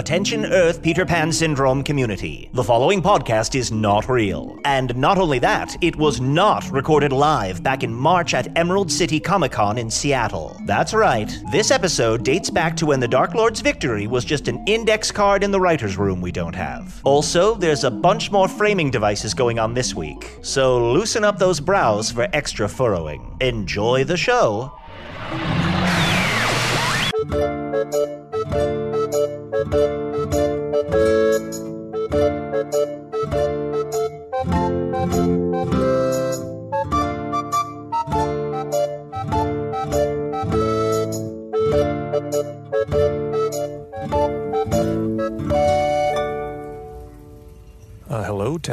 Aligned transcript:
Attention 0.00 0.46
Earth 0.46 0.80
Peter 0.80 1.04
Pan 1.04 1.30
Syndrome 1.30 1.82
community. 1.82 2.48
The 2.54 2.64
following 2.64 3.02
podcast 3.02 3.54
is 3.54 3.70
not 3.70 4.08
real. 4.08 4.58
And 4.64 4.96
not 4.96 5.18
only 5.18 5.38
that, 5.40 5.76
it 5.82 5.94
was 5.94 6.22
not 6.22 6.70
recorded 6.70 7.12
live 7.12 7.62
back 7.62 7.82
in 7.82 7.92
March 7.92 8.32
at 8.32 8.56
Emerald 8.56 8.90
City 8.90 9.20
Comic 9.20 9.52
Con 9.52 9.76
in 9.76 9.90
Seattle. 9.90 10.58
That's 10.64 10.94
right, 10.94 11.30
this 11.52 11.70
episode 11.70 12.24
dates 12.24 12.48
back 12.48 12.78
to 12.78 12.86
when 12.86 12.98
the 12.98 13.06
Dark 13.06 13.34
Lord's 13.34 13.60
victory 13.60 14.06
was 14.06 14.24
just 14.24 14.48
an 14.48 14.64
index 14.66 15.12
card 15.12 15.44
in 15.44 15.50
the 15.50 15.60
writer's 15.60 15.98
room 15.98 16.22
we 16.22 16.32
don't 16.32 16.54
have. 16.54 16.98
Also, 17.04 17.54
there's 17.54 17.84
a 17.84 17.90
bunch 17.90 18.30
more 18.30 18.48
framing 18.48 18.90
devices 18.90 19.34
going 19.34 19.58
on 19.58 19.74
this 19.74 19.94
week, 19.94 20.38
so 20.40 20.92
loosen 20.92 21.24
up 21.24 21.38
those 21.38 21.60
brows 21.60 22.10
for 22.10 22.26
extra 22.32 22.70
furrowing. 22.70 23.36
Enjoy 23.42 24.02
the 24.04 24.16
show. 24.16 24.72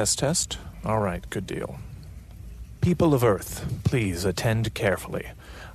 Test 0.07 0.19
test. 0.19 0.57
All 0.85 1.00
right, 1.00 1.29
good 1.29 1.45
deal. 1.45 1.79
People 2.79 3.13
of 3.13 3.25
Earth, 3.25 3.81
please 3.84 4.23
attend 4.23 4.73
carefully. 4.73 5.31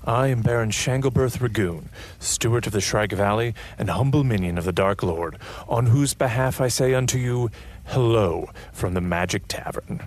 I 0.06 0.28
am 0.28 0.40
Baron 0.40 0.70
Shanglebirth 0.70 1.36
Ragoon, 1.36 1.88
steward 2.18 2.66
of 2.66 2.72
the 2.72 2.80
Shrike 2.80 3.12
Valley 3.12 3.54
and 3.78 3.90
humble 3.90 4.24
minion 4.24 4.56
of 4.56 4.64
the 4.64 4.72
Dark 4.72 5.02
Lord, 5.02 5.36
on 5.68 5.84
whose 5.84 6.14
behalf 6.14 6.62
I 6.62 6.68
say 6.68 6.94
unto 6.94 7.18
you, 7.18 7.50
hello 7.84 8.48
from 8.72 8.94
the 8.94 9.02
Magic 9.02 9.48
Tavern. 9.48 10.00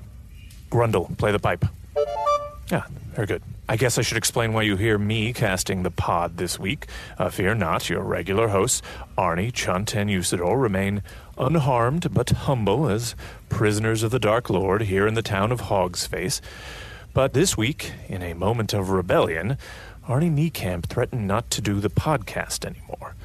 Grundle, 0.72 1.16
play 1.20 1.32
the 1.32 1.38
pipe. 1.38 1.64
Ah, 2.72 2.88
very 3.14 3.28
good. 3.28 3.44
I 3.68 3.78
guess 3.78 3.98
I 3.98 4.04
should 4.04 4.18
explain 4.18 4.54
why 4.54 4.62
you 4.62 4.78
hear 4.78 5.00
me 5.00 5.34
casting 5.34 5.82
the 5.82 5.90
pod 5.90 6.38
this 6.38 6.60
week. 6.60 6.86
Uh, 7.18 7.30
fear 7.30 7.56
not, 7.56 7.90
your 7.90 8.04
regular 8.04 8.50
hosts, 8.50 8.84
Arnie, 9.18 9.52
Chunt, 9.52 9.96
and 9.96 10.08
Usidore, 10.08 10.62
remain 10.62 11.02
unharmed 11.36 12.14
but 12.14 12.30
humble 12.30 12.88
as 12.88 13.16
prisoners 13.50 14.04
of 14.04 14.12
the 14.12 14.20
Dark 14.20 14.52
Lord 14.52 14.84
here 14.84 15.08
in 15.08 15.16
the 15.16 15.24
town 15.24 15.52
of 15.52 15.62
Hogsface. 15.62 16.42
But 17.16 17.34
this 17.34 17.58
week, 17.58 17.92
in 18.08 18.22
a 18.22 18.36
moment 18.36 18.72
of 18.72 18.92
rebellion, 18.92 19.58
Arnie 20.08 20.32
Niekamp 20.32 20.86
threatened 20.86 21.28
not 21.28 21.50
to 21.50 21.62
do 21.62 21.80
the 21.80 21.90
podcast 21.90 22.66
anymore. 22.66 23.16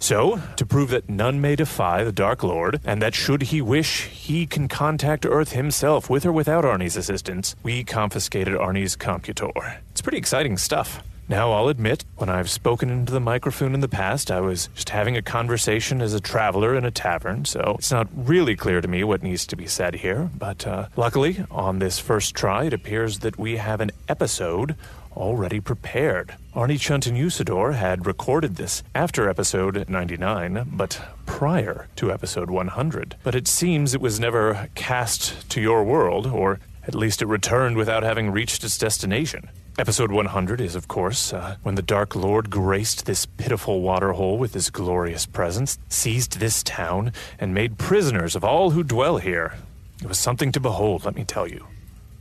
So, 0.00 0.40
to 0.56 0.64
prove 0.66 0.90
that 0.90 1.08
none 1.08 1.40
may 1.40 1.56
defy 1.56 2.04
the 2.04 2.12
Dark 2.12 2.42
Lord, 2.42 2.80
and 2.84 3.02
that 3.02 3.14
should 3.14 3.42
he 3.42 3.60
wish, 3.60 4.04
he 4.04 4.46
can 4.46 4.68
contact 4.68 5.26
Earth 5.26 5.52
himself 5.52 6.08
with 6.08 6.24
or 6.24 6.32
without 6.32 6.64
Arnie's 6.64 6.96
assistance, 6.96 7.56
we 7.62 7.82
confiscated 7.84 8.54
Arnie's 8.54 8.96
computor. 8.96 9.78
It's 9.90 10.00
pretty 10.00 10.18
exciting 10.18 10.56
stuff. 10.56 11.02
Now, 11.30 11.52
I'll 11.52 11.68
admit, 11.68 12.06
when 12.16 12.30
I've 12.30 12.48
spoken 12.48 12.88
into 12.88 13.12
the 13.12 13.20
microphone 13.20 13.74
in 13.74 13.80
the 13.80 13.88
past, 13.88 14.30
I 14.30 14.40
was 14.40 14.70
just 14.74 14.88
having 14.88 15.14
a 15.14 15.20
conversation 15.20 16.00
as 16.00 16.14
a 16.14 16.20
traveler 16.20 16.74
in 16.74 16.86
a 16.86 16.90
tavern, 16.90 17.44
so 17.44 17.76
it's 17.78 17.90
not 17.90 18.08
really 18.14 18.56
clear 18.56 18.80
to 18.80 18.88
me 18.88 19.04
what 19.04 19.22
needs 19.22 19.46
to 19.48 19.56
be 19.56 19.66
said 19.66 19.96
here. 19.96 20.30
But 20.38 20.66
uh, 20.66 20.86
luckily, 20.96 21.44
on 21.50 21.80
this 21.80 21.98
first 21.98 22.34
try, 22.34 22.64
it 22.64 22.72
appears 22.72 23.18
that 23.18 23.38
we 23.38 23.58
have 23.58 23.82
an 23.82 23.90
episode 24.08 24.74
already 25.18 25.60
prepared. 25.60 26.36
Arnie 26.54 26.80
Chunt 26.80 27.06
and 27.06 27.16
Usidore 27.16 27.74
had 27.74 28.06
recorded 28.06 28.56
this 28.56 28.82
after 28.94 29.28
episode 29.28 29.88
99, 29.88 30.70
but 30.72 31.00
prior 31.26 31.88
to 31.96 32.12
episode 32.12 32.50
100. 32.50 33.16
But 33.22 33.34
it 33.34 33.48
seems 33.48 33.94
it 33.94 34.00
was 34.00 34.20
never 34.20 34.68
cast 34.74 35.50
to 35.50 35.60
your 35.60 35.84
world, 35.84 36.26
or 36.26 36.60
at 36.86 36.94
least 36.94 37.20
it 37.20 37.26
returned 37.26 37.76
without 37.76 38.02
having 38.02 38.30
reached 38.30 38.64
its 38.64 38.78
destination. 38.78 39.50
Episode 39.78 40.10
100 40.10 40.60
is, 40.60 40.74
of 40.74 40.88
course, 40.88 41.32
uh, 41.32 41.54
when 41.62 41.76
the 41.76 41.82
Dark 41.82 42.16
Lord 42.16 42.50
graced 42.50 43.06
this 43.06 43.26
pitiful 43.26 43.80
waterhole 43.80 44.36
with 44.36 44.54
his 44.54 44.70
glorious 44.70 45.24
presence, 45.24 45.78
seized 45.88 46.40
this 46.40 46.64
town, 46.64 47.12
and 47.38 47.54
made 47.54 47.78
prisoners 47.78 48.34
of 48.34 48.42
all 48.42 48.70
who 48.70 48.82
dwell 48.82 49.18
here. 49.18 49.54
It 50.02 50.08
was 50.08 50.18
something 50.18 50.50
to 50.50 50.60
behold, 50.60 51.04
let 51.04 51.14
me 51.14 51.24
tell 51.24 51.46
you. 51.46 51.66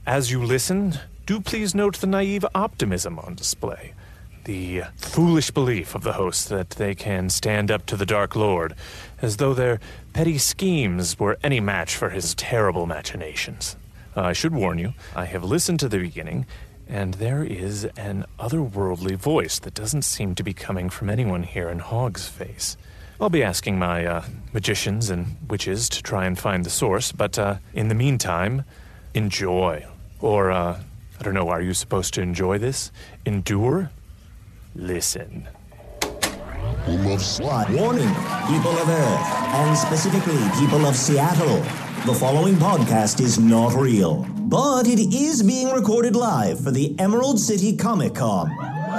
As 0.06 0.30
you 0.30 0.44
listen, 0.44 1.00
do 1.28 1.42
please 1.42 1.76
note 1.76 1.98
the 1.98 2.08
naive 2.08 2.46
optimism 2.56 3.20
on 3.20 3.36
display. 3.36 3.94
The 4.46 4.84
foolish 4.96 5.52
belief 5.52 5.94
of 5.94 6.04
the 6.04 6.14
hosts 6.14 6.46
that 6.46 6.70
they 6.72 6.96
can 6.96 7.30
stand 7.30 7.70
up 7.70 7.86
to 7.88 7.98
the 7.98 8.06
Dark 8.06 8.34
Lord, 8.34 8.74
as 9.22 9.36
though 9.36 9.54
their 9.54 9.82
petty 10.14 10.38
schemes 10.38 11.20
were 11.20 11.38
any 11.44 11.60
match 11.60 11.98
for 11.98 12.12
his 12.12 12.34
terrible 12.34 12.86
machinations. 12.86 13.76
Uh, 14.16 14.22
I 14.22 14.34
should 14.34 14.56
warn 14.56 14.80
you, 14.80 14.94
I 15.18 15.26
have 15.26 15.44
listened 15.44 15.82
to 15.82 15.90
the 15.90 16.00
beginning, 16.00 16.46
and 16.88 17.16
there 17.16 17.44
is 17.44 17.84
an 17.98 18.24
otherworldly 18.40 19.18
voice 19.18 19.60
that 19.60 19.74
doesn't 19.74 20.04
seem 20.04 20.34
to 20.36 20.44
be 20.44 20.54
coming 20.54 20.90
from 20.90 21.10
anyone 21.10 21.44
here 21.44 21.68
in 21.68 21.82
Hogsface. 21.82 22.78
I'll 23.20 23.30
be 23.30 23.44
asking 23.44 23.78
my 23.78 24.06
uh, 24.06 24.24
magicians 24.54 25.10
and 25.10 25.36
witches 25.50 25.90
to 25.90 26.02
try 26.02 26.26
and 26.26 26.40
find 26.40 26.64
the 26.64 26.70
source, 26.70 27.12
but 27.12 27.38
uh, 27.38 27.58
in 27.74 27.90
the 27.90 27.96
meantime, 27.96 28.64
enjoy. 29.14 29.86
Or, 30.22 30.52
uh, 30.52 30.80
I 31.20 31.24
don't 31.24 31.34
know, 31.34 31.50
are 31.50 31.62
you 31.62 31.74
supposed 31.74 32.14
to 32.16 32.22
enjoy 32.22 32.60
this? 32.60 32.92
Endure? 33.26 33.90
Listen. 34.76 35.48
Warning, 36.88 38.14
people 38.48 38.78
of 38.78 38.90
Earth, 38.90 39.28
and 39.56 39.78
specifically 39.78 40.38
people 40.60 40.86
of 40.86 40.96
Seattle. 40.96 41.58
The 42.06 42.14
following 42.14 42.56
podcast 42.56 43.20
is 43.20 43.40
not 43.40 43.74
real, 43.74 44.26
but 44.38 44.88
it 44.88 45.00
is 45.14 45.42
being 45.44 45.70
recorded 45.70 46.16
live 46.16 46.64
for 46.64 46.72
the 46.72 46.98
Emerald 47.00 47.40
City 47.40 47.76
Comic 47.76 48.16
Con. 48.16 48.50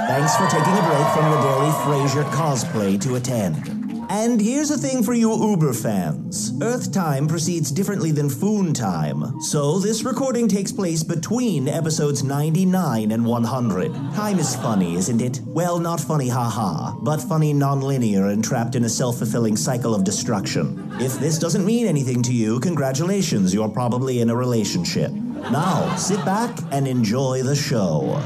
Thanks 0.07 0.35
for 0.35 0.47
taking 0.47 0.73
a 0.73 0.85
break 0.87 1.07
from 1.13 1.31
your 1.31 1.41
daily 1.41 1.71
Frasier 1.83 2.23
cosplay 2.31 2.99
to 3.01 3.15
attend. 3.15 3.78
And 4.11 4.41
here's 4.41 4.71
a 4.71 4.77
thing 4.77 5.03
for 5.03 5.13
you 5.13 5.31
Uber 5.31 5.71
fans 5.71 6.51
Earth 6.63 6.91
time 6.91 7.27
proceeds 7.27 7.71
differently 7.71 8.11
than 8.11 8.27
Foon 8.27 8.73
time, 8.73 9.39
so 9.39 9.77
this 9.77 10.03
recording 10.03 10.47
takes 10.47 10.71
place 10.71 11.03
between 11.03 11.67
episodes 11.67 12.23
99 12.23 13.11
and 13.11 13.23
100. 13.23 13.93
Time 14.15 14.39
is 14.39 14.55
funny, 14.55 14.95
isn't 14.95 15.21
it? 15.21 15.41
Well, 15.45 15.77
not 15.77 16.01
funny, 16.01 16.27
haha, 16.27 16.95
but 17.01 17.21
funny 17.21 17.53
non-linear 17.53 18.29
and 18.29 18.43
trapped 18.43 18.75
in 18.75 18.83
a 18.83 18.89
self 18.89 19.19
fulfilling 19.19 19.55
cycle 19.55 19.93
of 19.93 20.03
destruction. 20.03 20.91
If 20.99 21.19
this 21.19 21.37
doesn't 21.37 21.63
mean 21.63 21.85
anything 21.85 22.23
to 22.23 22.33
you, 22.33 22.59
congratulations, 22.59 23.53
you're 23.53 23.69
probably 23.69 24.21
in 24.21 24.31
a 24.31 24.35
relationship. 24.35 25.11
Now, 25.11 25.95
sit 25.97 26.25
back 26.25 26.57
and 26.71 26.87
enjoy 26.87 27.43
the 27.43 27.55
show. 27.55 28.19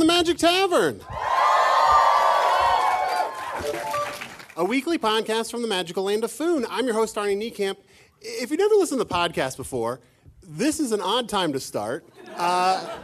The 0.00 0.06
Magic 0.06 0.38
Tavern. 0.38 1.02
A 4.56 4.64
weekly 4.64 4.98
podcast 4.98 5.50
from 5.50 5.60
the 5.60 5.68
magical 5.68 6.04
land 6.04 6.24
of 6.24 6.32
Foon. 6.32 6.64
I'm 6.70 6.86
your 6.86 6.94
host, 6.94 7.16
Arnie 7.16 7.36
Niekamp. 7.36 7.76
If 8.22 8.50
you've 8.50 8.58
never 8.58 8.74
listened 8.76 8.98
to 8.98 9.04
the 9.04 9.14
podcast 9.14 9.58
before, 9.58 10.00
this 10.42 10.80
is 10.80 10.92
an 10.92 11.02
odd 11.02 11.28
time 11.28 11.52
to 11.52 11.60
start. 11.60 12.06
Uh, 12.34 12.98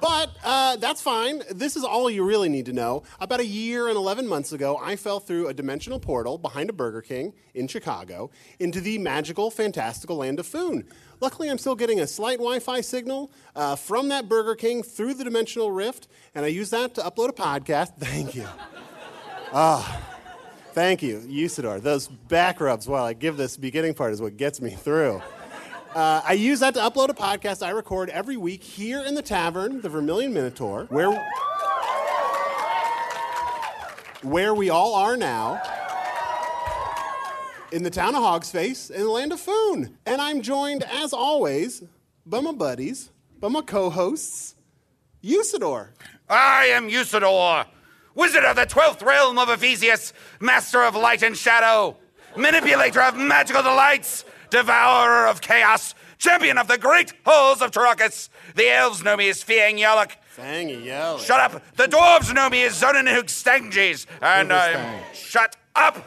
but 0.00 0.30
uh, 0.42 0.76
that's 0.76 1.02
fine. 1.02 1.42
This 1.50 1.76
is 1.76 1.84
all 1.84 2.10
you 2.10 2.24
really 2.24 2.48
need 2.48 2.66
to 2.66 2.72
know. 2.72 3.02
About 3.20 3.40
a 3.40 3.46
year 3.46 3.88
and 3.88 3.96
11 3.96 4.26
months 4.26 4.52
ago, 4.52 4.78
I 4.82 4.96
fell 4.96 5.20
through 5.20 5.48
a 5.48 5.54
dimensional 5.54 6.00
portal 6.00 6.38
behind 6.38 6.70
a 6.70 6.72
Burger 6.72 7.02
King 7.02 7.34
in 7.54 7.68
Chicago 7.68 8.30
into 8.58 8.80
the 8.80 8.98
magical, 8.98 9.50
fantastical 9.50 10.16
land 10.16 10.40
of 10.40 10.46
Foon. 10.46 10.86
Luckily, 11.20 11.48
I'm 11.48 11.58
still 11.58 11.74
getting 11.74 12.00
a 12.00 12.06
slight 12.06 12.38
Wi 12.38 12.58
Fi 12.58 12.80
signal 12.80 13.30
uh, 13.54 13.76
from 13.76 14.08
that 14.08 14.28
Burger 14.28 14.54
King 14.54 14.82
through 14.82 15.14
the 15.14 15.24
dimensional 15.24 15.70
rift, 15.72 16.08
and 16.34 16.44
I 16.44 16.48
use 16.48 16.70
that 16.70 16.94
to 16.96 17.00
upload 17.02 17.30
a 17.30 17.32
podcast. 17.32 17.94
Thank 17.98 18.34
you. 18.34 18.46
Ah. 19.52 20.12
Thank 20.72 21.02
you, 21.02 21.20
Usidore. 21.20 21.80
Those 21.80 22.06
back 22.06 22.60
rubs 22.60 22.86
while 22.86 23.02
I 23.02 23.14
give 23.14 23.38
this 23.38 23.56
beginning 23.56 23.94
part 23.94 24.12
is 24.12 24.20
what 24.20 24.36
gets 24.36 24.60
me 24.60 24.72
through. 24.72 25.22
Uh, 25.94 26.20
I 26.22 26.34
use 26.34 26.60
that 26.60 26.74
to 26.74 26.80
upload 26.80 27.08
a 27.08 27.14
podcast 27.14 27.66
I 27.66 27.70
record 27.70 28.10
every 28.10 28.36
week 28.36 28.62
here 28.62 29.02
in 29.02 29.14
the 29.14 29.22
tavern, 29.22 29.80
the 29.80 29.88
Vermilion 29.88 30.34
Minotaur, 30.34 30.84
where, 30.90 31.12
where 34.20 34.54
we 34.54 34.68
all 34.68 34.92
are 34.94 35.16
now, 35.16 35.62
in 37.72 37.82
the 37.82 37.90
town 37.90 38.14
of 38.14 38.22
Hogsface, 38.22 38.90
in 38.90 39.00
the 39.00 39.10
land 39.10 39.32
of 39.32 39.40
Foon. 39.40 39.98
And 40.06 40.20
I'm 40.20 40.42
joined, 40.42 40.84
as 40.84 41.12
always, 41.12 41.82
by 42.24 42.40
my 42.40 42.52
buddies, 42.52 43.10
by 43.40 43.48
my 43.48 43.62
co 43.62 43.90
hosts, 43.90 44.54
Usidore. 45.22 45.88
I 46.28 46.66
am 46.66 46.88
Usidore, 46.88 47.66
wizard 48.14 48.44
of 48.44 48.56
the 48.56 48.66
twelfth 48.66 49.02
realm 49.02 49.38
of 49.38 49.48
Ephesius, 49.48 50.12
master 50.40 50.82
of 50.82 50.94
light 50.94 51.22
and 51.22 51.36
shadow, 51.36 51.96
manipulator 52.36 53.00
of 53.00 53.16
magical 53.16 53.62
delights, 53.62 54.24
devourer 54.50 55.26
of 55.26 55.40
chaos, 55.40 55.94
champion 56.18 56.58
of 56.58 56.68
the 56.68 56.78
great 56.78 57.12
halls 57.24 57.60
of 57.62 57.70
Tarakas. 57.70 58.28
The 58.54 58.70
elves 58.70 59.02
know 59.02 59.16
me 59.16 59.28
as 59.28 59.42
Fiang 59.42 59.78
Yalak. 59.78 60.12
Fangy 60.36 60.84
yelling. 60.84 61.22
Shut 61.22 61.40
up! 61.40 61.76
The 61.76 61.84
dwarves 61.84 62.32
know 62.34 62.50
me 62.50 62.64
as 62.64 62.80
Zonanhook 62.80 63.24
Stanges, 63.24 64.06
and 64.20 64.52
I'm 64.52 65.02
shut 65.14 65.56
up! 65.74 66.04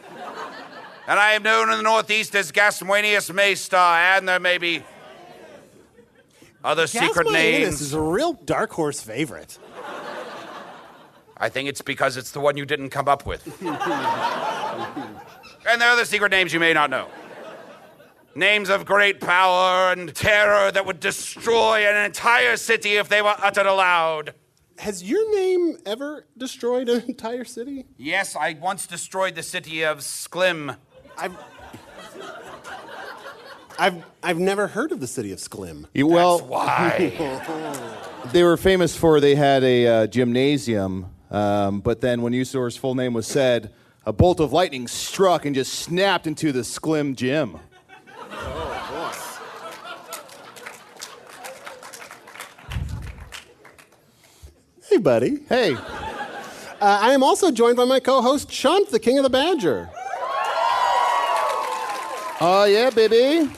And 1.10 1.20
I 1.20 1.32
am 1.32 1.42
known 1.42 1.72
in 1.72 1.78
the 1.78 1.84
Northeast 1.84 2.36
as 2.36 2.52
Gasmuenius 2.52 3.32
Maystar, 3.32 4.18
and 4.18 4.30
there 4.30 4.40
may 4.40 4.60
be 4.60 4.84
other 6.64 6.86
secret 6.86 7.32
names. 7.32 7.80
This 7.80 7.82
is 7.82 7.94
a 7.94 8.00
real 8.00 8.34
dark 8.34 8.72
horse 8.72 9.02
favorite. 9.02 9.58
I 11.36 11.50
think 11.50 11.68
it's 11.68 11.82
because 11.82 12.16
it's 12.16 12.30
the 12.30 12.40
one 12.40 12.58
you 12.58 12.66
didn't 12.68 12.92
come 12.92 13.08
up 13.08 13.26
with. 13.26 13.44
and 13.64 13.76
there 15.82 15.90
are 15.90 15.94
other 15.94 16.06
secret 16.06 16.30
names 16.30 16.54
you 16.54 16.60
may 16.60 16.74
not 16.74 16.92
know. 16.92 17.08
Names 18.36 18.70
of 18.70 18.86
great 18.86 19.20
power 19.20 19.92
and 19.92 20.14
terror 20.14 20.72
that 20.72 20.86
would 20.86 21.00
destroy 21.00 21.88
an 21.88 22.06
entire 22.06 22.56
city 22.56 22.98
if 22.98 23.10
they 23.10 23.24
were 23.24 23.34
uttered 23.40 23.66
aloud. 23.66 24.36
Has 24.78 25.02
your 25.02 25.36
name 25.36 25.80
ever 25.88 26.28
destroyed 26.38 26.88
an 26.88 27.02
entire 27.08 27.46
city? 27.46 27.88
Yes, 27.98 28.36
I 28.36 28.54
once 28.54 28.86
destroyed 28.86 29.34
the 29.34 29.42
city 29.42 29.84
of 29.84 30.02
Sklim. 30.02 30.78
I've. 31.20 31.36
I've, 33.78 34.04
I've 34.22 34.40
never 34.40 34.68
heard 34.68 34.92
of 34.92 35.00
the 35.00 35.08
city 35.08 35.32
of 35.32 35.40
Sklim. 35.40 35.86
You- 35.94 36.08
well, 36.08 36.40
Why? 36.42 37.14
they 38.34 38.44
were 38.44 38.58
famous 38.58 38.96
for 38.96 39.22
they 39.22 39.36
had 39.36 39.64
a 39.64 39.88
uh, 39.88 40.08
gymnasium, 40.08 41.06
um, 41.32 41.80
but 41.80 42.02
then 42.02 42.22
when 42.22 42.34
Usidore's 42.34 42.76
full 42.76 42.94
name 42.94 43.14
was 43.14 43.26
said, 43.26 43.72
a 44.06 44.12
bolt 44.12 44.42
of 44.42 44.52
lightning 44.52 44.86
struck 44.88 45.46
and 45.46 45.56
just 45.56 45.74
snapped 45.74 46.28
into 46.28 46.52
the 46.52 46.60
Sklim 46.62 47.16
gym. 47.16 47.58
Hey, 54.90 54.98
buddy. 54.98 55.40
Hey, 55.48 55.76
Uh, 56.82 56.98
I 57.02 57.12
am 57.12 57.24
also 57.24 57.52
joined 57.52 57.76
by 57.76 57.84
my 57.84 58.00
co 58.00 58.22
host, 58.22 58.50
Chunt, 58.50 58.90
the 58.90 59.00
king 59.00 59.18
of 59.18 59.24
the 59.24 59.30
badger. 59.30 59.90
Oh 62.42 62.66
yeah, 62.66 62.90
baby. 62.90 63.50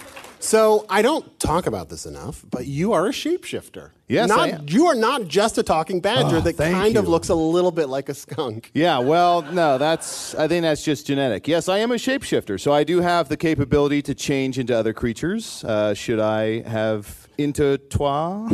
So 0.42 0.88
I 0.90 1.04
don't 1.04 1.40
talk 1.40 1.68
about 1.68 1.90
this 1.90 2.08
enough, 2.08 2.44
but 2.50 2.66
you 2.66 2.94
are 2.94 3.06
a 3.06 3.12
shapeshifter. 3.12 3.92
Yes, 4.08 4.28
not, 4.28 4.40
I 4.40 4.48
am. 4.50 4.66
You 4.68 4.88
are 4.88 4.96
not 4.96 5.28
just 5.28 5.60
a 5.60 5.64
talking 5.64 6.02
badger 6.02 6.38
Oh, 6.38 6.42
that 6.42 6.58
kind 6.58 6.98
of 6.98 7.08
looks 7.08 7.30
a 7.30 7.36
little 7.36 7.70
bit 7.72 7.90
like 7.90 8.10
a 8.10 8.16
skunk. 8.16 8.72
Yeah, 8.74 8.98
well, 8.98 9.44
no, 9.44 9.78
that's 9.78 10.34
I 10.34 10.48
think 10.48 10.64
that's 10.64 10.84
just 10.84 11.06
genetic. 11.06 11.48
Yes, 11.48 11.70
I 11.70 11.78
am 11.78 11.92
a 11.92 11.96
shapeshifter, 11.96 12.60
so 12.60 12.74
I 12.74 12.84
do 12.84 13.02
have 13.02 13.30
the 13.30 13.38
capability 13.38 14.02
to 14.02 14.16
change 14.16 14.58
into 14.58 14.76
other 14.76 14.94
creatures. 14.94 15.64
Uh, 15.64 15.94
should 15.94 16.20
I 16.20 16.62
have 16.62 17.28
into 17.38 17.78
toi? 17.78 18.50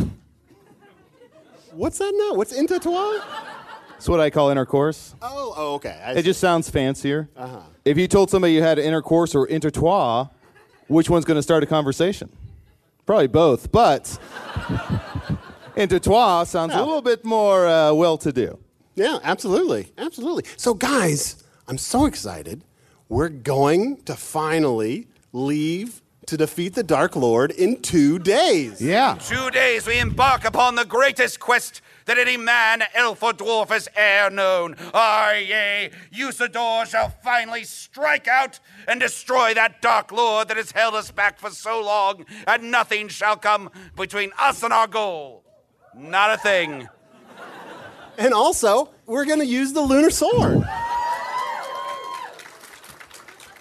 What's 1.71 1.99
that 1.99 2.13
now? 2.13 2.35
What's 2.35 2.51
intertois? 2.53 3.21
That's 3.97 4.07
what 4.09 4.19
I 4.19 4.29
call 4.29 4.51
intercourse. 4.51 5.15
Oh, 5.23 5.53
oh, 5.57 5.73
okay. 5.75 5.99
I 6.05 6.11
It 6.11 6.17
see. 6.17 6.21
just 6.21 6.39
sounds 6.39 6.69
fancier. 6.69 7.29
Uh-huh. 7.35 7.61
If 7.83 7.97
you 7.97 8.07
told 8.07 8.29
somebody 8.29 8.53
you 8.53 8.61
had 8.61 8.77
intercourse 8.77 9.33
or 9.33 9.47
intertois, 9.47 10.27
which 10.87 11.09
one's 11.09 11.25
going 11.25 11.37
to 11.37 11.41
start 11.41 11.63
a 11.63 11.65
conversation? 11.65 12.29
Probably 13.07 13.25
both, 13.27 13.71
but 13.71 14.19
intertois 15.75 16.43
sounds 16.45 16.73
a 16.73 16.79
little 16.79 17.01
bit 17.01 17.25
more 17.25 17.67
uh, 17.67 17.91
well-to-do. 17.93 18.59
Yeah, 18.95 19.17
absolutely. 19.23 19.91
Absolutely. 19.97 20.43
So, 20.57 20.73
guys, 20.75 21.43
I'm 21.67 21.77
so 21.79 22.05
excited. 22.05 22.63
We're 23.09 23.29
going 23.29 23.97
to 24.03 24.15
finally 24.15 25.07
leave 25.33 26.01
to 26.27 26.37
defeat 26.37 26.75
the 26.75 26.83
Dark 26.83 27.15
Lord 27.15 27.51
in 27.51 27.81
two 27.81 28.19
days. 28.19 28.81
Yeah. 28.81 29.17
Two 29.19 29.49
days 29.49 29.87
we 29.87 29.99
embark 29.99 30.45
upon 30.45 30.75
the 30.75 30.85
greatest 30.85 31.39
quest 31.39 31.81
that 32.05 32.17
any 32.17 32.37
man, 32.37 32.83
elf, 32.93 33.21
or 33.23 33.33
dwarf 33.33 33.69
has 33.69 33.89
e'er 33.97 34.29
known. 34.29 34.75
Aye, 34.93 35.45
yea, 35.47 35.91
Usidore 36.13 36.85
shall 36.85 37.09
finally 37.09 37.63
strike 37.63 38.27
out 38.27 38.59
and 38.87 38.99
destroy 38.99 39.53
that 39.53 39.81
dark 39.81 40.11
lord 40.11 40.47
that 40.47 40.57
has 40.57 40.71
held 40.71 40.95
us 40.95 41.11
back 41.11 41.39
for 41.39 41.49
so 41.49 41.81
long, 41.81 42.25
and 42.45 42.71
nothing 42.71 43.07
shall 43.07 43.35
come 43.35 43.69
between 43.95 44.31
us 44.39 44.63
and 44.63 44.71
our 44.71 44.87
goal. 44.87 45.43
Not 45.95 46.31
a 46.31 46.37
thing. 46.37 46.87
And 48.17 48.33
also, 48.33 48.89
we're 49.05 49.25
going 49.25 49.39
to 49.39 49.45
use 49.45 49.73
the 49.73 49.81
Lunar 49.81 50.09
Sword. 50.09 50.63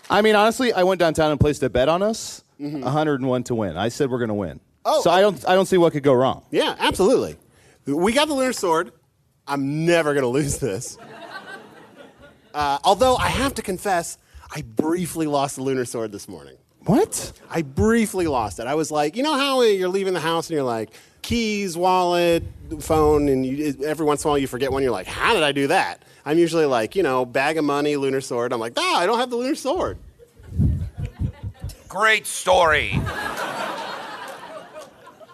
I 0.08 0.22
mean, 0.22 0.36
honestly, 0.36 0.72
I 0.72 0.84
went 0.84 1.00
downtown 1.00 1.30
and 1.30 1.40
placed 1.40 1.62
a 1.62 1.68
bet 1.68 1.88
on 1.88 2.02
us. 2.02 2.42
101 2.58 3.44
to 3.44 3.54
win. 3.54 3.76
I 3.76 3.88
said 3.88 4.10
we're 4.10 4.18
going 4.18 4.28
to 4.28 4.34
win. 4.34 4.60
Oh, 4.84 5.02
so 5.02 5.10
I 5.10 5.20
don't 5.20 5.46
I 5.48 5.54
don't 5.54 5.66
see 5.66 5.78
what 5.78 5.92
could 5.92 6.02
go 6.02 6.12
wrong. 6.12 6.44
Yeah, 6.50 6.76
absolutely. 6.78 7.36
We 7.86 8.12
got 8.12 8.28
the 8.28 8.34
Lunar 8.34 8.52
Sword. 8.52 8.92
I'm 9.46 9.84
never 9.84 10.12
going 10.14 10.22
to 10.22 10.28
lose 10.28 10.58
this. 10.58 10.98
Uh, 12.54 12.78
although 12.84 13.16
I 13.16 13.28
have 13.28 13.52
to 13.56 13.62
confess, 13.62 14.16
I 14.50 14.62
briefly 14.62 15.26
lost 15.26 15.56
the 15.56 15.62
Lunar 15.62 15.84
Sword 15.84 16.10
this 16.10 16.26
morning. 16.26 16.56
What? 16.86 17.32
I 17.50 17.60
briefly 17.60 18.26
lost 18.28 18.60
it. 18.60 18.66
I 18.66 18.74
was 18.74 18.90
like, 18.90 19.14
you 19.14 19.22
know 19.22 19.34
how 19.34 19.60
you're 19.60 19.90
leaving 19.90 20.14
the 20.14 20.20
house 20.20 20.48
and 20.48 20.54
you're 20.54 20.64
like, 20.64 20.88
keys, 21.20 21.76
wallet, 21.76 22.44
phone, 22.80 23.28
and 23.28 23.44
you, 23.44 23.74
every 23.84 24.06
once 24.06 24.24
in 24.24 24.28
a 24.28 24.30
while 24.30 24.38
you 24.38 24.46
forget 24.46 24.72
one. 24.72 24.82
You're 24.82 24.90
like, 24.90 25.06
how 25.06 25.34
did 25.34 25.42
I 25.42 25.52
do 25.52 25.66
that? 25.66 26.02
I'm 26.24 26.38
usually 26.38 26.64
like, 26.64 26.96
you 26.96 27.02
know, 27.02 27.26
bag 27.26 27.58
of 27.58 27.64
money, 27.66 27.96
lunar 27.96 28.22
sword. 28.22 28.54
I'm 28.54 28.60
like, 28.60 28.72
ah, 28.78 29.00
I 29.00 29.04
don't 29.04 29.18
have 29.18 29.28
the 29.28 29.36
lunar 29.36 29.54
sword. 29.54 29.98
Great 31.96 32.26
story. 32.26 32.90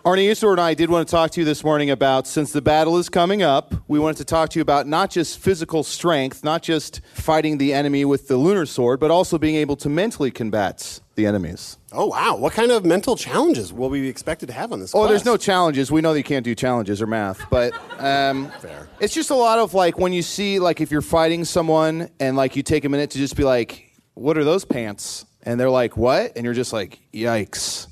Arnie 0.05 0.31
Usor 0.31 0.53
and 0.53 0.61
I 0.61 0.75
did 0.75 0.91
want 0.91 1.09
to 1.09 1.11
talk 1.11 1.33
to 1.33 1.41
you 1.41 1.45
this 1.45 1.65
morning 1.65 1.91
about 1.91 2.29
since 2.29 2.53
the 2.53 2.63
battle 2.63 2.99
is 2.99 3.09
coming 3.09 3.43
up, 3.43 3.75
we 3.89 3.99
wanted 3.99 4.19
to 4.19 4.25
talk 4.25 4.51
to 4.51 4.61
you 4.61 4.63
about 4.63 4.87
not 4.87 5.11
just 5.11 5.41
physical 5.41 5.83
strength, 5.83 6.45
not 6.45 6.63
just 6.63 7.01
fighting 7.15 7.59
the 7.59 7.75
enemy 7.75 8.05
with 8.05 8.29
the 8.29 8.37
lunar 8.37 8.65
sword, 8.65 9.01
but 9.01 9.11
also 9.11 9.39
being 9.39 9.57
able 9.57 9.75
to 9.75 9.89
mentally 9.89 10.31
combat 10.31 11.01
the 11.17 11.27
enemies. 11.27 11.79
Oh 11.91 12.07
wow! 12.07 12.37
What 12.37 12.53
kind 12.53 12.71
of 12.71 12.85
mental 12.85 13.17
challenges 13.17 13.73
will 13.73 13.91
we 13.91 14.01
be 14.01 14.09
expected 14.09 14.47
to 14.47 14.53
have 14.53 14.71
on 14.71 14.79
this? 14.79 14.95
Oh, 14.95 15.09
there's 15.09 15.25
no 15.25 15.37
challenges. 15.37 15.91
We 15.91 16.01
know 16.01 16.13
that 16.13 16.21
you 16.21 16.25
can't 16.25 16.45
do 16.45 16.55
challenges 16.55 17.03
or 17.03 17.09
math, 17.09 17.45
but 17.51 17.73
um, 17.99 18.51
Fair. 18.61 18.89
it's 19.01 19.15
just 19.15 19.31
a 19.31 19.35
lot 19.35 19.59
of 19.59 19.75
like 19.75 19.99
when 19.99 20.13
you 20.13 20.23
see 20.23 20.61
like 20.61 20.81
if 20.81 20.93
you're 20.93 21.03
fighting 21.03 21.45
someone 21.45 22.09
and 22.21 22.37
like 22.37 22.55
you 22.55 22.63
take 22.63 22.85
a 22.85 22.89
minute 22.89 23.11
to 23.11 23.19
just 23.19 23.37
be 23.37 23.43
like, 23.43 23.91
"What 24.15 24.39
are 24.39 24.45
those 24.45 24.65
pants?" 24.65 25.27
And 25.45 25.59
they're 25.59 25.71
like, 25.71 25.97
"What?" 25.97 26.33
and 26.37 26.45
you're 26.45 26.55
just 26.55 26.73
like, 26.73 27.01
"Yikes." 27.13 27.89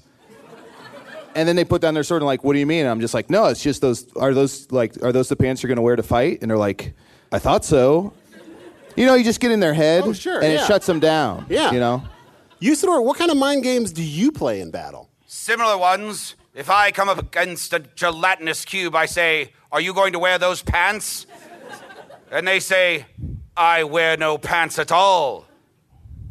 And 1.35 1.49
then 1.49 1.54
they 1.57 1.64
put 1.64 1.80
down 1.80 1.95
their 1.95 2.02
sword 2.02 2.23
and 2.23 2.26
like, 2.26 2.42
"What 2.45 2.54
do 2.54 2.59
you 2.59 2.66
mean?" 2.66 2.80
And 2.80 2.88
I'm 2.90 3.00
just 3.00 3.14
like, 3.14 3.30
"No, 3.30 3.47
it's 3.47 3.62
just 3.62 3.80
those. 3.80 4.07
Are 4.16 4.35
those 4.35 4.71
like 4.73 5.02
are 5.02 5.12
those 5.12 5.28
the 5.28 5.37
pants 5.37 5.62
you're 5.62 5.69
going 5.69 5.76
to 5.76 5.83
wear 5.83 5.97
to 5.97 6.02
fight?" 6.02 6.38
And 6.42 6.50
they're 6.50 6.59
like, 6.59 6.92
"I 7.33 7.38
thought 7.38 7.64
so." 7.64 8.12
You 8.97 9.07
know, 9.07 9.14
you 9.14 9.23
just 9.23 9.38
get 9.40 9.52
in 9.52 9.61
their 9.61 9.73
head, 9.73 10.02
Oh, 10.04 10.12
sure, 10.12 10.42
and 10.42 10.52
yeah. 10.52 10.64
it 10.64 10.66
shuts 10.66 10.85
them 10.87 10.99
down. 10.99 11.47
Yeah. 11.49 11.71
you 11.73 11.78
know. 11.78 12.02
Usidore, 12.61 13.02
what 13.04 13.16
kind 13.16 13.30
of 13.30 13.37
mind 13.37 13.62
games 13.62 13.92
do 13.92 14.02
you 14.02 14.33
play 14.33 14.61
in 14.61 14.71
battle? 14.73 15.09
Similar 15.26 15.78
ones. 15.78 16.35
If 16.54 16.69
I 16.69 16.90
come 16.90 17.09
up 17.09 17.19
against 17.19 17.73
a 17.73 17.78
gelatinous 17.78 18.64
cube, 18.64 18.97
I 18.97 19.07
say, 19.07 19.52
Are 19.71 19.80
you 19.80 19.95
going 19.95 20.12
to 20.14 20.19
wear 20.19 20.38
those 20.38 20.61
pants? 20.61 21.26
And 22.33 22.47
they 22.47 22.59
say, 22.61 23.07
I 23.57 23.85
wear 23.85 24.16
no 24.16 24.37
pants 24.38 24.78
at 24.78 24.90
all. 24.90 25.47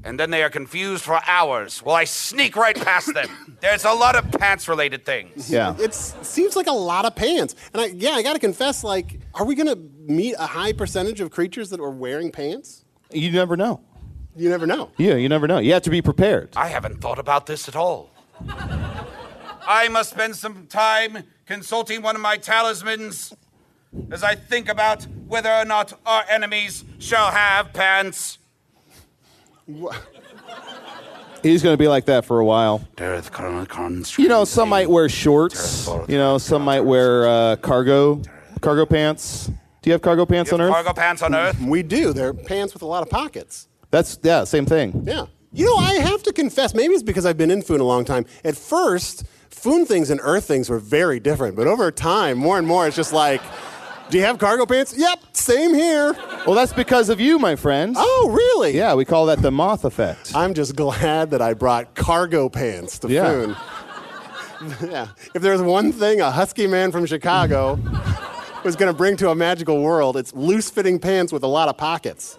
And 0.04 0.20
then 0.20 0.30
they 0.30 0.44
are 0.44 0.50
confused 0.50 1.04
for 1.04 1.20
hours. 1.28 1.84
Well, 1.84 1.96
I 1.96 2.06
sneak 2.06 2.56
right 2.56 2.76
past 2.76 3.14
them. 3.14 3.58
There's 3.62 3.84
a 3.84 3.92
lot 3.92 4.16
of 4.16 4.32
pants 4.32 4.68
related 4.68 5.06
things. 5.06 5.52
Yeah. 5.52 5.76
It 5.78 5.94
seems 5.94 6.56
like 6.56 6.68
a 6.68 6.72
lot 6.72 7.06
of 7.06 7.16
pants. 7.16 7.56
And 7.74 7.82
I, 7.82 7.86
yeah, 7.88 8.12
I 8.12 8.24
got 8.24 8.34
to 8.34 8.40
confess, 8.40 8.84
like, 8.84 9.20
are 9.34 9.46
we 9.46 9.56
going 9.56 9.68
to 9.68 9.76
meet 10.12 10.36
a 10.40 10.48
high 10.48 10.72
percentage 10.72 11.20
of 11.20 11.32
creatures 11.32 11.70
that 11.72 11.80
are 11.80 11.90
wearing 11.90 12.32
pants? 12.32 12.86
You 13.12 13.32
never 13.32 13.58
know. 13.58 13.82
You 14.36 14.50
never 14.50 14.66
know. 14.66 14.92
Yeah, 14.98 15.16
you 15.16 15.28
never 15.28 15.48
know. 15.48 15.58
You 15.60 15.74
have 15.74 15.82
to 15.84 15.90
be 15.90 16.02
prepared. 16.02 16.52
I 16.56 16.68
haven't 16.68 17.02
thought 17.02 17.20
about 17.20 17.46
this 17.46 17.68
at 17.68 17.76
all. 17.76 18.10
I 19.68 19.90
must 19.90 20.12
spend 20.12 20.36
some 20.36 20.68
time 20.68 21.24
consulting 21.46 22.02
one 22.02 22.16
of 22.16 22.22
my 22.22 22.38
talismans 22.38 23.34
as 24.12 24.24
I 24.24 24.36
think 24.36 24.70
about 24.70 25.04
whether 25.28 25.52
or 25.52 25.66
not 25.66 26.00
our 26.06 26.24
enemies 26.30 26.86
shall 27.00 27.32
have 27.32 27.74
pants. 27.74 28.38
He's 31.44 31.64
going 31.64 31.74
to 31.74 31.78
be 31.78 31.88
like 31.88 32.06
that 32.06 32.26
for 32.26 32.40
a 32.40 32.46
while. 32.46 32.86
You 34.18 34.28
know, 34.28 34.44
some 34.46 34.70
might 34.70 34.90
wear 34.90 35.08
shorts. 35.08 35.88
You 35.88 36.18
know, 36.18 36.38
some 36.38 36.64
might 36.64 36.82
wear 36.82 37.28
uh, 37.28 37.56
cargo 37.58 38.22
cargo 38.62 38.86
pants. 38.86 39.48
Do 39.82 39.90
you 39.90 39.94
have 39.94 40.02
cargo 40.02 40.26
pants 40.26 40.52
on 40.52 40.60
Earth? 40.60 40.74
Cargo 40.74 40.94
pants 40.94 41.22
on 41.22 41.34
Earth? 41.34 41.60
We 41.62 41.84
do. 41.84 42.12
They're 42.12 42.34
pants 42.34 42.74
with 42.74 42.82
a 42.82 42.86
lot 42.86 43.04
of 43.04 43.10
pockets. 43.10 43.70
That's 43.92 44.20
yeah, 44.22 44.44
same 44.44 44.66
thing. 44.66 45.04
Yeah. 45.06 45.28
You 45.52 45.66
know, 45.66 45.78
I 45.78 45.94
have 45.96 46.22
to 46.24 46.34
confess, 46.34 46.76
maybe 46.76 46.94
it's 46.94 47.02
because 47.02 47.26
I've 47.26 47.38
been 47.38 47.50
in 47.50 47.64
Foon 47.64 47.80
a 47.80 47.84
long 47.84 48.06
time. 48.06 48.26
At 48.44 48.56
first, 48.56 49.26
Foon 49.50 49.86
things 49.86 50.12
and 50.12 50.20
Earth 50.22 50.46
things 50.46 50.70
were 50.70 50.78
very 50.78 51.20
different, 51.20 51.56
but 51.56 51.66
over 51.66 51.90
time, 51.92 52.38
more 52.38 52.60
and 52.60 52.68
more, 52.68 52.86
it's 52.86 52.96
just 52.96 53.14
like, 53.14 53.42
do 54.10 54.18
you 54.18 54.24
have 54.24 54.40
cargo 54.40 54.66
pants? 54.66 54.94
Yep, 54.98 55.20
same 55.34 55.74
here. 55.74 56.14
Well, 56.46 56.56
that's 56.56 56.74
because 56.74 57.10
of 57.10 57.20
you, 57.20 57.38
my 57.40 57.56
friend. 57.56 57.96
Oh, 57.98 58.30
really? 58.32 58.76
Yeah, 58.76 58.96
we 58.96 59.06
call 59.06 59.26
that 59.28 59.42
the 59.42 59.52
moth 59.52 59.86
effect. 59.86 60.32
I'm 60.36 60.54
just 60.54 60.76
glad 60.76 61.32
that 61.32 61.42
I 61.42 61.54
brought 61.54 61.96
cargo 61.96 62.50
pants 62.50 63.00
to 63.00 63.10
Yeah. 63.10 63.30
Foon. 63.30 63.56
yeah. 64.92 65.08
If 65.34 65.42
there's 65.42 65.62
one 65.62 65.92
thing 65.92 66.22
a 66.22 66.32
husky 66.32 66.68
man 66.68 66.92
from 66.92 67.06
Chicago 67.06 67.76
was 68.64 68.76
going 68.76 68.92
to 68.92 68.98
bring 68.98 69.16
to 69.18 69.30
a 69.30 69.36
magical 69.36 69.82
world, 69.82 70.18
it's 70.18 70.34
loose 70.34 70.70
fitting 70.70 71.00
pants 71.00 71.32
with 71.32 71.44
a 71.44 71.48
lot 71.48 71.70
of 71.70 71.78
pockets. 71.78 72.38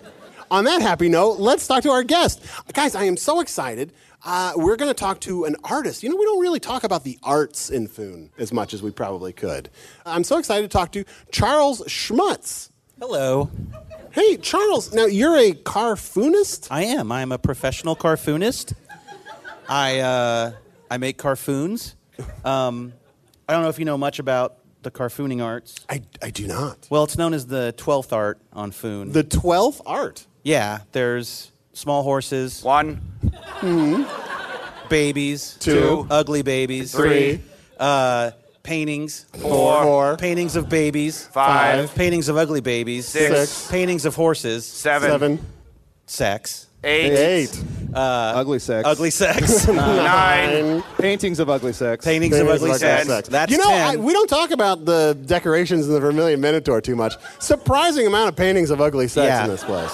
On 0.50 0.64
that 0.64 0.82
happy 0.82 1.08
note, 1.08 1.38
let's 1.38 1.66
talk 1.66 1.82
to 1.84 1.90
our 1.90 2.02
guest. 2.02 2.44
Guys, 2.74 2.94
I 2.96 3.04
am 3.04 3.16
so 3.16 3.40
excited. 3.40 3.92
Uh, 4.24 4.52
we're 4.56 4.76
going 4.76 4.90
to 4.90 4.94
talk 4.98 5.20
to 5.20 5.44
an 5.44 5.56
artist. 5.64 6.02
You 6.02 6.10
know, 6.10 6.16
we 6.16 6.24
don't 6.24 6.40
really 6.40 6.60
talk 6.60 6.84
about 6.84 7.04
the 7.04 7.18
arts 7.22 7.70
in 7.70 7.86
Foon 7.88 8.30
as 8.38 8.52
much 8.52 8.74
as 8.74 8.82
we 8.82 8.90
probably 8.90 9.32
could. 9.32 9.70
I'm 10.04 10.24
so 10.24 10.38
excited 10.38 10.70
to 10.70 10.76
talk 10.76 10.92
to 10.92 11.04
Charles 11.32 11.80
Schmutz. 11.82 12.70
Hello. 12.98 13.50
Hey, 14.10 14.36
Charles, 14.36 14.92
now 14.92 15.06
you're 15.06 15.36
a 15.38 15.52
carfoonist? 15.52 16.68
I 16.70 16.82
am. 16.84 17.10
I'm 17.10 17.32
a 17.32 17.38
professional 17.38 17.96
carfoonist. 17.96 18.74
I 19.68 20.00
uh, 20.00 20.52
I 20.90 20.98
make 20.98 21.16
carfoons. 21.16 21.94
Um, 22.44 22.92
I 23.48 23.52
don't 23.54 23.62
know 23.62 23.68
if 23.68 23.78
you 23.78 23.84
know 23.84 23.96
much 23.96 24.18
about 24.18 24.56
the 24.82 24.90
carfooning 24.90 25.42
arts. 25.42 25.76
I, 25.88 26.02
I 26.20 26.30
do 26.30 26.46
not. 26.46 26.88
Well, 26.90 27.04
it's 27.04 27.16
known 27.16 27.32
as 27.34 27.46
the 27.46 27.72
twelfth 27.76 28.12
art 28.12 28.38
on 28.52 28.72
Foon. 28.72 29.12
The 29.12 29.24
12th 29.24 29.80
art. 29.86 30.26
yeah, 30.42 30.80
there's 30.92 31.49
small 31.72 32.02
horses, 32.02 32.62
One, 32.62 33.00
babies, 34.88 35.56
Two. 35.60 36.06
ugly 36.10 36.42
babies, 36.42 36.92
Three. 36.92 37.40
uh, 37.78 38.32
paintings, 38.62 39.26
four, 39.40 39.82
Four. 39.82 40.16
paintings 40.16 40.56
of 40.56 40.68
babies, 40.68 41.26
Five. 41.32 41.94
paintings 41.94 42.28
of 42.28 42.36
ugly 42.36 42.60
babies, 42.60 43.06
Six. 43.08 43.68
paintings 43.70 44.04
of 44.04 44.14
horses, 44.14 44.66
seven, 44.66 45.10
Seven. 45.10 45.46
sex, 46.06 46.66
eight, 46.84 47.12
Eight. 47.12 47.64
ugly 47.94 48.58
sex. 48.58 48.86
ugly 48.86 49.10
sex, 49.10 49.66
nine, 49.68 50.82
Paintings 50.98 51.38
of 51.38 51.48
ugly 51.48 51.72
sex. 51.72 52.04
paintings 52.04 52.36
of 52.38 52.48
ugly 52.48 52.74
sex. 52.74 53.06
sex. 53.08 53.28
That's 53.28 53.50
you 53.50 53.58
know, 53.58 53.70
I, 53.70 53.92
ten. 53.94 54.02
we 54.02 54.12
don't 54.12 54.28
talk 54.28 54.50
about 54.50 54.84
the 54.84 55.16
decorations 55.26 55.86
in 55.86 55.94
the 55.94 56.00
Vermilion 56.00 56.40
Minotaur 56.40 56.80
too 56.80 56.96
much. 56.96 57.14
Surprising 57.38 58.06
amount 58.06 58.28
of 58.28 58.36
paintings 58.36 58.70
of 58.70 58.80
ugly 58.80 59.08
sex 59.08 59.26
Yeah. 59.28 59.44
in 59.44 59.50
this 59.50 59.64
place. 59.64 59.90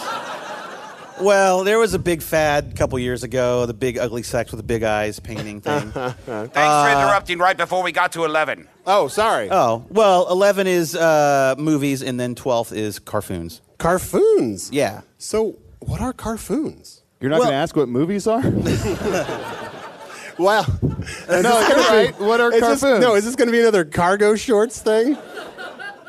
Well, 1.20 1.64
there 1.64 1.78
was 1.78 1.94
a 1.94 1.98
big 1.98 2.20
fad 2.22 2.72
a 2.72 2.74
couple 2.74 2.98
years 2.98 3.22
ago, 3.22 3.64
the 3.66 3.72
big 3.74 3.96
ugly 3.98 4.22
sex 4.22 4.50
with 4.52 4.58
the 4.58 4.66
big 4.66 4.82
eyes 4.82 5.18
painting 5.18 5.60
thing. 5.62 5.90
Thanks 5.92 6.24
for 6.26 6.90
interrupting 6.90 7.38
right 7.38 7.56
before 7.56 7.82
we 7.82 7.90
got 7.92 8.12
to 8.12 8.24
11. 8.24 8.68
Oh, 8.86 9.08
sorry. 9.08 9.48
oh, 9.50 9.86
well, 9.88 10.30
11 10.30 10.66
is 10.66 10.94
uh, 10.94 11.54
movies, 11.58 12.02
and 12.02 12.20
then 12.20 12.34
12th 12.34 12.76
is 12.76 12.98
carfoons. 12.98 13.62
Carfoons. 13.78 14.70
Yeah. 14.72 15.02
So, 15.18 15.58
what 15.80 16.00
are 16.00 16.12
carfoons? 16.12 17.02
You're 17.20 17.30
not 17.30 17.40
Well- 17.40 17.48
going 17.48 17.52
to 17.54 17.62
ask 17.62 17.74
what 17.76 17.88
movies 17.88 18.26
are? 18.26 18.42
Well, 20.38 20.66
no, 21.30 21.38
you're 21.40 21.40
right. 21.78 22.14
What 22.18 22.42
are 22.42 22.52
is 22.52 22.60
this, 22.60 22.80
carfoons? 22.82 23.00
no, 23.00 23.14
is 23.14 23.24
this 23.24 23.36
going 23.36 23.48
to 23.48 23.52
be 23.52 23.60
another 23.60 23.86
cargo 23.86 24.34
shorts 24.36 24.78
thing? 24.82 25.16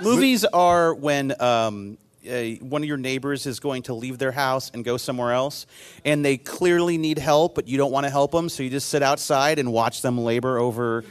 Movies 0.01 0.43
are 0.43 0.93
when 0.93 1.33
um, 1.41 1.97
uh, 2.29 2.65
one 2.65 2.81
of 2.81 2.87
your 2.87 2.97
neighbors 2.97 3.45
is 3.45 3.59
going 3.59 3.83
to 3.83 3.93
leave 3.93 4.17
their 4.17 4.31
house 4.31 4.71
and 4.73 4.83
go 4.83 4.97
somewhere 4.97 5.31
else, 5.33 5.65
and 6.05 6.23
they 6.23 6.37
clearly 6.37 6.97
need 6.97 7.19
help, 7.19 7.55
but 7.55 7.67
you 7.67 7.77
don't 7.77 7.91
want 7.91 8.05
to 8.05 8.09
help 8.09 8.31
them, 8.31 8.49
so 8.49 8.63
you 8.63 8.69
just 8.69 8.89
sit 8.89 9.03
outside 9.03 9.59
and 9.59 9.71
watch 9.71 10.01
them 10.01 10.17
labor 10.17 10.57
over 10.57 11.03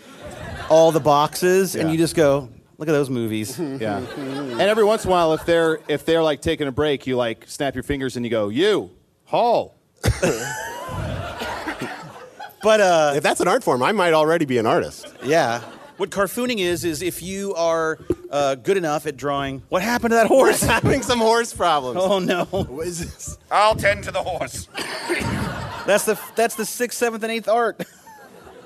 all 0.69 0.93
the 0.93 1.01
boxes, 1.01 1.75
and 1.77 1.91
you 1.91 1.97
just 1.97 2.15
go, 2.17 2.49
look 2.79 2.89
at 2.89 2.93
those 2.93 3.11
movies. 3.11 3.59
yeah. 3.81 3.99
And 3.99 4.61
every 4.61 4.85
once 4.85 5.05
in 5.05 5.11
a 5.11 5.13
while, 5.13 5.33
if 5.33 5.45
they're 5.47 5.81
if 5.89 6.05
they're 6.05 6.23
like 6.23 6.41
taking 6.41 6.67
a 6.67 6.73
break, 6.73 7.07
you 7.07 7.17
like 7.17 7.45
snap 7.47 7.75
your 7.75 7.85
fingers 7.85 8.17
and 8.17 8.25
you 8.25 8.31
go, 8.31 8.49
"You, 8.49 8.91
haul." 9.25 9.75
but 12.63 12.81
uh, 12.81 13.13
If 13.17 13.23
that's 13.23 13.41
an 13.41 13.49
art 13.49 13.65
form, 13.65 13.83
I 13.83 13.93
might 13.93 14.13
already 14.13 14.45
be 14.45 14.59
an 14.59 14.67
artist. 14.67 15.07
Yeah. 15.25 15.63
What 15.97 16.11
carfooning 16.11 16.59
is 16.59 16.85
is 16.85 17.01
if 17.03 17.23
you 17.23 17.55
are 17.55 17.99
uh, 18.31 18.57
good 18.57 18.77
enough 18.77 19.07
at 19.07 19.17
drawing. 19.17 19.63
What 19.71 19.83
happened 19.83 20.11
to 20.11 20.17
that 20.17 20.27
horse? 20.27 20.61
Having 20.77 21.03
some 21.03 21.19
horse 21.19 21.55
problems. 21.55 21.99
oh 22.03 22.19
no, 22.19 22.45
What 22.45 22.87
is 22.87 23.01
this? 23.01 23.39
I'll 23.51 23.75
tend 23.75 24.05
to 24.05 24.11
the 24.11 24.23
horse. 24.23 24.69
that's 25.87 26.05
the 26.05 26.21
that's 26.35 26.55
the 26.55 26.67
sixth, 26.67 26.99
seventh, 26.99 27.23
and 27.23 27.33
eighth 27.33 27.49
art. 27.49 27.83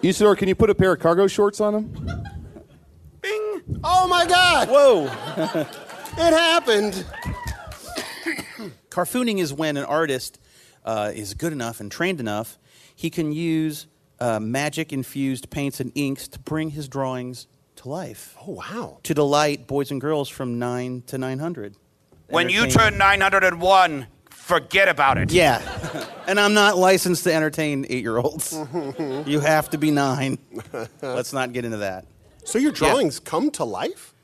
Usidore, 0.03 0.37
can 0.37 0.49
you 0.49 0.55
put 0.55 0.71
a 0.71 0.75
pair 0.75 0.93
of 0.93 0.99
cargo 1.01 1.27
shorts 1.27 1.61
on 1.61 1.75
him? 1.75 2.25
Bing. 3.21 3.63
Oh 3.85 4.09
my 4.09 4.27
God! 4.27 4.69
Whoa. 4.69 5.67
It 6.19 6.33
happened. 6.33 7.05
Carfooning 8.91 9.39
is 9.39 9.53
when 9.53 9.77
an 9.77 9.85
artist 9.85 10.41
uh, 10.85 11.13
is 11.15 11.35
good 11.35 11.53
enough 11.53 11.79
and 11.79 11.91
trained 11.91 12.19
enough, 12.19 12.59
he 12.97 13.11
can 13.11 13.31
use 13.33 13.87
uh, 14.21 14.41
magic 14.41 14.93
infused 14.93 15.50
paints 15.50 15.81
and 15.81 15.93
inks 15.95 16.29
to 16.29 16.39
bring 16.39 16.71
his 16.71 16.89
drawings 16.89 17.47
to 17.77 17.89
life, 17.89 18.37
Oh 18.47 18.53
wow! 18.53 18.99
to 19.03 19.15
delight 19.15 19.67
boys 19.67 19.91
and 19.91 20.00
girls 20.00 20.29
from 20.29 20.59
nine 20.59 21.03
to 21.07 21.19
nine 21.19 21.39
hundred. 21.39 21.77
When 22.29 22.49
you 22.49 22.69
turn 22.69 22.97
901, 22.97 24.07
forget 24.31 24.89
about 24.89 25.19
it. 25.19 25.33
Yeah. 25.33 25.61
and 26.29 26.39
I'm 26.39 26.55
not 26.55 26.77
licensed 26.79 27.25
to 27.25 27.35
entertain 27.35 27.87
eight 27.89 28.03
year 28.03 28.19
olds. 28.19 28.53
you 29.27 29.41
have 29.41 29.71
to 29.71 29.79
be 29.79 29.91
nine. 29.91 30.39
Let's 31.03 31.33
not 31.33 31.53
get 31.53 31.65
into 31.65 31.79
that. 31.79 32.07
So 32.45 32.59
your 32.59 32.73
drawings 32.73 33.19
come 33.19 33.50
to 33.53 33.65
life? 33.65 34.15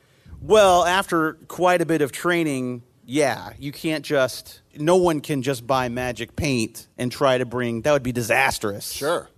Well, 0.40 0.84
after 0.84 1.34
quite 1.48 1.82
a 1.82 1.86
bit 1.86 2.02
of 2.02 2.12
training, 2.12 2.82
yeah, 3.04 3.52
you 3.58 3.72
can't 3.72 4.04
just, 4.04 4.60
no 4.76 4.96
one 4.96 5.20
can 5.20 5.42
just 5.42 5.66
buy 5.66 5.88
magic 5.88 6.36
paint 6.36 6.86
and 6.98 7.10
try 7.10 7.38
to 7.38 7.44
bring, 7.44 7.82
that 7.82 7.92
would 7.92 8.02
be 8.02 8.12
disastrous. 8.12 8.92
Sure. 8.92 9.28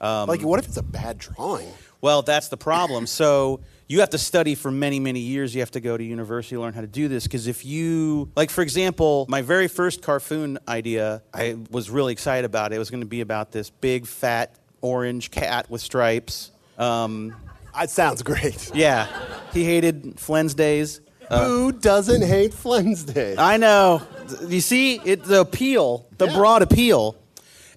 Like, 0.00 0.42
what 0.42 0.58
if 0.58 0.66
it's 0.66 0.76
a 0.76 0.82
bad 0.82 1.18
drawing? 1.18 1.68
Well, 2.00 2.22
that's 2.22 2.48
the 2.48 2.56
problem. 2.56 3.06
So 3.08 3.60
you 3.88 4.00
have 4.00 4.10
to 4.10 4.18
study 4.18 4.54
for 4.54 4.70
many, 4.70 5.00
many 5.00 5.18
years. 5.20 5.52
You 5.54 5.60
have 5.62 5.72
to 5.72 5.80
go 5.80 5.96
to 5.96 6.04
university 6.04 6.56
learn 6.56 6.72
how 6.74 6.80
to 6.82 6.86
do 6.86 7.08
this. 7.08 7.24
Because 7.24 7.46
if 7.48 7.64
you, 7.64 8.30
like, 8.36 8.50
for 8.50 8.62
example, 8.62 9.26
my 9.28 9.42
very 9.42 9.66
first 9.66 10.00
Carfoon 10.02 10.58
idea, 10.68 11.22
I 11.34 11.56
was 11.70 11.90
really 11.90 12.12
excited 12.12 12.44
about 12.44 12.72
it. 12.72 12.76
It 12.76 12.78
was 12.78 12.90
going 12.90 13.00
to 13.02 13.06
be 13.08 13.20
about 13.20 13.50
this 13.50 13.70
big, 13.70 14.06
fat, 14.06 14.54
orange 14.80 15.30
cat 15.32 15.68
with 15.68 15.80
stripes. 15.80 16.52
Um, 16.78 17.34
That 17.74 17.90
sounds 17.90 18.22
great. 18.22 18.70
yeah, 18.74 19.08
he 19.52 19.64
hated 19.64 20.20
Flynn's 20.20 20.54
days. 20.54 21.00
Who 21.30 21.72
doesn't 21.72 22.22
hate 22.22 22.54
Flensday? 22.54 23.36
I 23.36 23.56
know. 23.58 24.00
You 24.46 24.60
see, 24.62 24.94
it 25.04 25.24
the 25.24 25.40
appeal, 25.40 26.06
the 26.16 26.26
Yeah. 26.26 26.34
broad 26.36 26.62
appeal. 26.62 27.16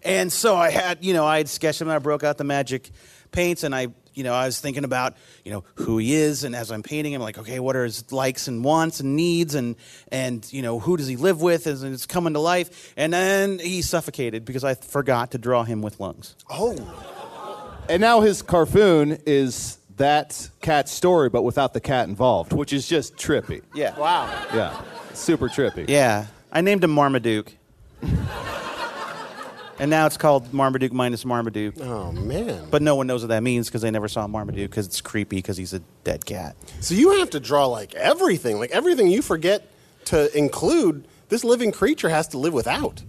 And 0.04 0.32
so 0.32 0.56
I 0.56 0.70
had, 0.72 1.04
you 1.04 1.14
know, 1.14 1.26
I 1.26 1.38
had 1.38 1.50
sketched 1.50 1.82
him 1.82 1.88
and 1.88 1.96
I 1.96 2.00
broke 2.00 2.24
out 2.24 2.38
the 2.38 2.44
magic 2.44 2.90
paints 3.32 3.64
and 3.64 3.74
I, 3.74 3.88
you 4.14 4.24
know, 4.24 4.34
I 4.34 4.46
was 4.46 4.60
thinking 4.60 4.84
about, 4.84 5.16
you 5.46 5.52
know, 5.52 5.64
who 5.76 5.98
he 5.98 6.14
is 6.14 6.44
and 6.44 6.56
as 6.56 6.72
I'm 6.72 6.84
painting 6.84 7.14
him, 7.14 7.22
like, 7.22 7.38
okay, 7.38 7.60
what 7.60 7.76
are 7.76 7.84
his 7.84 8.12
likes 8.12 8.48
and 8.48 8.64
wants 8.64 9.00
and 9.00 9.16
needs 9.16 9.56
and 9.56 9.76
and 10.12 10.52
you 10.52 10.62
know, 10.62 10.80
who 10.80 10.98
does 10.98 11.08
he 11.08 11.16
live 11.16 11.42
with 11.42 11.68
as 11.68 11.84
it's 11.84 12.06
coming 12.06 12.34
to 12.34 12.40
life. 12.40 12.94
And 12.98 13.14
then 13.14 13.60
he 13.60 13.82
suffocated 13.82 14.44
because 14.44 14.64
I 14.64 14.74
forgot 14.76 15.32
to 15.32 15.38
draw 15.38 15.64
him 15.64 15.82
with 15.82 16.00
lungs. 16.00 16.36
Oh. 16.50 16.76
And 17.90 18.02
now 18.02 18.22
his 18.22 18.42
Carfoon 18.42 19.20
is 19.26 19.78
that 19.98 20.50
cat's 20.62 20.92
story, 20.92 21.30
but 21.30 21.44
without 21.44 21.74
the 21.74 21.82
cat 21.82 22.08
involved, 22.08 22.54
which 22.54 22.74
is 22.74 22.88
just 22.88 23.16
trippy. 23.18 23.62
Yeah. 23.74 23.98
Wow. 23.98 24.26
Yeah, 24.54 24.82
super 25.14 25.48
trippy. 25.48 25.88
Yeah. 25.88 26.28
I 26.52 26.62
named 26.62 26.84
him 26.84 26.92
Marmaduke. 26.92 27.54
and 29.82 29.90
now 29.90 30.06
it's 30.06 30.16
called 30.16 30.54
Marmaduke 30.54 30.94
minus 30.94 31.26
Marmaduke. 31.26 31.74
Oh 31.82 32.12
man. 32.12 32.68
But 32.70 32.84
no 32.84 32.96
one 32.96 33.08
knows 33.08 33.24
what 33.24 33.30
that 33.30 33.42
means 33.42 33.68
because 33.68 33.82
they 33.82 33.90
never 33.90 34.08
saw 34.08 34.28
Marmaduke 34.28 34.70
because 34.70 34.86
it's 34.86 35.02
creepy 35.02 35.38
because 35.38 35.58
he's 35.58 35.74
a 35.74 35.80
dead 36.04 36.24
cat. 36.24 36.56
So 36.82 36.94
you 36.94 37.18
have 37.20 37.32
to 37.32 37.40
draw 37.40 37.66
like 37.66 37.96
everything, 37.96 38.60
like 38.60 38.70
everything 38.70 39.08
you 39.08 39.24
forget 39.24 39.68
to 40.06 40.36
include. 40.38 41.08
This 41.30 41.44
living 41.44 41.72
creature 41.72 42.10
has 42.10 42.28
to 42.30 42.38
live 42.38 42.54
without. 42.54 43.02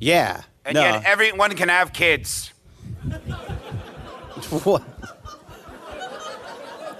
Yeah. 0.00 0.42
And 0.64 0.74
no. 0.74 0.80
yet 0.80 1.04
everyone 1.04 1.54
can 1.54 1.68
have 1.68 1.92
kids. 1.92 2.52
What? 4.64 4.82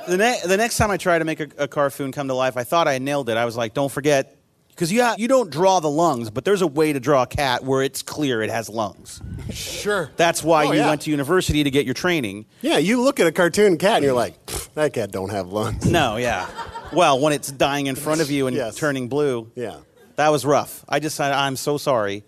The, 0.08 0.16
ne- 0.16 0.40
the 0.46 0.56
next 0.56 0.78
time 0.78 0.90
I 0.90 0.96
tried 0.96 1.18
to 1.18 1.24
make 1.24 1.40
a, 1.40 1.48
a 1.58 1.68
Carfoon 1.68 2.12
come 2.12 2.28
to 2.28 2.34
life, 2.34 2.56
I 2.56 2.64
thought 2.64 2.88
I 2.88 2.98
nailed 2.98 3.28
it. 3.28 3.36
I 3.36 3.44
was 3.44 3.56
like, 3.56 3.74
don't 3.74 3.90
forget, 3.90 4.35
because 4.76 4.92
you, 4.92 5.02
ha- 5.02 5.14
you 5.18 5.26
don't 5.26 5.50
draw 5.50 5.80
the 5.80 5.88
lungs, 5.90 6.28
but 6.30 6.44
there's 6.44 6.60
a 6.62 6.66
way 6.66 6.92
to 6.92 7.00
draw 7.00 7.22
a 7.22 7.26
cat 7.26 7.64
where 7.64 7.82
it's 7.82 8.02
clear 8.02 8.42
it 8.42 8.50
has 8.50 8.68
lungs. 8.68 9.22
Sure. 9.50 10.10
That's 10.16 10.44
why 10.44 10.66
Oh, 10.66 10.72
you 10.72 10.80
yeah. 10.80 10.88
went 10.90 11.00
to 11.02 11.10
university 11.10 11.64
to 11.64 11.70
get 11.70 11.86
your 11.86 11.94
training. 11.94 12.44
Yeah, 12.60 12.76
you 12.78 13.00
look 13.02 13.18
at 13.18 13.26
a 13.26 13.32
cartoon 13.32 13.78
cat 13.78 13.96
and 13.96 14.04
you're 14.04 14.12
like, 14.14 14.44
"Pfft, 14.46 14.74
that 14.74 14.92
cat 14.92 15.10
don't 15.10 15.30
have 15.30 15.48
lungs. 15.48 15.86
No, 15.86 16.16
yeah. 16.16 16.46
Well, 16.92 17.18
when 17.20 17.32
it's 17.32 17.50
dying 17.50 17.86
in 17.86 17.96
front 17.96 18.20
of 18.20 18.30
you 18.30 18.46
and 18.46 18.54
Yes. 18.56 18.76
turning 18.76 19.08
blue, 19.08 19.50
Yeah. 19.54 19.76
that 20.16 20.28
was 20.28 20.44
rough. 20.44 20.84
I 20.88 21.00
just 21.00 21.16
said, 21.16 21.32
I'm 21.32 21.56
so 21.56 21.78
sorry. 21.78 22.22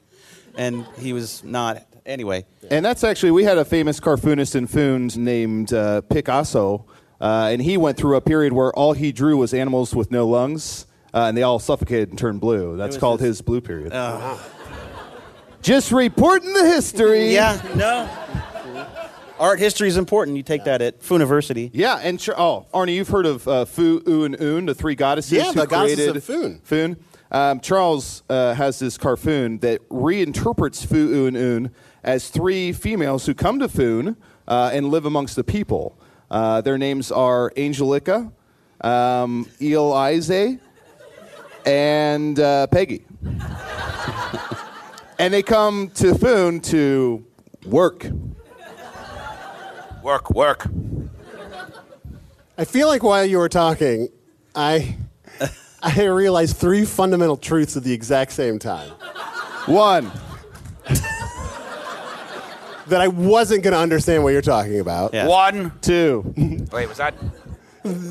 And 0.56 0.86
he 0.98 1.12
was 1.12 1.44
not. 1.44 1.84
Anyway, 2.06 2.46
And 2.70 2.82
that's 2.82 3.04
actually, 3.04 3.32
we 3.32 3.44
had 3.44 3.58
a 3.58 3.64
famous 3.66 4.00
cartoonist 4.00 4.56
in 4.56 4.66
Foons 4.66 5.18
named 5.18 5.74
uh, 5.74 6.00
Picasso, 6.00 6.86
uh, 7.20 7.50
and 7.52 7.60
he 7.60 7.76
went 7.76 7.98
through 7.98 8.16
a 8.16 8.22
period 8.22 8.54
where 8.54 8.72
all 8.72 8.94
he 8.94 9.12
drew 9.12 9.36
was 9.36 9.52
animals 9.52 9.94
with 9.94 10.10
no 10.10 10.26
lungs, 10.26 10.86
uh, 11.14 11.24
and 11.24 11.36
they 11.36 11.42
all 11.42 11.58
suffocated 11.58 12.10
and 12.10 12.18
turned 12.18 12.40
blue. 12.40 12.76
That's 12.76 12.96
called 12.96 13.20
this- 13.20 13.26
his 13.28 13.42
blue 13.42 13.60
period. 13.60 13.92
Just 15.62 15.90
reporting 15.90 16.52
the 16.52 16.64
history. 16.66 17.32
yeah, 17.34 17.60
no. 17.74 18.08
Art 19.38 19.58
history 19.60 19.86
is 19.88 19.96
important. 19.96 20.36
You 20.36 20.42
take 20.42 20.64
that 20.64 20.82
at 20.82 21.08
University. 21.10 21.70
Yeah, 21.72 22.00
and 22.02 22.20
sure, 22.20 22.34
oh, 22.40 22.66
Arnie, 22.74 22.94
you've 22.94 23.08
heard 23.08 23.26
of 23.26 23.46
uh, 23.46 23.64
Fu, 23.66 24.02
U, 24.06 24.24
and 24.24 24.40
Un, 24.40 24.66
the 24.66 24.74
three 24.74 24.94
goddesses 24.96 25.32
Yeah, 25.32 25.44
who 25.52 25.60
the 25.60 25.66
goddesses 25.66 25.96
created 25.96 26.16
of 26.16 26.24
Foon. 26.24 26.60
Foon. 26.64 26.96
Um, 27.30 27.60
Charles 27.60 28.22
uh, 28.28 28.54
has 28.54 28.78
this 28.78 28.96
Carfoon 28.98 29.58
that 29.58 29.86
reinterprets 29.90 30.84
Fu, 30.84 30.96
U, 31.08 31.26
and 31.26 31.36
Un 31.36 31.70
as 32.02 32.30
three 32.30 32.72
females 32.72 33.26
who 33.26 33.34
come 33.34 33.58
to 33.60 33.68
Foon 33.68 34.16
uh, 34.48 34.70
and 34.72 34.88
live 34.90 35.04
amongst 35.04 35.36
the 35.36 35.44
people. 35.44 35.96
Uh, 36.30 36.60
their 36.60 36.78
names 36.78 37.12
are 37.12 37.52
Angelica, 37.56 38.32
um, 38.80 39.46
Elize, 39.60 40.58
and 41.68 42.40
uh, 42.40 42.66
Peggy. 42.68 43.04
and 45.18 45.34
they 45.34 45.42
come 45.42 45.90
to 45.94 46.14
Foon 46.14 46.60
to 46.60 47.24
work. 47.66 48.06
Work, 50.02 50.30
work. 50.30 50.66
I 52.56 52.64
feel 52.64 52.88
like 52.88 53.02
while 53.02 53.24
you 53.24 53.38
were 53.38 53.48
talking, 53.50 54.08
I 54.54 54.96
I 55.82 56.04
realized 56.06 56.56
three 56.56 56.84
fundamental 56.84 57.36
truths 57.36 57.76
at 57.76 57.84
the 57.84 57.92
exact 57.92 58.32
same 58.32 58.58
time. 58.58 58.90
One. 59.66 60.10
That 62.86 63.02
I 63.02 63.08
wasn't 63.08 63.62
going 63.62 63.74
to 63.74 63.78
understand 63.78 64.24
what 64.24 64.32
you're 64.32 64.40
talking 64.40 64.80
about. 64.80 65.12
Yeah. 65.12 65.26
One. 65.26 65.72
Two. 65.82 66.32
Wait, 66.72 66.88
was 66.88 66.96
that? 66.96 67.14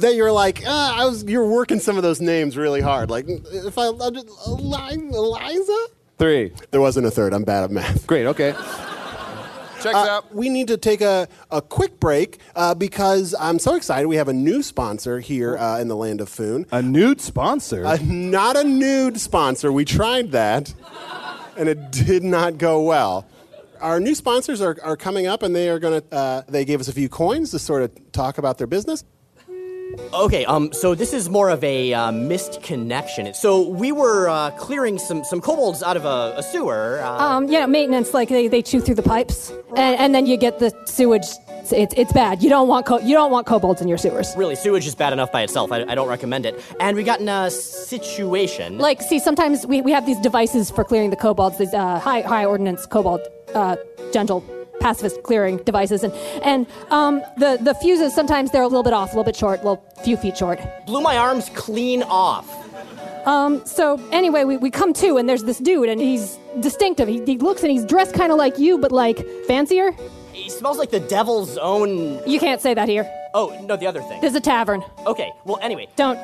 That 0.01 0.15
you're 0.15 0.31
like, 0.31 0.63
ah, 0.65 1.01
I 1.01 1.05
was. 1.05 1.23
You're 1.23 1.47
working 1.47 1.79
some 1.79 1.97
of 1.97 2.03
those 2.03 2.19
names 2.21 2.57
really 2.57 2.81
hard. 2.81 3.09
Like, 3.09 3.25
if 3.27 3.77
I 3.77 3.83
I'll 3.85 4.11
just, 4.11 4.27
Eliza. 4.47 5.77
Three. 6.17 6.51
There 6.71 6.81
wasn't 6.81 7.05
a 7.07 7.11
third. 7.11 7.33
I'm 7.33 7.43
bad 7.43 7.63
at 7.65 7.71
math. 7.71 8.07
Great, 8.07 8.25
okay. 8.25 8.51
Checks 9.81 9.93
Uh, 9.95 10.07
out. 10.09 10.33
we 10.33 10.49
need 10.49 10.67
to 10.69 10.77
take 10.77 11.01
a, 11.01 11.27
a 11.51 11.61
quick 11.61 11.99
break 11.99 12.39
uh, 12.55 12.73
because 12.73 13.35
I'm 13.39 13.59
so 13.59 13.75
excited. 13.75 14.07
We 14.07 14.15
have 14.15 14.27
a 14.27 14.33
new 14.33 14.63
sponsor 14.63 15.19
here 15.19 15.55
uh, 15.55 15.79
in 15.79 15.87
the 15.87 15.95
land 15.95 16.19
of 16.19 16.29
Foon. 16.29 16.65
A 16.71 16.81
nude 16.81 17.21
sponsor. 17.21 17.85
Uh, 17.85 17.97
not 18.01 18.57
a 18.57 18.63
nude 18.63 19.19
sponsor. 19.19 19.71
We 19.71 19.85
tried 19.85 20.31
that, 20.31 20.73
and 21.55 21.69
it 21.69 21.91
did 21.91 22.23
not 22.23 22.57
go 22.57 22.81
well. 22.81 23.27
Our 23.79 23.99
new 23.99 24.15
sponsors 24.15 24.59
are, 24.61 24.75
are 24.81 24.97
coming 24.97 25.27
up, 25.27 25.43
and 25.43 25.55
they 25.55 25.69
are 25.69 25.77
going 25.77 26.01
to. 26.01 26.15
Uh, 26.15 26.41
they 26.47 26.65
gave 26.65 26.79
us 26.79 26.87
a 26.87 26.93
few 26.93 27.07
coins 27.09 27.51
to 27.51 27.59
sort 27.59 27.83
of 27.83 28.11
talk 28.11 28.39
about 28.39 28.57
their 28.57 28.65
business. 28.65 29.03
Okay, 30.13 30.45
um, 30.45 30.71
so 30.73 30.95
this 30.95 31.13
is 31.13 31.29
more 31.29 31.49
of 31.49 31.63
a 31.63 31.93
uh, 31.93 32.11
missed 32.11 32.61
connection. 32.63 33.33
So 33.33 33.67
we 33.67 33.91
were 33.91 34.29
uh, 34.29 34.51
clearing 34.51 34.97
some, 34.97 35.23
some 35.23 35.41
kobolds 35.41 35.83
out 35.83 35.97
of 35.97 36.05
a, 36.05 36.35
a 36.37 36.43
sewer. 36.43 37.01
Uh, 37.03 37.17
Um, 37.17 37.47
yeah, 37.49 37.65
maintenance, 37.65 38.13
like 38.13 38.29
they, 38.29 38.47
they 38.47 38.61
chew 38.61 38.79
through 38.79 38.95
the 38.95 39.03
pipes, 39.03 39.51
and, 39.75 39.99
and 39.99 40.15
then 40.15 40.25
you 40.25 40.37
get 40.37 40.59
the 40.59 40.71
sewage. 40.85 41.25
It's, 41.69 41.93
it's, 41.97 42.13
bad. 42.13 42.41
You 42.41 42.49
don't 42.49 42.69
want 42.69 42.85
co- 42.85 42.99
you 42.99 43.13
don't 43.13 43.29
want 43.29 43.45
kobolds 43.45 43.81
in 43.81 43.89
your 43.89 43.97
sewers. 43.97 44.33
really, 44.37 44.55
sewage 44.55 44.87
is 44.87 44.95
bad 44.95 45.11
enough 45.11 45.33
by 45.33 45.41
itself. 45.41 45.69
I, 45.69 45.83
I 45.83 45.95
don't 45.95 46.07
recommend 46.07 46.45
it. 46.45 46.57
And 46.79 46.95
we 46.95 47.03
got 47.03 47.19
in 47.19 47.27
a 47.27 47.51
situation. 47.51 48.77
Like, 48.77 49.01
see, 49.01 49.19
sometimes 49.19 49.67
we, 49.67 49.81
we 49.81 49.91
have 49.91 50.05
these 50.05 50.19
devices 50.21 50.71
for 50.71 50.85
clearing 50.85 51.09
the 51.09 51.17
kobolds, 51.17 51.57
these 51.57 51.73
uh, 51.73 51.99
high 51.99 52.21
high 52.21 52.45
ordnance 52.45 52.85
kobold 52.85 53.19
uh, 53.53 53.75
gentle 54.13 54.45
pacifist 54.79 55.23
clearing 55.23 55.57
devices, 55.57 56.03
and 56.03 56.13
and 56.43 56.67
um, 56.89 57.21
the 57.37 57.57
the 57.61 57.73
fuses 57.75 58.13
sometimes 58.13 58.51
they're 58.51 58.61
a 58.63 58.67
little 58.67 58.83
bit 58.83 58.93
off, 58.93 59.09
a 59.09 59.11
little 59.13 59.23
bit 59.23 59.35
short, 59.35 59.61
a 59.61 59.63
little 59.63 59.83
few 60.03 60.17
feet 60.17 60.37
short. 60.37 60.59
blew 60.85 61.01
my 61.01 61.17
arms 61.17 61.49
clean 61.55 62.03
off. 62.03 62.47
Um, 63.27 63.65
so 63.65 63.99
anyway, 64.11 64.45
we, 64.45 64.55
we 64.55 64.71
come 64.71 64.93
to, 64.93 65.17
and 65.17 65.27
there's 65.27 65.43
this 65.43 65.57
dude, 65.57 65.89
and 65.89 65.99
he's 65.99 66.39
distinctive. 66.61 67.09
He, 67.09 67.21
he 67.25 67.37
looks 67.37 67.61
and 67.61 67.69
he's 67.69 67.83
dressed 67.83 68.13
kind 68.13 68.31
of 68.31 68.37
like 68.37 68.57
you, 68.57 68.77
but 68.77 68.93
like 68.93 69.25
fancier. 69.47 69.91
He 70.31 70.49
smells 70.49 70.77
like 70.77 70.91
the 70.91 71.01
devil's 71.01 71.57
own. 71.57 72.21
You 72.25 72.39
can't 72.39 72.61
say 72.61 72.73
that 72.73 72.87
here. 72.87 73.05
Oh, 73.33 73.59
no, 73.65 73.75
the 73.75 73.85
other 73.85 74.01
thing. 74.01 74.21
There's 74.21 74.35
a 74.35 74.39
tavern. 74.39 74.81
Okay, 75.05 75.29
well, 75.43 75.59
anyway, 75.61 75.87
Don't. 75.97 76.17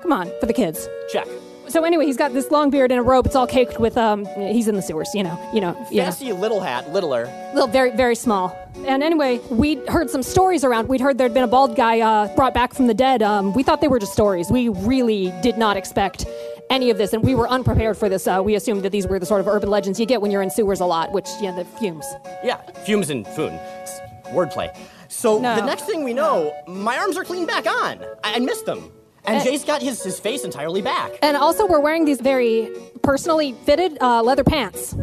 Come 0.00 0.12
on, 0.12 0.30
for 0.38 0.46
the 0.46 0.52
kids. 0.52 0.86
check. 1.10 1.26
So 1.68 1.82
anyway, 1.84 2.06
he's 2.06 2.16
got 2.16 2.32
this 2.32 2.50
long 2.50 2.70
beard 2.70 2.90
and 2.92 3.00
a 3.00 3.02
robe. 3.02 3.26
It's 3.26 3.34
all 3.36 3.46
caked 3.46 3.80
with 3.80 3.96
um. 3.96 4.26
He's 4.36 4.68
in 4.68 4.74
the 4.76 4.82
sewers, 4.82 5.08
you 5.14 5.22
know. 5.22 5.38
You 5.52 5.60
know. 5.60 5.72
Know. 5.72 5.84
Fancy 6.04 6.32
little 6.32 6.60
hat, 6.60 6.90
littler. 6.92 7.24
Little, 7.54 7.68
very, 7.68 7.90
very 7.96 8.14
small. 8.14 8.56
And 8.86 9.02
anyway, 9.02 9.38
we 9.50 9.76
heard 9.86 10.10
some 10.10 10.22
stories 10.22 10.64
around. 10.64 10.88
We'd 10.88 11.00
heard 11.00 11.16
there'd 11.18 11.32
been 11.34 11.44
a 11.44 11.48
bald 11.48 11.76
guy 11.76 12.00
uh, 12.00 12.34
brought 12.36 12.52
back 12.54 12.74
from 12.74 12.86
the 12.86 12.94
dead. 12.94 13.22
Um, 13.22 13.52
we 13.54 13.62
thought 13.62 13.80
they 13.80 13.88
were 13.88 13.98
just 14.00 14.12
stories. 14.12 14.50
We 14.50 14.68
really 14.68 15.32
did 15.42 15.56
not 15.56 15.76
expect 15.76 16.26
any 16.70 16.90
of 16.90 16.98
this, 16.98 17.12
and 17.12 17.22
we 17.22 17.34
were 17.34 17.48
unprepared 17.48 17.96
for 17.96 18.08
this. 18.08 18.26
Uh, 18.26 18.42
we 18.44 18.54
assumed 18.56 18.82
that 18.82 18.90
these 18.90 19.06
were 19.06 19.18
the 19.18 19.26
sort 19.26 19.40
of 19.40 19.46
urban 19.48 19.70
legends 19.70 19.98
you 20.00 20.06
get 20.06 20.20
when 20.20 20.30
you're 20.30 20.42
in 20.42 20.50
sewers 20.50 20.80
a 20.80 20.86
lot, 20.86 21.12
which 21.12 21.28
you 21.40 21.50
know 21.50 21.56
the 21.56 21.64
fumes. 21.64 22.06
Yeah, 22.42 22.60
fumes 22.84 23.10
and 23.10 23.26
foon. 23.28 23.52
It's 23.82 24.00
wordplay. 24.28 24.74
So 25.08 25.38
No. 25.38 25.54
the 25.56 25.64
next 25.64 25.82
thing 25.84 26.02
we 26.02 26.12
know, 26.12 26.52
my 26.66 26.96
arms 26.98 27.16
are 27.16 27.24
clean 27.24 27.46
back 27.46 27.66
on. 27.66 28.02
I, 28.24 28.34
I 28.34 28.38
missed 28.40 28.66
them. 28.66 28.90
And. 29.26 29.42
Jay's 29.42 29.64
got 29.64 29.82
his, 29.82 30.02
his 30.02 30.20
face 30.20 30.44
entirely 30.44 30.82
back. 30.82 31.12
And 31.22 31.36
also, 31.36 31.66
we're 31.66 31.80
wearing 31.80 32.04
these 32.04 32.20
very 32.20 32.70
personally 33.02 33.52
fitted 33.64 33.96
uh, 34.00 34.22
leather 34.22 34.44
pants, 34.44 34.94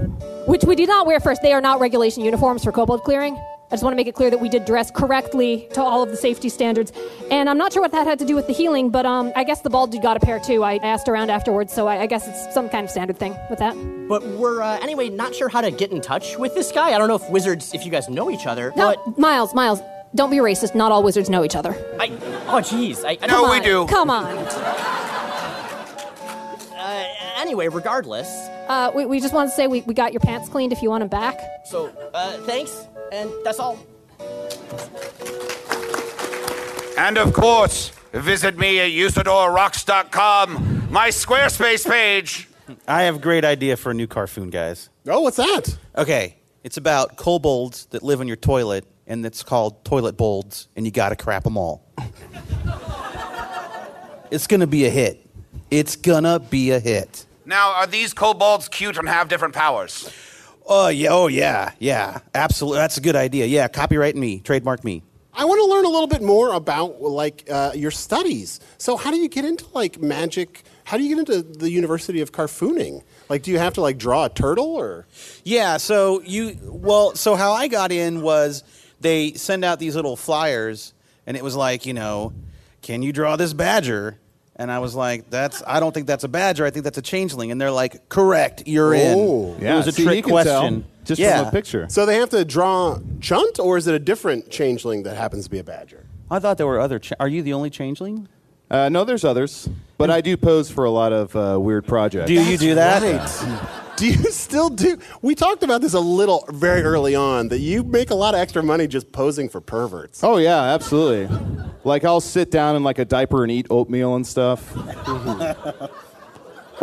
which 0.47 0.63
we 0.63 0.75
did 0.75 0.89
not 0.89 1.07
wear 1.07 1.19
first. 1.19 1.41
They 1.41 1.53
are 1.53 1.61
not 1.61 1.79
regulation 1.79 2.23
uniforms 2.23 2.63
for 2.63 2.71
kobold 2.71 3.03
clearing. 3.03 3.35
I 3.71 3.75
just 3.75 3.83
want 3.83 3.93
to 3.93 3.95
make 3.95 4.07
it 4.07 4.15
clear 4.15 4.29
that 4.29 4.41
we 4.41 4.49
did 4.49 4.65
dress 4.65 4.91
correctly 4.91 5.69
to 5.73 5.81
all 5.81 6.03
of 6.03 6.09
the 6.09 6.17
safety 6.17 6.49
standards. 6.49 6.91
And 7.31 7.49
I'm 7.49 7.57
not 7.57 7.71
sure 7.71 7.81
what 7.81 7.93
that 7.93 8.05
had 8.05 8.19
to 8.19 8.25
do 8.25 8.35
with 8.35 8.47
the 8.47 8.53
healing, 8.53 8.89
but 8.89 9.05
um, 9.05 9.31
I 9.33 9.45
guess 9.45 9.61
the 9.61 9.69
bald 9.69 9.93
dude 9.93 10.01
got 10.01 10.17
a 10.17 10.19
pair 10.19 10.39
too. 10.41 10.61
I 10.61 10.75
asked 10.83 11.07
around 11.07 11.29
afterwards, 11.29 11.71
so 11.71 11.87
I, 11.87 12.01
I 12.01 12.05
guess 12.05 12.27
it's 12.27 12.53
some 12.53 12.67
kind 12.67 12.83
of 12.83 12.91
standard 12.91 13.17
thing 13.17 13.33
with 13.49 13.59
that. 13.59 13.73
But 14.09 14.23
we're, 14.27 14.61
uh, 14.61 14.77
anyway, 14.81 15.07
not 15.07 15.33
sure 15.33 15.47
how 15.47 15.61
to 15.61 15.71
get 15.71 15.91
in 15.91 16.01
touch 16.01 16.37
with 16.37 16.53
this 16.53 16.69
guy. 16.69 16.93
I 16.93 16.97
don't 16.97 17.07
know 17.07 17.15
if 17.15 17.29
wizards, 17.29 17.73
if 17.73 17.85
you 17.85 17.91
guys 17.91 18.09
know 18.09 18.29
each 18.29 18.45
other. 18.45 18.73
No, 18.75 18.93
But 19.05 19.17
Miles, 19.17 19.53
Miles, 19.53 19.79
Don't 20.13 20.29
be 20.29 20.37
racist. 20.37 20.75
Not 20.75 20.91
all 20.91 21.03
wizards 21.03 21.29
know 21.29 21.43
each 21.43 21.55
other. 21.55 21.71
I, 21.99 22.07
oh, 22.47 22.59
jeez. 22.61 23.05
I, 23.05 23.17
I 23.21 23.27
No, 23.27 23.41
don't- 23.47 23.51
we 23.51 23.59
do. 23.61 23.85
Come 23.87 24.09
on. 24.09 24.25
Uh, 26.75 27.05
anyway, 27.37 27.67
regardless. 27.67 28.27
Uh, 28.67 28.91
we, 28.93 29.05
we 29.05 29.19
just 29.19 29.33
want 29.33 29.49
to 29.49 29.55
say 29.55 29.67
we, 29.67 29.81
we 29.81 29.93
got 29.93 30.11
your 30.13 30.19
pants 30.19 30.49
cleaned 30.49 30.73
if 30.73 30.81
you 30.81 30.89
want 30.89 31.01
them 31.01 31.09
back. 31.09 31.39
So, 31.65 31.91
uh, 32.13 32.37
thanks, 32.39 32.87
and 33.11 33.29
that's 33.43 33.59
all. 33.59 33.77
And 36.97 37.17
of 37.17 37.33
course, 37.33 37.89
visit 38.13 38.57
me 38.57 38.79
at 38.79 38.89
usadorrocks.com, 38.91 40.87
my 40.91 41.09
Squarespace 41.09 41.87
page. 41.89 42.47
I 42.87 43.03
have 43.03 43.15
a 43.17 43.19
great 43.19 43.43
idea 43.45 43.77
for 43.77 43.91
a 43.91 43.93
new 43.93 44.07
Carfoon, 44.07 44.49
guys. 44.49 44.89
Oh, 45.07 45.21
what's 45.21 45.37
that? 45.37 45.77
Okay, 45.97 46.37
it's 46.63 46.77
about 46.77 47.15
kobolds 47.17 47.85
that 47.87 48.03
live 48.03 48.21
in 48.21 48.27
your 48.27 48.37
toilet, 48.37 48.85
and 49.11 49.25
it's 49.25 49.43
called 49.43 49.83
Toilet 49.83 50.15
Bolds, 50.15 50.69
and 50.77 50.85
you 50.85 50.91
gotta 50.91 51.17
crap 51.17 51.43
them 51.43 51.57
all. 51.57 51.85
it's 54.31 54.47
gonna 54.47 54.67
be 54.67 54.85
a 54.85 54.89
hit. 54.89 55.29
It's 55.69 55.97
gonna 55.97 56.39
be 56.39 56.71
a 56.71 56.79
hit. 56.79 57.25
Now, 57.45 57.73
are 57.73 57.87
these 57.87 58.13
kobolds 58.13 58.69
cute 58.69 58.97
and 58.97 59.09
have 59.09 59.27
different 59.27 59.53
powers? 59.53 60.09
Oh 60.65 60.87
yeah, 60.87 61.09
oh 61.11 61.27
yeah, 61.27 61.73
yeah, 61.77 62.19
absolutely. 62.33 62.77
That's 62.77 62.97
a 62.97 63.01
good 63.01 63.17
idea. 63.17 63.47
Yeah, 63.47 63.67
copyright 63.67 64.15
me, 64.15 64.39
trademark 64.39 64.85
me. 64.85 65.03
I 65.33 65.43
want 65.43 65.59
to 65.59 65.65
learn 65.65 65.83
a 65.83 65.89
little 65.89 66.07
bit 66.07 66.21
more 66.21 66.53
about 66.53 67.01
like 67.01 67.43
uh, 67.51 67.71
your 67.75 67.91
studies. 67.91 68.61
So, 68.77 68.95
how 68.95 69.11
do 69.11 69.17
you 69.17 69.27
get 69.27 69.43
into 69.43 69.65
like 69.73 69.99
magic? 69.99 70.63
How 70.85 70.95
do 70.95 71.03
you 71.03 71.09
get 71.09 71.19
into 71.19 71.41
the 71.41 71.69
University 71.69 72.21
of 72.21 72.31
Carfooning? 72.31 73.03
Like, 73.27 73.43
do 73.43 73.51
you 73.51 73.59
have 73.59 73.73
to 73.73 73.81
like 73.81 73.97
draw 73.97 74.25
a 74.25 74.29
turtle 74.29 74.75
or? 74.75 75.05
Yeah, 75.43 75.77
so 75.77 76.21
you 76.21 76.57
well, 76.63 77.13
so 77.15 77.35
how 77.35 77.51
I 77.51 77.67
got 77.67 77.91
in 77.91 78.21
was 78.21 78.63
they 79.01 79.33
send 79.33 79.65
out 79.65 79.79
these 79.79 79.95
little 79.95 80.15
flyers 80.15 80.93
and 81.27 81.35
it 81.37 81.43
was 81.43 81.55
like, 81.55 81.85
you 81.85 81.93
know, 81.93 82.33
can 82.81 83.01
you 83.03 83.11
draw 83.13 83.35
this 83.35 83.53
badger? 83.53 84.17
And 84.55 84.71
I 84.71 84.79
was 84.79 84.93
like, 84.95 85.29
that's 85.29 85.63
I 85.65 85.79
don't 85.79 85.93
think 85.93 86.07
that's 86.07 86.23
a 86.23 86.27
badger, 86.27 86.65
I 86.65 86.69
think 86.71 86.83
that's 86.83 86.97
a 86.97 87.01
changeling. 87.01 87.51
And 87.51 87.59
they're 87.59 87.71
like, 87.71 88.09
correct, 88.09 88.63
you're 88.67 88.93
Oh. 88.95 89.55
in. 89.59 89.65
it 89.65 89.73
was 89.75 89.87
a 89.87 89.91
trick 89.91 90.23
question. 90.25 90.85
yeah. 91.07 91.39
From 91.39 91.47
a 91.47 91.51
picture. 91.51 91.87
So 91.89 92.05
they 92.05 92.15
have 92.15 92.29
to 92.29 92.45
draw 92.45 92.99
Chunt, 93.21 93.59
or 93.59 93.77
is 93.77 93.87
it 93.87 93.95
a 93.95 93.99
different 93.99 94.49
changeling 94.51 95.03
that 95.03 95.15
happens 95.17 95.45
to 95.45 95.49
be 95.49 95.59
a 95.59 95.63
badger? 95.63 96.05
I 96.29 96.39
thought 96.39 96.57
there 96.57 96.67
were 96.67 96.79
other 96.79 96.99
cha- 96.99 97.15
Are 97.19 97.27
you 97.27 97.41
the 97.41 97.53
only 97.53 97.69
changeling? 97.69 98.27
Uh, 98.69 98.87
no, 98.87 99.03
there's 99.03 99.25
others, 99.25 99.67
but 99.97 100.09
I 100.09 100.21
do 100.21 100.37
pose 100.37 100.69
for 100.71 100.85
a 100.85 100.91
lot 100.91 101.11
of 101.11 101.35
uh, 101.35 101.59
weird 101.59 101.85
projects. 101.85 102.27
Do 102.27 102.33
you 102.33 102.57
do 102.57 102.75
that? 102.75 103.01
Right. 103.01 103.90
Do 104.01 104.07
you 104.07 104.31
still 104.31 104.69
do? 104.69 104.97
We 105.21 105.35
talked 105.35 105.61
about 105.61 105.81
this 105.81 105.93
a 105.93 105.99
little 105.99 106.43
very 106.49 106.81
early 106.81 107.13
on 107.13 107.49
that 107.49 107.59
you 107.59 107.83
make 107.83 108.09
a 108.09 108.15
lot 108.15 108.33
of 108.33 108.39
extra 108.39 108.63
money 108.63 108.87
just 108.87 109.11
posing 109.11 109.47
for 109.47 109.61
perverts. 109.61 110.23
Oh 110.23 110.37
yeah, 110.37 110.59
absolutely. 110.59 111.29
Like 111.83 112.03
I'll 112.03 112.19
sit 112.19 112.49
down 112.49 112.75
in 112.75 112.83
like 112.83 112.97
a 112.97 113.05
diaper 113.05 113.43
and 113.43 113.51
eat 113.51 113.67
oatmeal 113.69 114.15
and 114.15 114.25
stuff. 114.25 114.73
Mm-hmm. 114.73 115.85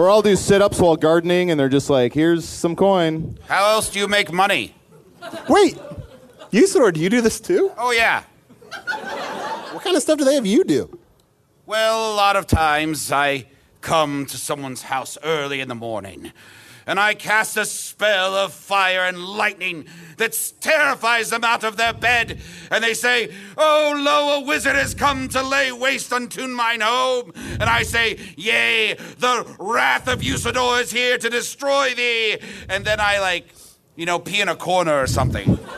or 0.01 0.09
I'll 0.09 0.23
do 0.23 0.37
sit-ups 0.37 0.79
while 0.79 0.95
gardening, 0.95 1.51
and 1.51 1.59
they're 1.59 1.69
just 1.69 1.91
like, 1.91 2.13
"Here's 2.13 2.45
some 2.45 2.77
coin." 2.77 3.37
How 3.49 3.69
else 3.69 3.91
do 3.91 3.99
you 3.99 4.07
make 4.07 4.33
money? 4.33 4.77
Wait, 5.49 5.77
Usidore, 6.53 6.93
do 6.93 7.01
you 7.01 7.11
do 7.11 7.21
this 7.21 7.41
too? 7.41 7.73
Oh, 7.77 7.91
yeah. 7.91 8.23
What 9.73 9.83
kind 9.83 9.97
of 9.97 10.03
stuff 10.03 10.19
do 10.19 10.25
they 10.25 10.37
have 10.37 10.47
you 10.47 10.63
do? 10.63 10.97
Well, 11.67 12.13
a 12.13 12.15
lot 12.15 12.37
of 12.37 12.47
times 12.47 13.11
I 13.11 13.47
come 13.81 14.25
to 14.27 14.37
someone's 14.37 14.83
house 14.83 15.19
early 15.25 15.61
in 15.61 15.67
the 15.67 15.75
morning 15.75 16.33
and 16.89 16.99
I 16.99 17.13
cast 17.13 17.59
a 17.59 17.67
spell 17.67 18.35
of 18.35 18.55
fire 18.55 19.05
and 19.05 19.23
lightning 19.23 19.85
that 20.17 20.53
terrifies 20.61 21.29
them 21.29 21.45
out 21.45 21.63
of 21.63 21.77
their 21.77 21.93
bed. 21.93 22.41
And 22.71 22.83
they 22.83 22.95
say, 22.95 23.31
Oh, 23.59 23.93
lo, 23.95 24.41
a 24.41 24.45
wizard 24.47 24.75
has 24.75 24.95
come 24.95 25.29
to 25.29 25.43
lay 25.43 25.71
waste 25.71 26.15
unto 26.15 26.49
mine 26.49 26.81
home. 26.81 27.33
And 27.61 27.65
I 27.65 27.83
say, 27.83 28.19
Yea, 28.39 28.95
the 28.95 29.55
wrath 29.61 30.09
of 30.09 30.21
Usidore 30.21 30.81
is 30.81 30.91
here 30.91 31.19
to 31.19 31.29
destroy 31.29 31.95
thee. 31.95 32.39
And 32.71 32.87
then 32.87 33.01
I, 33.01 33.21
like, 33.21 33.55
you 33.95 34.07
know, 34.07 34.19
pee 34.19 34.41
in 34.41 34.49
a 34.49 34.57
corner 34.57 34.99
or 34.99 35.07
something. 35.07 35.59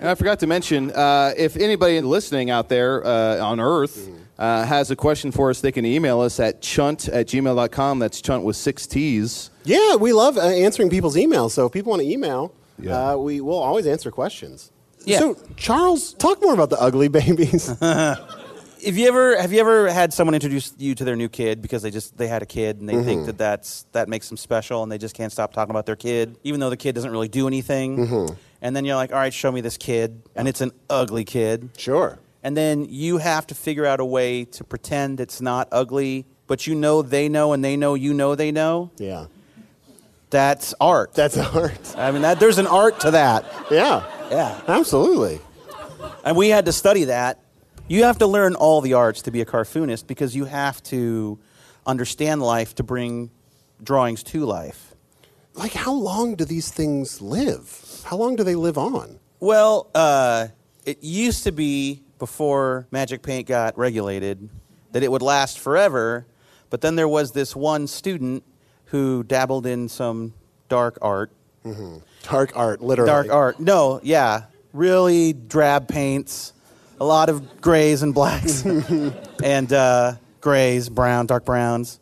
And 0.00 0.10
I 0.10 0.16
forgot 0.16 0.40
to 0.40 0.46
mention, 0.46 0.90
uh, 0.90 1.32
if 1.34 1.56
anybody 1.56 1.98
listening 2.02 2.50
out 2.50 2.68
there 2.68 3.06
uh, 3.06 3.38
on 3.38 3.58
Earth 3.58 4.10
uh, 4.38 4.64
has 4.64 4.90
a 4.90 4.96
question 4.96 5.30
for 5.32 5.50
us, 5.50 5.60
they 5.60 5.72
can 5.72 5.84
email 5.86 6.20
us 6.20 6.40
at 6.40 6.60
chunt 6.62 7.08
at 7.08 7.26
gmail.com. 7.28 7.98
That's 7.98 8.20
chunt 8.20 8.44
with 8.44 8.56
six 8.56 8.86
T's. 8.86 9.50
Yeah, 9.64 9.96
we 9.96 10.12
love 10.12 10.36
uh, 10.36 10.42
answering 10.42 10.90
people's 10.90 11.16
emails. 11.16 11.52
So 11.52 11.66
if 11.66 11.72
people 11.72 11.90
want 11.90 12.02
to 12.02 12.08
email, 12.08 12.52
uh, 12.88 13.16
we 13.18 13.40
will 13.40 13.58
always 13.58 13.86
answer 13.86 14.10
questions. 14.10 14.70
Yeah. 15.04 15.18
So 15.20 15.36
Charles, 15.56 16.14
talk 16.14 16.40
more 16.42 16.54
about 16.54 16.70
the 16.70 16.80
ugly 16.80 17.08
babies. 17.08 17.66
Have 18.84 18.98
you 18.98 19.08
ever 19.08 19.40
have 19.40 19.50
you 19.50 19.60
ever 19.60 19.88
had 19.90 20.12
someone 20.12 20.34
introduce 20.34 20.74
you 20.76 20.94
to 20.96 21.04
their 21.04 21.16
new 21.16 21.30
kid 21.30 21.62
because 21.62 21.80
they 21.80 21.90
just 21.90 22.18
they 22.18 22.26
had 22.28 22.42
a 22.42 22.46
kid 22.46 22.80
and 22.80 22.88
they 22.88 23.02
think 23.02 23.22
Mhm. 23.22 23.26
that 23.26 23.38
that's 23.38 23.86
that 23.92 24.10
makes 24.10 24.28
them 24.28 24.36
special 24.36 24.82
and 24.82 24.92
they 24.92 24.98
just 24.98 25.14
can't 25.14 25.32
stop 25.32 25.54
talking 25.54 25.70
about 25.70 25.86
their 25.86 25.96
kid 25.96 26.36
even 26.44 26.60
though 26.60 26.68
the 26.68 26.76
kid 26.76 26.94
doesn't 26.94 27.10
really 27.10 27.28
do 27.28 27.46
anything 27.46 27.96
Mhm. 28.06 28.36
and 28.60 28.76
then 28.76 28.84
you're 28.84 28.96
like 28.96 29.10
all 29.10 29.16
right 29.18 29.32
show 29.32 29.50
me 29.50 29.62
this 29.62 29.78
kid 29.78 30.20
and 30.36 30.46
it's 30.48 30.60
an 30.60 30.70
ugly 30.90 31.24
kid 31.24 31.70
sure 31.78 32.18
and 32.44 32.56
then 32.56 32.84
you 32.84 33.18
have 33.18 33.46
to 33.48 33.54
figure 33.56 33.86
out 33.86 33.98
a 33.98 34.04
way 34.04 34.44
to 34.44 34.62
pretend 34.62 35.18
it's 35.18 35.40
not 35.40 35.66
ugly 35.72 36.26
but 36.46 36.66
you 36.66 36.74
know 36.76 37.02
they 37.02 37.28
know 37.28 37.52
and 37.52 37.64
they 37.64 37.76
know 37.76 37.94
you 37.94 38.14
know 38.14 38.36
they 38.36 38.52
know 38.52 38.92
yeah 38.98 39.26
that's 40.30 40.74
art 40.80 41.12
that's 41.14 41.36
art 41.54 41.94
I 41.96 42.12
mean 42.12 42.22
that 42.22 42.38
there's 42.38 42.58
an 42.58 42.68
art 42.68 43.00
to 43.00 43.10
that 43.12 43.44
yeah 43.70 44.04
yeah 44.30 44.60
absolutely 44.68 45.40
and 46.24 46.36
we 46.36 46.48
had 46.48 46.64
to 46.64 46.72
study 46.72 47.04
that. 47.04 47.38
You 47.86 48.04
have 48.04 48.18
to 48.18 48.26
learn 48.26 48.54
all 48.54 48.80
the 48.80 48.94
arts 48.94 49.22
to 49.22 49.30
be 49.30 49.42
a 49.42 49.44
cartoonist 49.44 50.06
because 50.06 50.34
you 50.34 50.46
have 50.46 50.82
to 50.84 51.38
understand 51.86 52.40
life 52.40 52.74
to 52.76 52.82
bring 52.82 53.30
drawings 53.82 54.22
to 54.24 54.44
life. 54.46 54.94
like, 55.54 55.72
how 55.72 55.92
long 55.92 56.34
do 56.34 56.44
these 56.44 56.70
things 56.70 57.20
live? 57.20 58.02
How 58.04 58.16
long 58.16 58.36
do 58.36 58.42
they 58.42 58.54
live 58.56 58.78
on? 58.78 59.20
Well, 59.38 59.90
uh, 59.94 60.48
it 60.86 61.04
used 61.04 61.44
to 61.44 61.52
be 61.52 62.02
before 62.24 62.86
Magic 62.90 63.22
Paint 63.22 63.46
got 63.46 63.76
regulated 63.76 64.48
that 64.92 65.02
it 65.02 65.12
would 65.12 65.20
last 65.20 65.58
forever, 65.58 66.24
but 66.70 66.80
then 66.80 66.96
there 66.96 67.06
was 67.06 67.32
this 67.32 67.54
one 67.54 67.86
student 67.86 68.42
who 68.86 69.22
dabbled 69.22 69.66
in 69.66 69.90
some 69.90 70.32
dark 70.70 70.96
art. 71.02 71.30
Mm-hmm. 71.66 71.98
Dark 72.22 72.52
art, 72.56 72.80
literally. 72.80 73.10
Dark 73.10 73.28
art. 73.30 73.60
No, 73.60 74.00
yeah. 74.02 74.44
Really 74.72 75.34
drab 75.34 75.86
paints, 75.86 76.54
a 76.98 77.04
lot 77.04 77.28
of 77.28 77.60
grays 77.60 78.02
and 78.02 78.14
blacks, 78.14 78.64
and 79.44 79.70
uh, 79.70 80.14
grays, 80.40 80.88
brown, 80.88 81.26
dark 81.26 81.44
browns. 81.44 82.00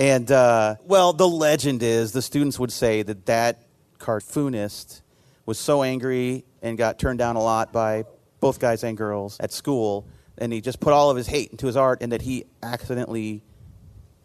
And, 0.00 0.32
uh, 0.32 0.74
well, 0.84 1.12
the 1.12 1.28
legend 1.28 1.84
is 1.84 2.10
the 2.10 2.22
students 2.22 2.58
would 2.58 2.72
say 2.72 3.02
that 3.02 3.26
that 3.26 3.62
cartoonist 4.00 5.02
was 5.46 5.60
so 5.60 5.84
angry 5.84 6.44
and 6.60 6.76
got 6.76 6.98
turned 6.98 7.20
down 7.20 7.36
a 7.36 7.40
lot 7.40 7.72
by 7.72 8.04
both 8.40 8.58
guys 8.58 8.82
and 8.84 8.96
girls 8.96 9.36
at 9.40 9.52
school, 9.52 10.06
and 10.38 10.52
he 10.52 10.60
just 10.60 10.80
put 10.80 10.92
all 10.92 11.10
of 11.10 11.16
his 11.16 11.26
hate 11.26 11.50
into 11.50 11.66
his 11.66 11.76
art, 11.76 12.02
and 12.02 12.12
that 12.12 12.22
he 12.22 12.44
accidentally, 12.62 13.42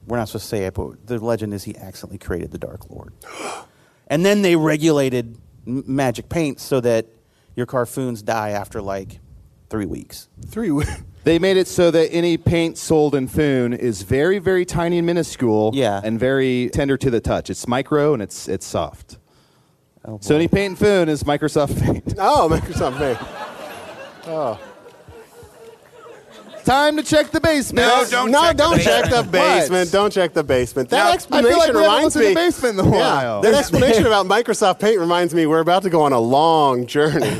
we're 0.07 0.17
not 0.17 0.27
supposed 0.29 0.45
to 0.45 0.49
say 0.49 0.65
it, 0.65 0.73
but 0.73 1.05
the 1.05 1.19
legend 1.23 1.53
is 1.53 1.63
he 1.63 1.75
accidentally 1.77 2.17
created 2.17 2.51
the 2.51 2.57
Dark 2.57 2.89
Lord. 2.89 3.13
And 4.07 4.23
then 4.23 4.43
they 4.43 4.55
regulated 4.55 5.35
m- 5.65 5.83
magic 5.87 6.29
paint 6.29 6.59
so 6.59 6.79
that 6.81 7.07
your 7.55 7.65
carfoons 7.65 8.21
die 8.21 8.51
after 8.51 8.79
like 8.79 9.19
three 9.71 9.87
weeks. 9.87 10.29
Three 10.47 10.69
weeks. 10.71 10.91
They 11.23 11.39
made 11.39 11.57
it 11.57 11.67
so 11.67 11.89
that 11.89 12.13
any 12.13 12.37
paint 12.37 12.77
sold 12.77 13.15
in 13.15 13.27
Foon 13.27 13.73
is 13.73 14.03
very, 14.03 14.37
very 14.37 14.63
tiny 14.63 14.99
and 14.99 15.07
minuscule. 15.07 15.71
Yeah. 15.73 15.99
And 16.03 16.19
very 16.19 16.69
tender 16.71 16.97
to 16.97 17.09
the 17.09 17.19
touch. 17.19 17.49
It's 17.49 17.67
micro 17.67 18.13
and 18.13 18.21
it's 18.21 18.47
it's 18.47 18.63
soft. 18.67 19.17
Oh, 20.07 20.19
so 20.21 20.35
any 20.35 20.47
paint 20.47 20.73
in 20.73 20.75
Foon 20.75 21.09
is 21.09 21.23
Microsoft 21.23 21.81
Paint. 21.83 22.13
Oh, 22.19 22.47
Microsoft 22.47 22.99
Paint. 22.99 23.17
Oh. 24.27 24.59
Time 26.63 26.97
to 26.97 27.03
check 27.03 27.29
the 27.29 27.39
basement. 27.39 27.87
No, 27.87 28.05
don't 28.09 28.31
no, 28.31 28.41
check 28.41 28.57
the 28.57 28.63
don't 28.63 28.79
check 28.81 29.03
the 29.05 29.21
basement. 29.21 29.31
basement. 29.31 29.91
Don't 29.91 30.11
check 30.13 30.33
the 30.33 30.43
basement. 30.43 30.89
That 30.89 30.97
Now, 31.03 31.09
I 31.09 31.13
explanation 31.13 31.49
feel 31.51 31.59
like 31.59 31.73
we 31.73 31.79
reminds 31.81 32.15
looked 32.15 32.25
in 32.25 32.29
me. 32.29 32.33
the 32.33 32.39
basement 32.47 32.79
in 32.79 32.85
a 32.85 32.89
Yeah, 32.89 32.97
while. 32.97 33.41
that 33.41 33.53
explanation 33.53 34.07
about 34.07 34.25
Microsoft 34.25 34.79
Paint 34.79 34.99
reminds 34.99 35.35
me 35.35 35.45
we're 35.45 35.59
about 35.59 35.83
to 35.83 35.91
go 35.91 36.01
on 36.01 36.11
a 36.11 36.19
long 36.19 36.87
journey. 36.87 37.37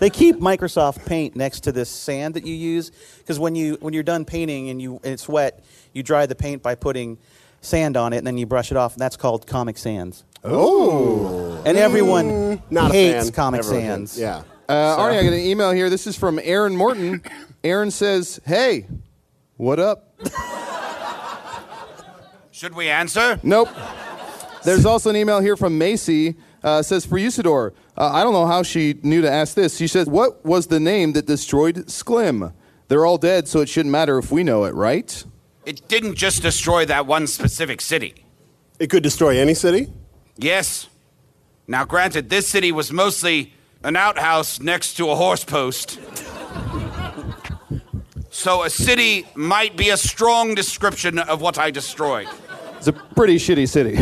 They 0.00 0.10
keep 0.10 0.36
Microsoft 0.36 1.06
Paint 1.06 1.34
next 1.34 1.60
to 1.60 1.72
this 1.72 1.88
sand 1.88 2.34
that 2.34 2.46
you 2.46 2.54
use 2.54 2.90
because 3.18 3.38
when 3.38 3.54
you 3.54 3.78
when 3.80 3.94
you're 3.94 4.02
done 4.02 4.26
painting 4.26 4.68
and 4.68 4.80
you 4.82 4.94
and 5.02 5.12
it's 5.14 5.26
wet, 5.28 5.64
you 5.94 6.02
dry 6.02 6.26
the 6.26 6.34
paint 6.34 6.62
by 6.62 6.74
putting 6.74 7.16
sand 7.62 7.96
on 7.96 8.12
it 8.12 8.18
and 8.18 8.26
then 8.26 8.36
you 8.36 8.44
brush 8.46 8.70
it 8.70 8.76
off, 8.76 8.92
and 8.94 9.00
that's 9.00 9.16
called 9.16 9.46
Comic 9.46 9.78
Sans. 9.78 10.24
Oh. 10.44 11.62
And 11.64 11.76
everyone 11.78 12.26
Mm, 12.30 12.62
not 12.70 12.90
a 12.90 12.94
hates 12.94 13.24
fan. 13.24 13.32
Comic 13.32 13.58
Everyone 13.60 14.06
Sans. 14.06 14.10
hates- 14.12 14.18
yeah. 14.20 14.42
Uh, 14.70 14.96
Arnie, 14.98 15.18
I 15.18 15.24
got 15.24 15.32
an 15.32 15.40
email 15.40 15.72
here. 15.72 15.90
This 15.90 16.06
is 16.06 16.14
from 16.14 16.38
Aaron 16.44 16.76
Morton. 16.76 17.22
Aaron 17.64 17.90
says, 17.90 18.38
"Hey, 18.46 18.86
what 19.56 19.80
up?" 19.80 20.16
Should 22.52 22.76
we 22.76 22.88
answer? 22.88 23.40
Nope. 23.42 23.68
There's 24.62 24.86
also 24.86 25.10
an 25.10 25.16
email 25.16 25.40
here 25.40 25.56
from 25.56 25.76
Macy. 25.76 26.36
Uh, 26.62 26.82
says 26.82 27.04
for 27.04 27.18
Usidore, 27.18 27.72
uh, 27.98 28.10
I 28.12 28.22
don't 28.22 28.32
know 28.32 28.46
how 28.46 28.62
she 28.62 28.94
knew 29.02 29.22
to 29.22 29.30
ask 29.30 29.56
this. 29.56 29.76
She 29.76 29.88
says, 29.88 30.06
"What 30.06 30.46
was 30.46 30.68
the 30.68 30.78
name 30.78 31.14
that 31.14 31.26
destroyed 31.26 31.86
Sklim? 31.88 32.52
They're 32.86 33.04
all 33.04 33.18
dead, 33.18 33.48
so 33.48 33.58
it 33.58 33.68
shouldn't 33.68 33.90
matter 33.90 34.18
if 34.18 34.30
we 34.30 34.44
know 34.44 34.66
it, 34.66 34.74
right?" 34.74 35.24
It 35.66 35.88
didn't 35.88 36.14
just 36.14 36.42
destroy 36.42 36.86
that 36.86 37.08
one 37.08 37.26
specific 37.26 37.80
city. 37.80 38.24
It 38.78 38.88
could 38.88 39.02
destroy 39.02 39.36
any 39.36 39.54
city? 39.54 39.92
Yes. 40.36 40.86
Now, 41.66 41.84
granted, 41.84 42.30
this 42.30 42.46
city 42.46 42.70
was 42.70 42.92
mostly 42.92 43.52
an 43.82 43.96
outhouse 43.96 44.60
next 44.60 44.94
to 44.94 45.10
a 45.10 45.16
horse 45.16 45.44
post. 45.44 45.98
so 48.30 48.62
a 48.62 48.70
city 48.70 49.26
might 49.34 49.76
be 49.76 49.90
a 49.90 49.96
strong 49.96 50.54
description 50.54 51.18
of 51.18 51.40
what 51.40 51.58
I 51.58 51.70
destroyed. 51.70 52.28
It's 52.76 52.88
a 52.88 52.92
pretty 52.92 53.36
shitty 53.36 53.68
city. 53.68 53.98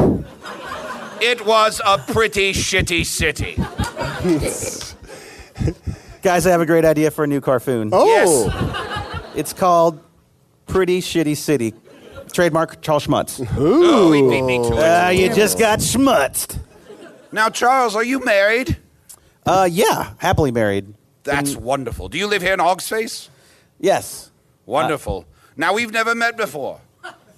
It 1.21 1.45
was 1.45 1.81
a 1.85 1.99
pretty 1.99 2.53
shitty 2.53 3.05
city. 3.05 3.57
Guys, 6.23 6.47
I 6.47 6.51
have 6.51 6.61
a 6.61 6.67
great 6.67 6.85
idea 6.85 7.11
for 7.11 7.25
a 7.25 7.27
new 7.27 7.41
cartoon. 7.41 7.91
Oh. 7.93 8.07
Yes. 8.07 9.25
It's 9.35 9.53
called 9.53 10.01
Pretty 10.67 11.01
Shitty 11.01 11.37
City. 11.37 11.75
Trademark 12.33 12.81
Charles 12.83 13.07
Schmutz. 13.07 13.45
Oh, 13.57 14.13
he 14.13 14.23
beat 14.23 14.43
me 14.43 14.59
to 14.59 14.75
it. 14.75 14.79
Uh, 14.79 15.09
you 15.11 15.35
just 15.35 15.59
got 15.59 15.81
schmutzed. 15.81 16.59
Now, 17.33 17.49
Charles, 17.49 17.97
are 17.97 18.05
you 18.05 18.25
married? 18.25 18.77
Uh, 19.49 19.65
yeah, 19.65 20.13
happily 20.19 20.51
married. 20.51 20.95
That's 21.25 21.57
wonderful. 21.57 22.09
Do 22.09 22.19
you 22.19 22.27
live 22.27 22.43
here 22.43 22.53
in 22.55 22.59
Hogsface? 22.61 23.29
Yes. 23.81 24.31
Wonderful. 24.67 25.25
now, 25.57 25.73
we've 25.75 25.93
never 25.93 26.15
met 26.15 26.37
before. 26.37 26.81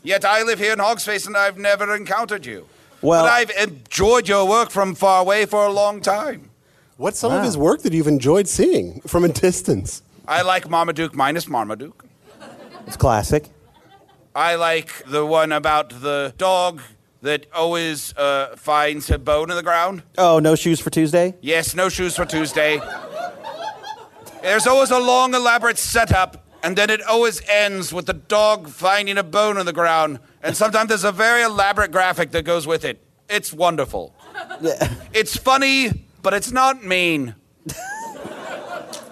Yet 0.03 0.25
I 0.25 0.42
live 0.42 0.59
here 0.59 0.73
in 0.73 0.79
Hogsface 0.79 1.27
and 1.27 1.37
I've 1.37 1.59
never 1.59 1.94
encountered 1.94 2.46
you. 2.46 2.66
Well- 3.03 3.25
but 3.25 3.31
I've 3.33 3.51
enjoyed 3.51 4.29
your 4.29 4.46
work 4.49 4.70
from 4.70 4.94
far 4.94 5.20
away 5.20 5.46
for 5.46 5.64
a 5.66 5.70
long 5.73 6.01
time. 6.01 6.51
What's 6.96 7.18
some 7.18 7.33
of 7.33 7.42
his 7.44 7.57
work 7.57 7.83
that 7.83 7.92
you've 7.92 8.07
enjoyed 8.09 8.46
seeing 8.49 9.01
from 9.07 9.25
a 9.25 9.29
distance? 9.29 10.03
I 10.29 10.42
like 10.42 10.68
Marmaduke 10.68 11.14
minus 11.14 11.49
Marmaduke. 11.49 12.05
It's 12.87 12.96
classic. 12.96 13.49
I 14.35 14.55
like 14.57 14.90
the 15.07 15.25
one 15.25 15.51
about 15.53 16.01
the 16.03 16.35
dog 16.38 16.81
that 17.22 17.46
always 17.54 18.14
uh, 18.16 18.54
finds 18.56 19.11
a 19.11 19.18
bone 19.18 19.50
in 19.50 19.56
the 19.56 19.62
ground. 19.62 20.02
Oh, 20.16 20.38
no 20.38 20.54
shoes 20.54 20.80
for 20.80 20.90
Tuesday? 20.90 21.37
Yes, 21.40 21.74
no 21.74 21.88
shoes 21.88 22.16
for 22.16 22.24
Tuesday. 22.24 22.80
There's 24.42 24.66
always 24.66 24.90
a 24.90 24.98
long, 24.98 25.35
elaborate 25.35 25.78
setup, 25.78 26.46
and 26.62 26.76
then 26.76 26.88
it 26.88 27.02
always 27.02 27.42
ends 27.48 27.92
with 27.92 28.06
the 28.06 28.14
dog 28.14 28.68
finding 28.68 29.18
a 29.18 29.22
bone 29.22 29.59
in 29.59 29.66
the 29.66 29.72
ground. 29.72 30.18
And 30.42 30.56
sometimes 30.56 30.88
there's 30.88 31.04
a 31.04 31.12
very 31.12 31.42
elaborate 31.42 31.92
graphic 31.92 32.30
that 32.30 32.44
goes 32.44 32.66
with 32.66 32.85
it. 32.85 33.04
It's 33.28 33.52
wonderful. 33.52 34.14
Yeah. 34.61 34.92
It's 35.12 35.37
funny, 35.37 36.06
but 36.22 36.33
it's 36.33 36.50
not 36.50 36.83
mean. 36.83 37.35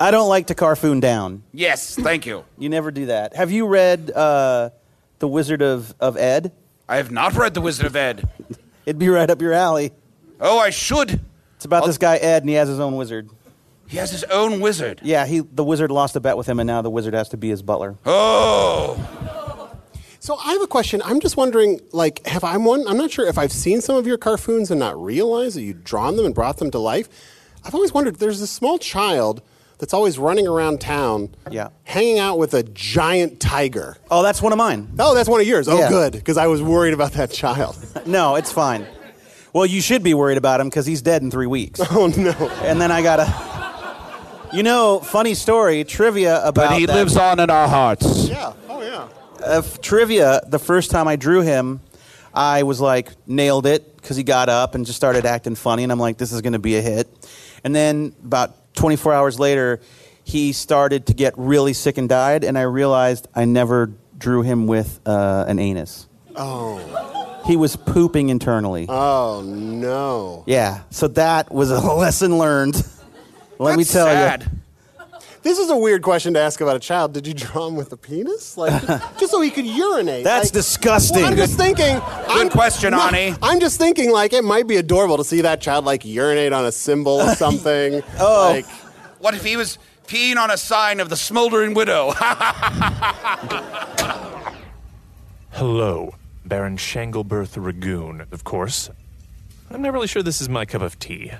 I 0.00 0.10
don't 0.10 0.28
like 0.28 0.46
to 0.46 0.54
carfoon 0.54 1.00
down. 1.00 1.42
Yes, 1.52 1.94
thank 1.94 2.24
you. 2.24 2.44
You 2.56 2.68
never 2.68 2.90
do 2.90 3.06
that. 3.06 3.36
Have 3.36 3.50
you 3.50 3.66
read 3.66 4.10
uh, 4.10 4.70
The 5.18 5.28
Wizard 5.28 5.60
of, 5.60 5.94
of 6.00 6.16
Ed? 6.16 6.52
I 6.88 6.96
have 6.96 7.10
not 7.10 7.34
read 7.34 7.54
The 7.54 7.60
Wizard 7.60 7.86
of 7.86 7.94
Ed. 7.94 8.28
It'd 8.86 8.98
be 8.98 9.08
right 9.08 9.28
up 9.28 9.42
your 9.42 9.52
alley. 9.52 9.92
Oh, 10.40 10.58
I 10.58 10.70
should. 10.70 11.20
It's 11.56 11.64
about 11.64 11.84
this 11.84 11.98
guy 11.98 12.16
Ed, 12.16 12.42
and 12.42 12.48
he 12.48 12.54
has 12.54 12.68
his 12.68 12.80
own 12.80 12.96
wizard. 12.96 13.28
He 13.88 13.96
has 13.96 14.10
his 14.10 14.24
own 14.24 14.60
wizard. 14.60 15.00
Yeah, 15.02 15.26
he 15.26 15.40
the 15.40 15.64
wizard 15.64 15.90
lost 15.90 16.14
a 16.14 16.20
bet 16.20 16.36
with 16.36 16.46
him, 16.46 16.60
and 16.60 16.66
now 16.66 16.82
the 16.82 16.90
wizard 16.90 17.14
has 17.14 17.28
to 17.30 17.36
be 17.36 17.48
his 17.48 17.62
butler. 17.62 17.96
Oh. 18.06 19.04
So 20.20 20.36
I 20.36 20.52
have 20.52 20.62
a 20.62 20.66
question. 20.66 21.02
I'm 21.04 21.20
just 21.20 21.36
wondering, 21.36 21.80
like, 21.92 22.26
have 22.26 22.44
I 22.44 22.56
one? 22.56 22.86
I'm 22.86 22.96
not 22.96 23.10
sure 23.10 23.26
if 23.26 23.38
I've 23.38 23.52
seen 23.52 23.80
some 23.80 23.96
of 23.96 24.06
your 24.06 24.18
cartoons 24.18 24.70
and 24.70 24.78
not 24.78 25.02
realized 25.02 25.56
that 25.56 25.62
you'd 25.62 25.84
drawn 25.84 26.16
them 26.16 26.26
and 26.26 26.34
brought 26.34 26.58
them 26.58 26.70
to 26.70 26.78
life. 26.78 27.08
I've 27.64 27.74
always 27.74 27.92
wondered. 27.92 28.16
There's 28.16 28.40
this 28.40 28.50
small 28.50 28.78
child 28.78 29.42
that's 29.78 29.94
always 29.94 30.18
running 30.18 30.46
around 30.48 30.80
town, 30.80 31.34
Yeah. 31.50 31.68
hanging 31.84 32.18
out 32.18 32.38
with 32.38 32.52
a 32.54 32.62
giant 32.64 33.40
tiger. 33.40 33.96
Oh, 34.10 34.22
that's 34.22 34.42
one 34.42 34.52
of 34.52 34.58
mine. 34.58 34.88
Oh, 34.98 35.14
that's 35.14 35.28
one 35.28 35.40
of 35.40 35.46
yours. 35.46 35.68
Oh, 35.68 35.78
Yeah. 35.78 35.88
good, 35.88 36.12
because 36.12 36.36
I 36.36 36.46
was 36.48 36.62
worried 36.62 36.94
about 36.94 37.12
that 37.12 37.30
child. 37.30 37.76
No, 38.06 38.36
it's 38.36 38.50
fine. 38.52 38.86
Well, 39.52 39.66
you 39.66 39.80
should 39.80 40.02
be 40.02 40.14
worried 40.14 40.38
about 40.38 40.60
him 40.60 40.68
because 40.68 40.86
he's 40.86 41.02
dead 41.02 41.22
in 41.22 41.30
three 41.30 41.46
weeks. 41.46 41.80
Oh 41.90 42.06
no! 42.08 42.30
And 42.62 42.80
then 42.80 42.90
I 42.90 43.02
gotta. 43.02 43.26
You 44.52 44.62
know, 44.62 45.00
funny 45.00 45.34
story, 45.34 45.84
trivia 45.84 46.38
about. 46.46 46.70
But 46.70 46.78
he 46.78 46.86
that- 46.86 46.94
lives 46.94 47.16
on 47.16 47.38
in 47.38 47.50
our 47.50 47.68
hearts. 47.68 48.28
Yeah. 48.28 48.52
Oh 48.68 48.80
yeah. 48.82 49.08
uh, 49.46 49.58
f- 49.58 49.80
trivia, 49.82 50.40
the 50.46 50.58
first 50.58 50.90
time 50.90 51.06
I 51.06 51.16
drew 51.16 51.42
him, 51.42 51.80
I 52.32 52.62
was 52.62 52.80
like, 52.80 53.10
nailed 53.26 53.66
it 53.66 53.96
because 53.96 54.16
he 54.16 54.22
got 54.22 54.48
up 54.48 54.74
and 54.74 54.86
just 54.86 54.96
started 54.96 55.26
acting 55.26 55.54
funny. 55.54 55.82
And 55.82 55.92
I'm 55.92 56.00
like, 56.00 56.16
this 56.16 56.32
is 56.32 56.40
going 56.40 56.54
to 56.54 56.58
be 56.58 56.76
a 56.76 56.80
hit. 56.82 57.08
And 57.62 57.74
then 57.76 58.14
about 58.24 58.54
24 58.78 59.12
hours 59.12 59.38
later, 59.38 59.80
he 60.24 60.52
started 60.52 61.06
to 61.06 61.14
get 61.14 61.34
really 61.36 61.72
sick 61.72 61.98
and 61.98 62.08
died. 62.08 62.44
And 62.44 62.56
I 62.56 62.62
realized 62.62 63.28
I 63.34 63.44
never 63.44 63.92
drew 64.16 64.42
him 64.42 64.66
with 64.66 65.00
uh, 65.04 65.44
an 65.48 65.58
anus. 65.58 66.06
Oh. 66.36 67.42
He 67.44 67.56
was 67.56 67.76
pooping 67.76 68.28
internally. 68.28 68.86
Oh 68.88 69.42
no. 69.42 70.44
yeah. 70.46 70.82
So 70.90 71.08
that 71.08 71.52
was 71.52 71.70
a 71.70 71.80
lesson 71.94 72.38
learned. 72.38 72.82
Let 73.58 73.76
me 73.76 73.84
tell 73.84 74.06
sad. 74.06 74.42
you. 74.42 74.57
This 75.48 75.58
is 75.58 75.70
a 75.70 75.76
weird 75.78 76.02
question 76.02 76.34
to 76.34 76.40
ask 76.40 76.60
about 76.60 76.76
a 76.76 76.78
child. 76.78 77.14
Did 77.14 77.26
you 77.26 77.32
draw 77.32 77.66
him 77.68 77.74
with 77.74 77.90
a 77.90 77.96
penis, 77.96 78.58
like 78.58 78.70
just 79.18 79.30
so 79.30 79.40
he 79.40 79.50
could 79.50 79.64
urinate? 79.64 80.22
That's 80.22 80.48
Like- 80.48 80.52
disgusting. 80.52 81.22
Well, 81.22 81.30
I'm 81.30 81.38
just 81.38 81.56
thinking. 81.56 81.98
Good 82.28 82.52
question, 82.52 82.92
Arnie. 83.02 83.34
I'm 83.40 83.58
just 83.58 83.78
thinking, 83.78 84.10
like 84.12 84.34
it 84.34 84.44
might 84.44 84.66
be 84.66 84.76
adorable 84.76 85.16
to 85.16 85.24
see 85.24 85.40
that 85.40 85.62
child 85.62 85.86
like 85.86 86.04
urinate 86.04 86.52
on 86.52 86.66
a 86.66 86.70
symbol 86.70 87.18
of 87.22 87.34
something. 87.38 88.02
Oh. 88.20 88.50
Like, 88.52 88.66
What 89.20 89.32
if 89.32 89.42
he 89.42 89.56
was 89.56 89.78
peeing 90.06 90.36
on 90.36 90.50
a 90.50 90.58
sign 90.58 91.00
of 91.00 91.08
the 91.08 91.16
smoldering 91.16 91.72
widow? 91.72 92.12
Hello, 95.52 96.14
Baron 96.44 96.76
Shanglebirth 96.76 97.56
Ragoon, 97.56 98.30
of 98.32 98.44
course. 98.44 98.90
I'm 99.70 99.80
not 99.80 99.94
really 99.94 100.08
sure 100.08 100.22
this 100.22 100.42
is 100.42 100.50
my 100.50 100.66
cup 100.66 100.82
of 100.82 100.98
tea. 100.98 101.32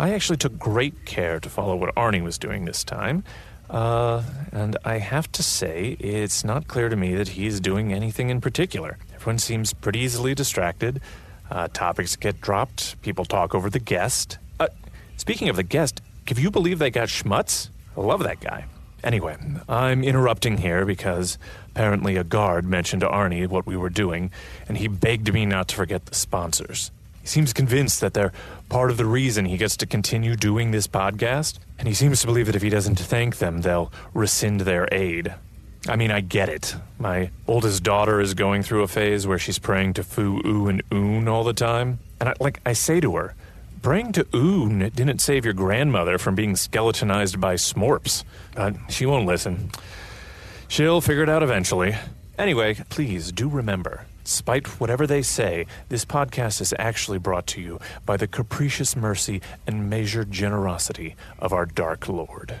I 0.00 0.14
actually 0.14 0.38
took 0.38 0.58
great 0.58 1.04
care 1.04 1.38
to 1.40 1.48
follow 1.50 1.76
what 1.76 1.94
Arnie 1.94 2.22
was 2.22 2.38
doing 2.38 2.64
this 2.64 2.84
time. 2.84 3.22
Uh, 3.68 4.22
and 4.50 4.78
I 4.82 4.96
have 4.96 5.30
to 5.32 5.42
say, 5.42 5.94
it's 6.00 6.42
not 6.42 6.68
clear 6.68 6.88
to 6.88 6.96
me 6.96 7.14
that 7.16 7.28
he's 7.28 7.60
doing 7.60 7.92
anything 7.92 8.30
in 8.30 8.40
particular. 8.40 8.96
Everyone 9.14 9.38
seems 9.38 9.74
pretty 9.74 9.98
easily 9.98 10.34
distracted. 10.34 11.02
Uh, 11.50 11.68
topics 11.68 12.16
get 12.16 12.40
dropped. 12.40 12.98
People 13.02 13.26
talk 13.26 13.54
over 13.54 13.68
the 13.68 13.78
guest. 13.78 14.38
Uh, 14.58 14.68
speaking 15.18 15.50
of 15.50 15.56
the 15.56 15.62
guest, 15.62 16.00
can 16.24 16.38
you 16.38 16.50
believe 16.50 16.78
they 16.78 16.90
got 16.90 17.08
Schmutz? 17.08 17.68
I 17.94 18.00
love 18.00 18.22
that 18.22 18.40
guy. 18.40 18.64
Anyway, 19.04 19.36
I'm 19.68 20.02
interrupting 20.02 20.56
here 20.56 20.86
because 20.86 21.36
apparently 21.72 22.16
a 22.16 22.24
guard 22.24 22.64
mentioned 22.64 23.02
to 23.02 23.08
Arnie 23.08 23.46
what 23.46 23.66
we 23.66 23.76
were 23.76 23.90
doing, 23.90 24.30
and 24.66 24.78
he 24.78 24.88
begged 24.88 25.30
me 25.30 25.44
not 25.44 25.68
to 25.68 25.76
forget 25.76 26.06
the 26.06 26.14
sponsors. 26.14 26.90
He 27.20 27.26
seems 27.26 27.52
convinced 27.52 28.00
that 28.00 28.14
they're 28.14 28.32
part 28.68 28.90
of 28.90 28.96
the 28.96 29.06
reason 29.06 29.44
he 29.44 29.56
gets 29.56 29.76
to 29.78 29.86
continue 29.86 30.36
doing 30.36 30.70
this 30.70 30.86
podcast, 30.86 31.58
and 31.78 31.86
he 31.86 31.94
seems 31.94 32.20
to 32.20 32.26
believe 32.26 32.46
that 32.46 32.56
if 32.56 32.62
he 32.62 32.70
doesn't 32.70 32.98
thank 32.98 33.38
them, 33.38 33.60
they'll 33.60 33.92
rescind 34.14 34.62
their 34.62 34.88
aid. 34.92 35.34
I 35.88 35.96
mean, 35.96 36.10
I 36.10 36.20
get 36.20 36.48
it. 36.48 36.74
My 36.98 37.30
oldest 37.46 37.82
daughter 37.82 38.20
is 38.20 38.34
going 38.34 38.62
through 38.62 38.82
a 38.82 38.88
phase 38.88 39.26
where 39.26 39.38
she's 39.38 39.58
praying 39.58 39.94
to 39.94 40.02
Fu, 40.02 40.40
Oo, 40.44 40.68
and 40.68 40.82
Oon 40.92 41.26
all 41.26 41.42
the 41.42 41.54
time. 41.54 41.98
And 42.20 42.28
I, 42.28 42.34
like 42.38 42.60
I 42.66 42.74
say 42.74 43.00
to 43.00 43.16
her, 43.16 43.34
praying 43.80 44.12
to 44.12 44.26
Oon 44.34 44.90
didn't 44.94 45.20
save 45.20 45.44
your 45.44 45.54
grandmother 45.54 46.18
from 46.18 46.34
being 46.34 46.54
skeletonized 46.54 47.40
by 47.40 47.54
Smorps. 47.54 48.24
But 48.54 48.76
she 48.90 49.06
won't 49.06 49.26
listen. 49.26 49.70
She'll 50.68 51.00
figure 51.00 51.22
it 51.22 51.30
out 51.30 51.42
eventually. 51.42 51.96
Anyway, 52.38 52.74
please 52.90 53.32
do 53.32 53.48
remember, 53.48 54.04
despite 54.30 54.80
whatever 54.80 55.08
they 55.08 55.22
say, 55.22 55.66
this 55.88 56.04
podcast 56.04 56.60
is 56.60 56.72
actually 56.78 57.18
brought 57.18 57.48
to 57.48 57.60
you 57.60 57.80
by 58.06 58.16
the 58.16 58.28
capricious 58.28 58.94
mercy 58.94 59.40
and 59.66 59.90
measured 59.90 60.30
generosity 60.30 61.16
of 61.40 61.52
our 61.52 61.66
Dark 61.66 62.08
Lord. 62.08 62.54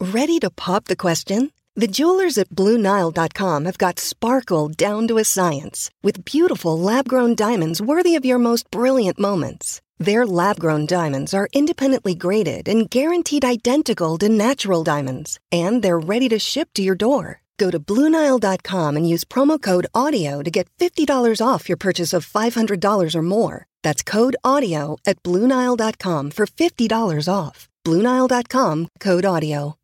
Ready 0.00 0.38
to 0.38 0.50
pop 0.50 0.84
the 0.84 0.96
question? 0.96 1.50
The 1.74 1.88
jewelers 1.88 2.38
at 2.38 2.50
BlueNile.com 2.50 3.64
have 3.64 3.78
got 3.78 3.98
sparkle 3.98 4.68
down 4.68 5.08
to 5.08 5.18
a 5.18 5.24
science 5.24 5.90
with 6.04 6.24
beautiful 6.24 6.78
lab 6.78 7.08
grown 7.08 7.34
diamonds 7.34 7.82
worthy 7.82 8.14
of 8.14 8.24
your 8.24 8.38
most 8.38 8.70
brilliant 8.70 9.18
moments. 9.18 9.80
Their 9.98 10.24
lab 10.24 10.60
grown 10.60 10.86
diamonds 10.86 11.34
are 11.34 11.48
independently 11.52 12.14
graded 12.14 12.68
and 12.68 12.88
guaranteed 12.88 13.44
identical 13.44 14.18
to 14.18 14.28
natural 14.28 14.84
diamonds, 14.84 15.40
and 15.50 15.82
they're 15.82 15.98
ready 15.98 16.28
to 16.28 16.38
ship 16.38 16.68
to 16.74 16.82
your 16.82 16.94
door. 16.96 17.41
Go 17.58 17.70
to 17.70 17.78
BlueNile.com 17.80 18.96
and 18.96 19.08
use 19.08 19.24
promo 19.24 19.60
code 19.60 19.86
AUDIO 19.94 20.42
to 20.42 20.50
get 20.50 20.68
$50 20.78 21.06
off 21.44 21.68
your 21.68 21.76
purchase 21.76 22.12
of 22.12 22.26
$500 22.26 23.14
or 23.14 23.22
more. 23.22 23.66
That's 23.82 24.02
code 24.02 24.36
AUDIO 24.44 24.98
at 25.06 25.22
BlueNile.com 25.22 26.30
for 26.30 26.46
$50 26.46 27.32
off. 27.32 27.68
BlueNile.com 27.84 28.88
code 29.00 29.24
AUDIO. 29.24 29.74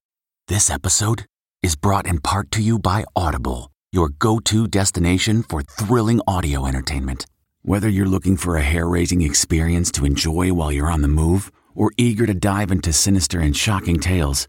This 0.49 0.71
episode 0.71 1.27
is 1.63 1.77
brought 1.77 2.07
in 2.07 2.21
part 2.21 2.51
to 2.53 2.63
you 2.63 2.79
by 2.79 3.05
Audible, 3.15 3.71
your 3.93 4.09
go 4.09 4.39
to 4.41 4.67
destination 4.67 5.43
for 5.43 5.61
thrilling 5.61 6.21
audio 6.27 6.67
entertainment. 6.67 7.27
Whether 7.63 7.91
you're 7.91 8.07
looking 8.07 8.39
for 8.39 8.57
a 8.57 8.63
hair 8.63 8.89
raising 8.89 9.21
experience 9.21 9.93
to 9.93 10.07
enjoy 10.07 10.55
while 10.55 10.73
you're 10.73 10.91
on 10.91 11.03
the 11.03 11.09
move 11.09 11.53
or 11.75 11.91
eager 11.99 12.25
to 12.25 12.33
dive 12.33 12.71
into 12.71 12.95
sinister 12.95 13.41
and 13.41 13.55
shocking 13.55 14.01
tales, 14.01 14.49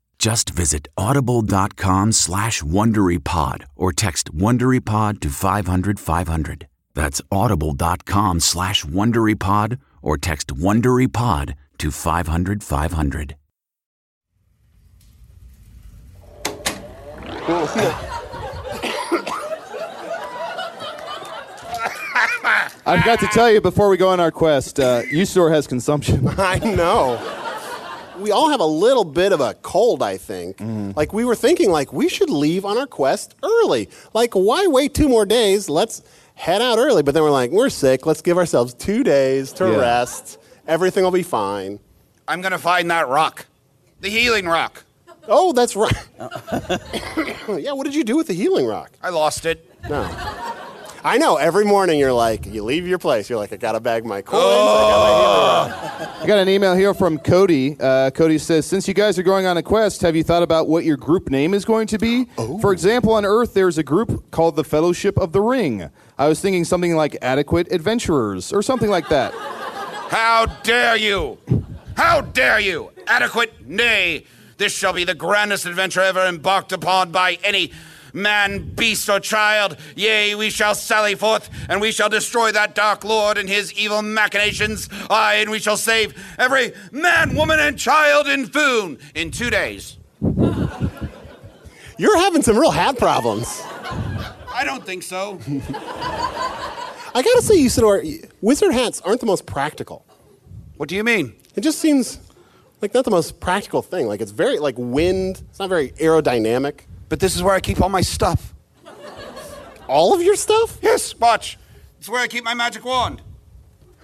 Just 0.21 0.51
visit 0.51 0.87
audible.com 0.99 2.11
slash 2.11 2.61
WonderyPod 2.61 3.63
or 3.75 3.91
text 3.91 4.31
WonderyPod 4.31 5.19
to 5.21 5.29
500 5.29 5.99
500. 5.99 6.67
That's 6.93 7.21
audible.com 7.31 8.39
slash 8.39 8.85
WonderyPod 8.85 9.79
or 10.03 10.17
text 10.19 10.49
WonderyPod 10.49 11.55
to 11.79 11.89
500 11.89 12.63
500. 12.63 13.35
I've 22.85 23.03
got 23.03 23.19
to 23.21 23.27
tell 23.27 23.49
you 23.49 23.59
before 23.59 23.89
we 23.89 23.97
go 23.97 24.09
on 24.09 24.19
our 24.19 24.31
quest, 24.31 24.79
uh, 24.79 25.01
Usidore 25.03 25.51
has 25.51 25.65
consumption. 25.65 26.27
I 26.37 26.59
know. 26.59 27.41
We 28.21 28.31
all 28.31 28.49
have 28.49 28.59
a 28.59 28.65
little 28.65 29.03
bit 29.03 29.31
of 29.33 29.41
a 29.41 29.53
cold, 29.55 30.01
I 30.03 30.17
think. 30.17 30.57
Mm-hmm. 30.57 30.91
Like 30.95 31.11
we 31.13 31.25
were 31.25 31.35
thinking, 31.35 31.71
like 31.71 31.91
we 31.91 32.07
should 32.07 32.29
leave 32.29 32.65
on 32.65 32.77
our 32.77 32.87
quest 32.87 33.35
early. 33.43 33.89
Like 34.13 34.33
why 34.33 34.67
wait 34.67 34.93
two 34.93 35.09
more 35.09 35.25
days? 35.25 35.69
Let's 35.69 36.01
head 36.35 36.61
out 36.61 36.77
early. 36.77 37.03
But 37.03 37.13
then 37.13 37.23
we're 37.23 37.31
like, 37.31 37.51
we're 37.51 37.69
sick. 37.69 38.05
Let's 38.05 38.21
give 38.21 38.37
ourselves 38.37 38.73
two 38.73 39.03
days 39.03 39.51
to 39.53 39.65
Yeah. 39.71 39.77
rest. 39.77 40.37
Everything 40.67 41.03
will 41.03 41.11
be 41.11 41.23
fine. 41.23 41.79
I'm 42.27 42.41
gonna 42.41 42.59
find 42.59 42.89
that 42.91 43.07
rock, 43.09 43.47
the 43.99 44.09
healing 44.09 44.45
rock. 44.47 44.83
Oh, 45.27 45.53
that's 45.53 45.75
right. 45.75 45.93
yeah, 47.59 47.73
what 47.73 47.83
did 47.83 47.93
you 47.95 48.03
do 48.03 48.15
with 48.17 48.27
the 48.27 48.33
healing 48.33 48.65
rock? 48.65 48.91
I 49.03 49.09
lost 49.09 49.45
it. 49.45 49.67
No. 49.89 50.03
I 51.03 51.17
know. 51.17 51.37
Every 51.37 51.65
morning 51.65 51.99
you're 51.99 52.13
like, 52.13 52.45
you 52.45 52.63
leave 52.63 52.87
your 52.87 52.99
place. 52.99 53.29
You're 53.29 53.39
like, 53.39 53.51
I 53.51 53.57
gotta 53.57 53.79
bag 53.79 54.05
my 54.05 54.21
coins. 54.21 54.43
I 54.43 54.47
got 54.47 55.03
my 55.03 55.99
healing 55.99 56.07
rock. 56.11 56.21
I 56.21 56.27
got 56.27 56.37
an 56.37 56.49
email 56.49 56.75
here 56.75 56.93
from 56.93 57.17
Cody. 57.17 57.75
Uh, 57.79 58.11
Cody 58.11 58.37
says, 58.37 58.67
Since 58.67 58.87
you 58.87 58.93
guys 58.93 59.17
are 59.17 59.23
going 59.23 59.47
on 59.47 59.57
a 59.57 59.63
quest, 59.63 60.01
have 60.01 60.15
you 60.15 60.23
thought 60.23 60.43
about 60.43 60.67
what 60.67 60.83
your 60.85 60.97
group 60.97 61.29
name 61.31 61.55
is 61.55 61.65
going 61.65 61.87
to 61.87 61.97
be? 61.97 62.25
For 62.61 62.71
example, 62.71 63.13
on 63.13 63.25
Earth, 63.25 63.55
there's 63.55 63.79
a 63.79 63.83
group 63.83 64.29
called 64.29 64.55
the 64.55 64.63
Fellowship 64.63 65.17
of 65.17 65.31
the 65.31 65.41
Ring. 65.41 65.89
I 66.19 66.27
was 66.27 66.39
thinking 66.39 66.65
something 66.65 66.95
like 66.95 67.17
Adequate 67.23 67.71
Adventurers 67.71 68.53
or 68.53 68.61
something 68.61 68.89
like 68.89 69.09
that. 69.09 69.33
How 69.33 70.45
dare 70.63 70.95
you? 70.97 71.39
How 71.95 72.21
dare 72.21 72.59
you? 72.59 72.91
Adequate? 73.07 73.67
Nay. 73.67 74.25
This 74.57 74.71
shall 74.77 74.93
be 74.93 75.05
the 75.05 75.15
grandest 75.15 75.65
adventure 75.65 76.01
ever 76.01 76.27
embarked 76.27 76.71
upon 76.71 77.11
by 77.11 77.39
any 77.43 77.71
man, 78.13 78.73
beast, 78.75 79.09
or 79.09 79.19
child. 79.19 79.77
Yea, 79.95 80.35
we 80.35 80.49
shall 80.49 80.75
sally 80.75 81.15
forth, 81.15 81.49
and 81.69 81.81
we 81.81 81.91
shall 81.91 82.09
destroy 82.09 82.51
that 82.51 82.75
dark 82.75 83.03
lord 83.03 83.37
and 83.37 83.49
his 83.49 83.73
evil 83.73 84.01
machinations. 84.01 84.89
Aye, 85.09 85.35
and 85.35 85.49
we 85.51 85.59
shall 85.59 85.77
save 85.77 86.13
every 86.37 86.73
man, 86.91 87.35
woman, 87.35 87.59
and 87.59 87.77
child 87.77 88.27
in 88.27 88.45
Foon 88.47 88.97
in 89.15 89.31
two 89.31 89.49
days. 89.49 89.97
You're 91.97 92.17
having 92.17 92.41
some 92.41 92.57
real 92.57 92.71
hat 92.71 92.97
problems. 92.97 93.61
I 94.53 94.63
don't 94.65 94.85
think 94.85 95.03
so. 95.03 95.39
I 97.13 97.21
gotta 97.21 97.41
say, 97.41 97.57
Usidore, 97.57 98.29
wizard 98.41 98.73
hats 98.73 99.01
aren't 99.01 99.19
the 99.19 99.25
most 99.25 99.45
practical. 99.45 100.05
What 100.77 100.89
do 100.89 100.95
you 100.95 101.03
mean? 101.03 101.35
It 101.55 101.61
just 101.61 101.79
seems 101.79 102.19
like 102.81 102.93
not 102.93 103.05
the 103.05 103.11
most 103.11 103.39
practical 103.39 103.81
thing. 103.81 104.07
Like 104.07 104.21
it's 104.21 104.31
very 104.31 104.59
like 104.59 104.75
wind. 104.77 105.43
It's 105.49 105.59
not 105.59 105.69
very 105.69 105.89
aerodynamic. 105.91 106.81
But 107.11 107.19
this 107.19 107.35
is 107.35 107.43
where 107.43 107.53
I 107.53 107.59
keep 107.59 107.81
all 107.81 107.89
my 107.89 107.99
stuff. 107.99 108.53
All 109.89 110.13
of 110.13 110.21
your 110.21 110.37
stuff? 110.37 110.77
Yes, 110.81 111.13
watch. 111.19 111.57
It's 111.99 112.07
where 112.07 112.21
I 112.21 112.27
keep 112.29 112.45
my 112.45 112.53
magic 112.53 112.85
wand. 112.85 113.21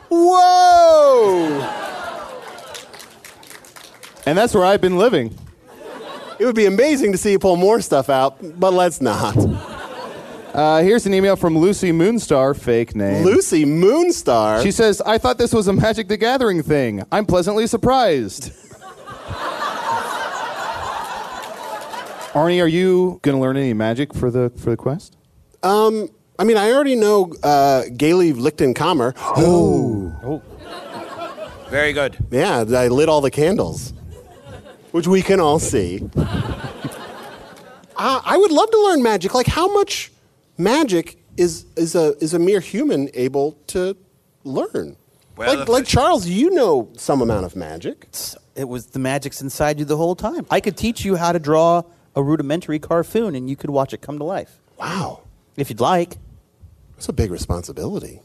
Whoa! 0.10 1.62
And 4.26 4.38
that's 4.38 4.54
where 4.54 4.66
I've 4.66 4.82
been 4.82 4.98
living. 4.98 5.34
It 6.38 6.46
would 6.46 6.56
be 6.58 6.66
amazing 6.66 7.14
to 7.14 7.18
see 7.18 7.32
you 7.32 7.40
pull 7.40 7.56
more 7.56 7.80
stuff 7.80 8.10
out, 8.10 8.40
but 8.60 8.74
let's 8.74 9.00
not. 9.00 9.38
Uh, 10.54 10.82
here's 10.82 11.06
an 11.06 11.14
email 11.14 11.38
from 11.38 11.58
Lucy 11.58 11.94
Moonstar, 11.94 12.60
fake 12.60 12.94
name. 12.94 13.24
Lucy 13.24 13.64
Moonstar? 13.64 14.62
She 14.62 14.72
says, 14.72 15.00
I 15.00 15.18
thought 15.18 15.38
this 15.38 15.54
was 15.54 15.70
a 15.70 15.74
Magic 15.74 16.10
the 16.10 16.18
Gathering 16.18 16.62
thing. 16.62 17.04
I'm 17.10 17.26
pleasantly 17.26 17.68
surprised. 17.68 18.52
Arnie, 22.38 22.62
are 22.62 22.68
you 22.68 23.20
going 23.24 23.36
to 23.36 23.42
learn 23.42 23.58
any 23.58 23.74
magic 23.74 24.14
for 24.14 24.30
the 24.30 24.52
for 24.58 24.70
the 24.70 24.78
quest? 24.78 25.18
Um, 25.64 26.08
I 26.38 26.44
mean, 26.44 26.56
I 26.56 26.72
already 26.72 26.96
know 26.96 27.34
uh, 27.42 27.86
Gailey 27.96 28.32
Lichtenkammer. 28.34 29.16
Oh. 29.40 30.42
Very 31.70 31.94
good. 31.94 32.16
Yeah, 32.32 32.60
I 32.60 32.88
lit 32.88 33.10
all 33.10 33.20
the 33.22 33.32
candles, 33.32 33.92
which 34.92 35.08
we 35.08 35.22
can 35.22 35.40
all 35.40 35.60
see. 35.60 36.02
uh, 36.16 37.02
I 37.98 38.38
would 38.38 38.52
love 38.52 38.72
to 38.72 38.84
learn 38.84 39.04
magic. 39.04 39.34
Like, 39.34 39.48
how 39.48 39.74
much 39.74 40.12
magic 40.58 41.18
is 41.38 41.66
is 41.76 41.96
a 41.96 42.16
is 42.24 42.34
a 42.34 42.40
mere 42.40 42.60
human 42.60 43.10
able 43.16 43.54
to 43.68 43.98
learn? 44.44 44.96
Well, 45.36 45.58
like, 45.58 45.68
like 45.68 45.86
Charles, 45.86 46.28
you 46.28 46.52
know 46.52 46.90
some 46.98 47.22
amount 47.22 47.46
of 47.46 47.56
magic. 47.56 48.08
It 48.56 48.70
was 48.70 48.86
the 48.88 49.00
magic's 49.00 49.42
inside 49.42 49.80
you 49.80 49.86
the 49.86 49.98
whole 49.98 50.16
time. 50.16 50.46
I 50.52 50.62
could 50.62 50.78
teach 50.78 51.04
you 51.04 51.16
how 51.16 51.32
to 51.32 51.40
draw 51.40 51.84
a 52.18 52.24
rudimentary 52.24 52.80
cartoon, 52.80 53.36
and 53.36 53.48
you 53.48 53.56
could 53.56 53.70
watch 53.70 53.94
it 53.94 54.02
come 54.02 54.18
to 54.18 54.24
life. 54.24 54.60
Wow. 54.78 55.22
If 55.56 55.70
you'd 55.70 55.80
like. 55.80 56.18
That's 56.96 57.08
a 57.08 57.14
big 57.14 57.30
responsibility. 57.30 58.22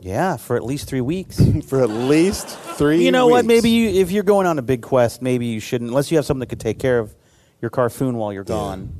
Yeah, 0.00 0.36
for 0.36 0.56
at 0.56 0.64
least 0.64 0.88
three 0.88 1.00
weeks. 1.00 1.40
for 1.68 1.80
at 1.80 1.88
least 1.88 2.48
three. 2.48 3.04
You 3.04 3.12
know 3.12 3.28
what? 3.28 3.44
Maybe 3.44 3.70
you, 3.70 3.88
if 3.88 4.10
you're 4.10 4.24
going 4.24 4.48
on 4.48 4.58
a 4.58 4.62
big 4.62 4.82
quest, 4.82 5.22
maybe 5.22 5.46
you 5.46 5.60
shouldn't, 5.60 5.90
unless 5.90 6.10
you 6.10 6.16
have 6.16 6.26
something 6.26 6.40
that 6.40 6.48
could 6.48 6.60
take 6.60 6.80
care 6.80 6.98
of 6.98 7.14
your 7.62 7.70
cartoon 7.70 8.16
while 8.16 8.32
you're 8.32 8.44
gone. 8.44 8.92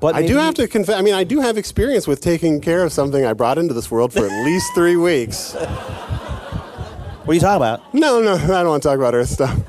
But 0.00 0.14
I 0.14 0.26
do 0.26 0.36
have 0.36 0.54
to 0.54 0.66
confess. 0.66 0.96
I 0.96 1.02
mean, 1.02 1.12
I 1.12 1.24
do 1.24 1.40
have 1.40 1.58
experience 1.58 2.06
with 2.06 2.22
taking 2.22 2.62
care 2.62 2.82
of 2.82 2.94
something 2.94 3.26
I 3.26 3.34
brought 3.34 3.58
into 3.58 3.74
this 3.74 3.90
world 3.90 4.14
for 4.14 4.24
at 4.24 4.44
least 4.44 4.72
three 4.74 4.96
weeks. 4.96 5.52
What 5.52 7.28
are 7.28 7.34
you 7.34 7.40
talking 7.40 7.56
about? 7.56 7.94
No, 7.94 8.22
no, 8.22 8.36
I 8.36 8.46
don't 8.46 8.68
want 8.68 8.82
to 8.82 8.88
talk 8.88 8.96
about 8.96 9.12
Earth 9.12 9.28
stuff. 9.28 9.60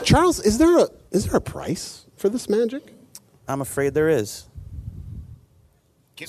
Charles, 0.04 0.40
is 0.40 0.58
there 0.58 0.78
a 0.78 0.88
is 1.12 1.26
there 1.26 1.36
a 1.36 1.40
price 1.40 2.01
for 2.22 2.28
this 2.28 2.48
magic? 2.48 2.94
I'm 3.48 3.60
afraid 3.60 3.94
there 3.94 4.08
is. 4.08 4.46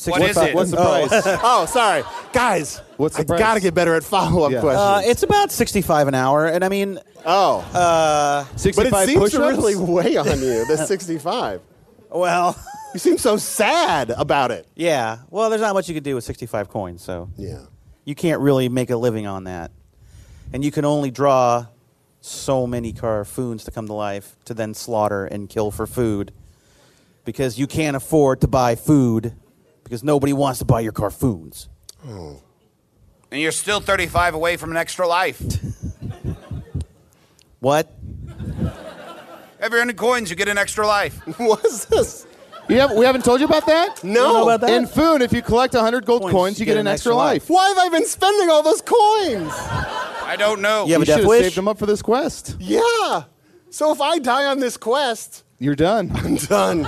What 0.08 0.23
is 0.23 0.36
it? 0.38 0.56
What's 0.56 0.71
the 0.71 0.79
Oh. 0.79 1.08
price? 1.08 1.21
oh, 1.43 1.65
sorry, 1.67 2.03
guys. 2.34 2.82
What's 2.97 3.15
the 3.15 3.21
I 3.21 3.25
price? 3.25 3.39
got 3.39 3.53
to 3.53 3.60
get 3.60 3.75
better 3.75 3.93
at 3.93 4.03
follow 4.03 4.43
up 4.43 4.51
Yeah. 4.51 4.62
questions. 4.62 4.82
Uh, 4.82 5.01
it's 5.06 5.21
about 5.21 5.51
65 5.51 6.08
an 6.08 6.15
hour, 6.15 6.47
and 6.47 6.65
I 6.65 6.69
mean, 6.69 6.99
oh, 7.27 7.60
uh, 7.75 8.45
but 8.51 8.60
65 8.60 9.03
it 9.03 9.06
seems 9.12 9.19
push-ups? 9.19 9.34
to 9.56 9.62
really 9.62 9.75
weigh 9.75 10.17
on 10.17 10.25
you. 10.41 10.65
The 10.67 10.77
sixty-five. 10.88 11.62
well, 12.10 12.56
You 12.95 12.99
seem 12.99 13.19
so 13.19 13.38
sad 13.38 14.10
about 14.10 14.49
it. 14.49 14.65
yeah. 14.75 15.19
Well, 15.29 15.51
there's 15.51 15.62
not 15.62 15.75
much 15.75 15.88
you 15.89 15.93
could 15.93 16.03
do 16.03 16.15
with 16.15 16.23
65 16.23 16.69
coins, 16.69 17.03
so 17.03 17.29
Yeah. 17.38 17.60
you 18.03 18.15
can't 18.15 18.41
really 18.41 18.69
make 18.69 18.89
a 18.89 18.97
living 18.97 19.27
on 19.27 19.43
that. 19.43 19.69
And 20.53 20.65
you 20.65 20.71
can 20.71 20.86
only 20.86 21.12
draw 21.12 21.67
so 22.25 22.65
many 22.65 22.93
carfoons 22.93 23.65
to 23.65 23.71
come 23.71 23.88
to 23.88 23.93
life 23.93 24.38
to 24.45 24.53
then 24.53 24.73
slaughter 24.73 25.25
and 25.25 25.49
kill 25.49 25.71
for 25.71 25.86
food 25.86 26.31
because 27.25 27.59
you 27.59 27.67
can't 27.67 27.95
afford 27.95 28.39
to 28.41 28.47
buy 28.47 28.75
food 28.75 29.33
because 29.83 30.03
nobody 30.03 30.31
wants 30.31 30.59
to 30.59 30.65
buy 30.65 30.79
your 30.79 30.93
carfoons. 30.93 31.67
Oh. 32.07 32.41
And 33.29 33.41
you're 33.41 33.51
still 33.51 33.79
35 33.79 34.36
away 34.36 34.57
from 34.57 34.71
an 34.71 34.77
extra 34.77 35.07
life. 35.07 35.41
What? 37.63 37.89
Every 39.57 39.79
100 39.79 39.95
coins, 39.95 40.29
you 40.29 40.36
get 40.36 40.49
an 40.49 40.57
extra 40.57 40.86
life. 40.86 41.15
What's 41.38 41.86
this? 41.86 42.28
You 42.70 42.80
have, 42.80 42.93
we 42.93 43.05
haven't 43.05 43.26
told 43.26 43.39
you 43.41 43.45
about 43.45 43.66
that? 43.66 44.03
No. 44.03 44.34
know 44.34 44.43
about 44.43 44.61
that? 44.61 44.70
In 44.72 44.88
Foon, 44.88 45.22
if 45.22 45.34
you 45.34 45.41
collect 45.41 45.74
100 45.74 46.05
gold 46.05 46.24
coins, 46.32 46.59
you 46.59 46.66
get, 46.66 46.78
an 46.78 46.88
extra 46.88 47.14
life. 47.14 47.49
Why 47.49 47.68
have 47.68 47.78
I 47.78 47.89
been 47.89 48.05
spending 48.05 48.49
all 48.49 48.64
those 48.64 48.82
coins? 48.82 49.51
I 49.53 50.36
don't 50.38 50.61
know. 50.61 50.86
You 50.86 50.93
have 50.93 50.99
You 50.99 51.01
a 51.01 51.05
should 51.05 51.11
death 51.11 51.20
have 51.20 51.28
wish? 51.28 51.41
saved 51.43 51.55
them 51.57 51.68
up 51.68 51.78
for 51.78 51.86
this 51.86 52.01
quest. 52.01 52.55
Yeah. 52.59 53.24
So 53.70 53.91
if 53.91 53.99
I 53.99 54.18
die 54.20 54.45
on 54.45 54.59
this 54.59 54.78
quest, 54.78 55.43
You're 55.59 55.76
done. 55.76 56.11
I'm 56.16 56.36
done. 56.38 56.88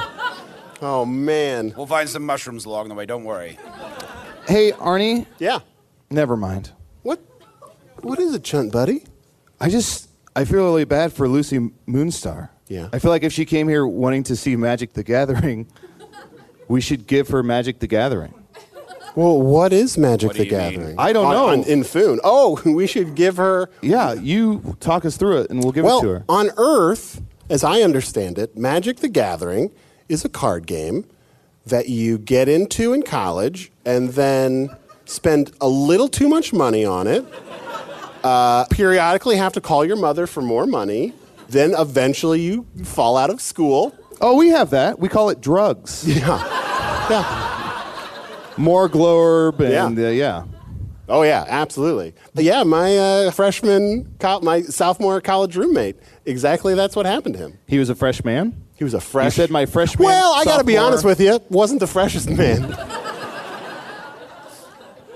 Oh 0.82 1.06
man. 1.06 1.74
We'll 1.76 1.88
find 1.88 2.08
some 2.08 2.26
mushrooms 2.26 2.66
along 2.66 2.88
the 2.90 2.96
way. 2.96 3.06
Don't 3.06 3.24
worry. 3.26 3.58
Hey, 4.48 4.72
Arnie, 4.74 5.26
Yeah. 5.40 5.60
never 6.10 6.38
mind. 6.38 6.72
What? 7.02 7.20
What 8.02 8.20
is 8.20 8.34
it, 8.34 8.44
Chunt, 8.44 8.72
buddy? 8.72 9.04
I 9.60 9.70
just 9.70 10.10
I 10.36 10.46
feel 10.46 10.64
really 10.64 10.86
bad 10.86 11.12
for 11.12 11.28
Lucy 11.28 11.60
Moonstar. 11.88 12.50
Yeah. 12.68 12.90
I 12.92 13.00
feel 13.00 13.12
like 13.12 13.24
if 13.24 13.32
she 13.34 13.46
came 13.46 13.68
here 13.68 13.86
wanting 13.86 14.24
to 14.24 14.36
see 14.36 14.56
Magic 14.56 14.94
the 14.94 15.04
Gathering, 15.04 15.68
we 16.68 16.82
should 16.82 17.06
give 17.08 17.28
her 17.30 17.44
Magic 17.44 17.80
the 17.80 17.88
Gathering. 17.88 18.34
Well, 19.16 19.42
what 19.42 19.72
is 19.72 19.98
Magic 19.98 20.28
What 20.30 20.36
the 20.38 20.44
do 20.46 20.50
you 20.56 20.58
mean? 20.62 20.72
Gathering? 20.72 20.96
I 21.00 21.14
don't 21.14 21.26
On- 21.28 21.34
know. 21.34 21.48
on- 21.50 21.64
in 21.64 21.84
Foon. 21.84 22.20
Oh, 22.24 22.60
we 22.66 22.86
should 22.88 23.16
give 23.16 23.38
her. 23.38 23.70
Yeah, 23.82 24.14
you 24.14 24.76
talk 24.80 25.06
us 25.06 25.16
through 25.16 25.42
it, 25.42 25.50
and 25.52 25.64
we'll 25.64 25.72
give 25.72 25.86
well, 25.86 26.00
it 26.00 26.04
to 26.04 26.08
her. 26.10 26.26
on 26.28 26.50
Earth, 26.58 27.22
as 27.50 27.64
I 27.64 27.82
understand 27.82 28.38
it, 28.38 28.58
Magic 28.58 28.98
the 28.98 29.08
Gathering 29.08 29.72
is 30.10 30.26
a 30.26 30.30
card 30.30 30.68
game 30.68 31.06
that 31.66 31.88
you 31.90 32.18
get 32.18 32.48
into 32.50 32.94
in 32.94 33.04
college 33.04 33.72
and 33.86 34.10
then 34.10 34.70
spend 35.06 35.52
a 35.62 35.68
little 35.68 36.08
too 36.08 36.28
much 36.28 36.52
money 36.52 36.84
on 36.84 37.08
it. 37.08 37.26
Uh, 38.24 38.66
periodically 38.66 39.36
have 39.38 39.54
to 39.54 39.62
call 39.62 39.86
your 39.86 39.96
mother 39.96 40.26
for 40.28 40.42
more 40.42 40.66
money. 40.66 41.14
Then 41.50 41.74
eventually 41.78 42.42
you 42.42 42.66
fall 42.84 43.18
out 43.18 43.30
of 43.30 43.40
school. 43.42 43.96
Oh, 44.22 44.36
we 44.38 44.50
have 44.50 44.70
that. 44.72 45.00
We 45.00 45.10
call 45.10 45.30
it 45.30 45.42
drugs. 45.42 46.06
Yeah. 46.08 47.08
Yeah. 47.10 48.54
More 48.58 48.90
glorb 48.90 49.60
and 49.60 49.98
Yeah. 49.98 50.08
uh, 50.08 50.10
yeah. 50.10 50.44
Oh 51.08 51.22
yeah, 51.22 51.46
absolutely. 51.48 52.14
Yeah, 52.34 52.64
my 52.64 52.98
uh, 52.98 53.32
freshman, 53.32 54.16
co- 54.20 54.40
my 54.40 54.64
sophomore 54.64 55.22
college 55.22 55.56
roommate. 55.56 55.98
Exactly, 56.26 56.74
that's 56.74 56.96
what 56.96 57.06
happened 57.06 57.36
to 57.36 57.42
him. 57.42 57.60
He 57.68 57.78
was 57.78 57.90
a 57.90 57.96
freshman. 57.96 58.60
He 58.76 58.84
was 58.84 58.96
a 58.96 59.00
fresh. 59.02 59.26
You 59.38 59.44
said 59.44 59.52
my 59.52 59.68
freshman. 59.68 60.06
Well, 60.08 60.34
I 60.34 60.46
got 60.46 60.58
to 60.58 60.64
be 60.64 60.78
honest 60.78 61.04
with 61.06 61.20
you. 61.22 61.40
Wasn't 61.50 61.80
the 61.80 61.86
freshest 61.88 62.28
man. 62.30 62.64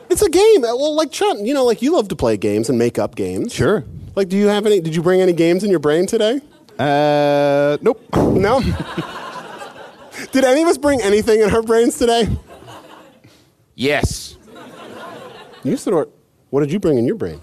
it's 0.10 0.22
a 0.22 0.30
game. 0.30 0.62
Well, 0.62 0.96
like 0.96 1.12
Chunt, 1.12 1.42
you 1.46 1.54
know, 1.56 1.66
like 1.66 1.82
you 1.82 1.94
love 1.94 2.08
to 2.10 2.16
play 2.16 2.38
games 2.38 2.70
and 2.70 2.78
make 2.78 3.00
up 3.00 3.16
games. 3.16 3.54
Sure. 3.54 3.84
Like, 4.16 4.30
do 4.30 4.38
you 4.38 4.48
have 4.48 4.66
any? 4.66 4.80
Did 4.82 4.96
you 4.96 5.02
bring 5.02 5.22
any 5.22 5.34
games 5.34 5.64
in 5.64 5.70
your 5.70 5.80
brain 5.80 6.06
today? 6.06 6.42
Uh, 6.78 7.78
nope. 7.82 8.04
No. 8.16 8.62
did 10.32 10.44
any 10.44 10.62
of 10.62 10.68
us 10.68 10.78
bring 10.78 11.02
anything 11.02 11.42
in 11.42 11.50
our 11.54 11.62
brains 11.62 11.98
today? 11.98 12.28
Yes. 13.76 14.38
You 15.64 15.78
said, 15.78 15.94
what 16.50 16.62
did 16.62 16.72
you 16.72 16.80
bring 16.80 16.98
in 16.98 17.06
your 17.06 17.16
brain? 17.16 17.42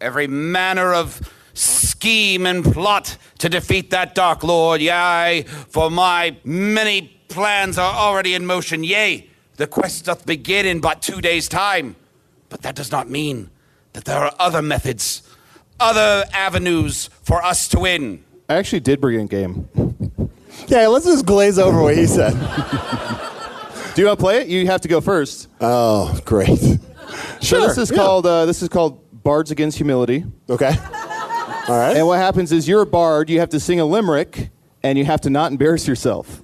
Every 0.00 0.26
manner 0.26 0.92
of 0.94 1.32
scheme 1.54 2.46
and 2.46 2.64
plot 2.64 3.16
to 3.38 3.48
defeat 3.48 3.90
that 3.90 4.14
Dark 4.14 4.42
Lord. 4.42 4.80
Yea, 4.80 5.44
for 5.68 5.90
my 5.90 6.36
many 6.44 7.20
plans 7.28 7.78
are 7.78 7.94
already 7.94 8.34
in 8.34 8.46
motion. 8.46 8.84
Yea, 8.84 9.28
the 9.56 9.66
quest 9.66 10.06
doth 10.06 10.26
begin 10.26 10.66
in 10.66 10.80
but 10.80 11.02
two 11.02 11.20
days' 11.20 11.48
time. 11.48 11.96
But 12.48 12.62
that 12.62 12.74
does 12.74 12.90
not 12.90 13.10
mean 13.10 13.50
that 13.92 14.04
there 14.04 14.18
are 14.18 14.34
other 14.38 14.62
methods, 14.62 15.22
other 15.80 16.24
avenues 16.32 17.08
for 17.22 17.44
us 17.44 17.68
to 17.68 17.80
win. 17.80 18.24
I 18.48 18.54
actually 18.56 18.80
did 18.80 19.00
bring 19.00 19.20
in 19.20 19.26
game. 19.26 19.68
Yeah, 20.68 20.86
let's 20.88 21.04
just 21.04 21.26
glaze 21.26 21.58
over 21.58 21.82
what 21.82 21.96
he 21.96 22.06
said. 22.06 22.32
Do 23.94 24.02
you 24.02 24.08
want 24.08 24.18
to 24.18 24.22
play 24.22 24.40
it? 24.40 24.48
You 24.48 24.66
have 24.66 24.80
to 24.80 24.88
go 24.88 25.00
first. 25.00 25.48
Oh, 25.60 26.18
great. 26.24 26.58
So 27.40 27.60
this 27.60 27.78
is 27.78 27.90
yeah. 27.90 27.96
called 27.96 28.26
uh, 28.26 28.46
this 28.46 28.62
is 28.62 28.68
called 28.68 29.00
Bards 29.22 29.50
Against 29.50 29.76
Humility. 29.76 30.24
Okay. 30.48 30.74
All 31.68 31.78
right. 31.78 31.96
And 31.96 32.06
what 32.06 32.18
happens 32.18 32.52
is 32.52 32.66
you're 32.66 32.82
a 32.82 32.86
bard. 32.86 33.30
You 33.30 33.38
have 33.40 33.50
to 33.50 33.60
sing 33.60 33.80
a 33.80 33.84
limerick, 33.84 34.50
and 34.82 34.98
you 34.98 35.04
have 35.04 35.20
to 35.22 35.30
not 35.30 35.52
embarrass 35.52 35.86
yourself. 35.86 36.42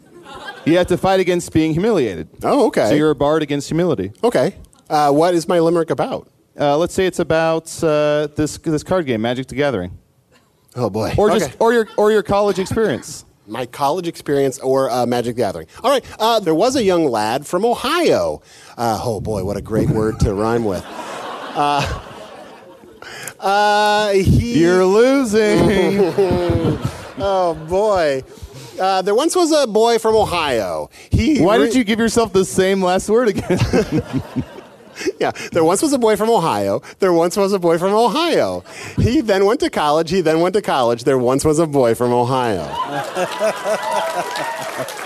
You 0.65 0.77
have 0.79 0.89
to 0.89 0.97
fight 0.97 1.21
against 1.21 1.53
being 1.53 1.73
humiliated. 1.73 2.29
Oh, 2.43 2.67
okay. 2.67 2.89
So 2.89 2.95
you're 2.95 3.11
a 3.11 3.17
bard 3.17 3.43
against 3.43 3.69
humility. 3.69 4.13
Okay. 4.23 4.57
Uh, 4.89 5.11
what 5.11 5.35
is 5.35 5.49
my 5.49 5.59
limerick 5.59 5.91
about? 5.91 6.29
Uh, 6.59 6.77
let's 6.77 6.93
say 6.95 7.07
it's 7.07 7.19
about 7.19 7.73
uh, 7.83 8.29
this 8.37 8.59
this 8.59 8.83
card 8.83 9.07
game, 9.07 9.21
Magic 9.23 9.47
the 9.47 9.55
Gathering, 9.55 9.97
Oh 10.77 10.91
boy. 10.91 11.13
or 11.17 11.31
Okay. 11.33 11.53
or 11.59 11.73
your 11.73 11.89
or 11.97 12.13
your 12.13 12.23
college 12.23 12.59
experience. 12.59 13.25
my 13.47 13.67
college 13.67 14.07
experience 14.07 14.59
or 14.61 14.91
uh, 14.91 15.07
Magic 15.07 15.35
the 15.35 15.41
Gathering. 15.43 15.67
All 15.83 15.91
right. 15.91 16.05
Uh, 16.19 16.41
there 16.41 16.55
was 16.55 16.77
a 16.77 16.83
young 16.85 17.05
lad 17.07 17.47
from 17.47 17.65
Ohio. 17.65 18.43
Uh, 18.77 19.01
oh 19.03 19.21
boy, 19.21 19.45
what 19.45 19.57
a 19.57 19.63
great 19.63 19.89
word 19.91 20.21
to 20.21 20.35
rhyme 20.35 20.65
with. 20.65 20.85
Uh, 20.87 22.01
uh, 23.41 24.13
he. 24.13 24.61
You're 24.61 24.85
losing. 24.85 25.59
oh 27.19 27.55
boy. 27.69 28.23
Uh, 28.81 29.01
there 29.03 29.15
once 29.15 29.35
was 29.37 29.53
a 29.53 29.67
boy 29.67 29.99
from 29.99 30.17
Ohio. 30.17 30.89
He. 31.11 31.41
Why 31.41 31.57
re- 31.57 31.67
did 31.67 31.75
you 31.77 31.85
give 31.85 31.99
yourself 31.99 32.33
the 32.33 32.45
same 32.45 32.83
last 32.83 33.09
word 33.09 33.29
again? 33.29 33.59
Yeah, 35.21 35.31
there 35.53 35.65
once 35.65 35.83
was 35.83 35.93
a 35.93 35.99
boy 35.99 36.17
from 36.17 36.31
Ohio. 36.31 36.83
There 36.99 37.13
once 37.13 37.37
was 37.37 37.53
a 37.53 37.59
boy 37.59 37.79
from 37.79 37.95
Ohio. 37.95 38.65
He 38.97 39.21
then 39.21 39.47
went 39.47 39.61
to 39.61 39.71
college. 39.71 40.11
He 40.11 40.21
then 40.21 40.41
went 40.41 40.55
to 40.55 40.63
college. 40.63 41.05
There 41.05 41.19
once 41.19 41.45
was 41.45 41.59
a 41.59 41.67
boy 41.67 41.95
from 41.95 42.13
Ohio. 42.13 42.63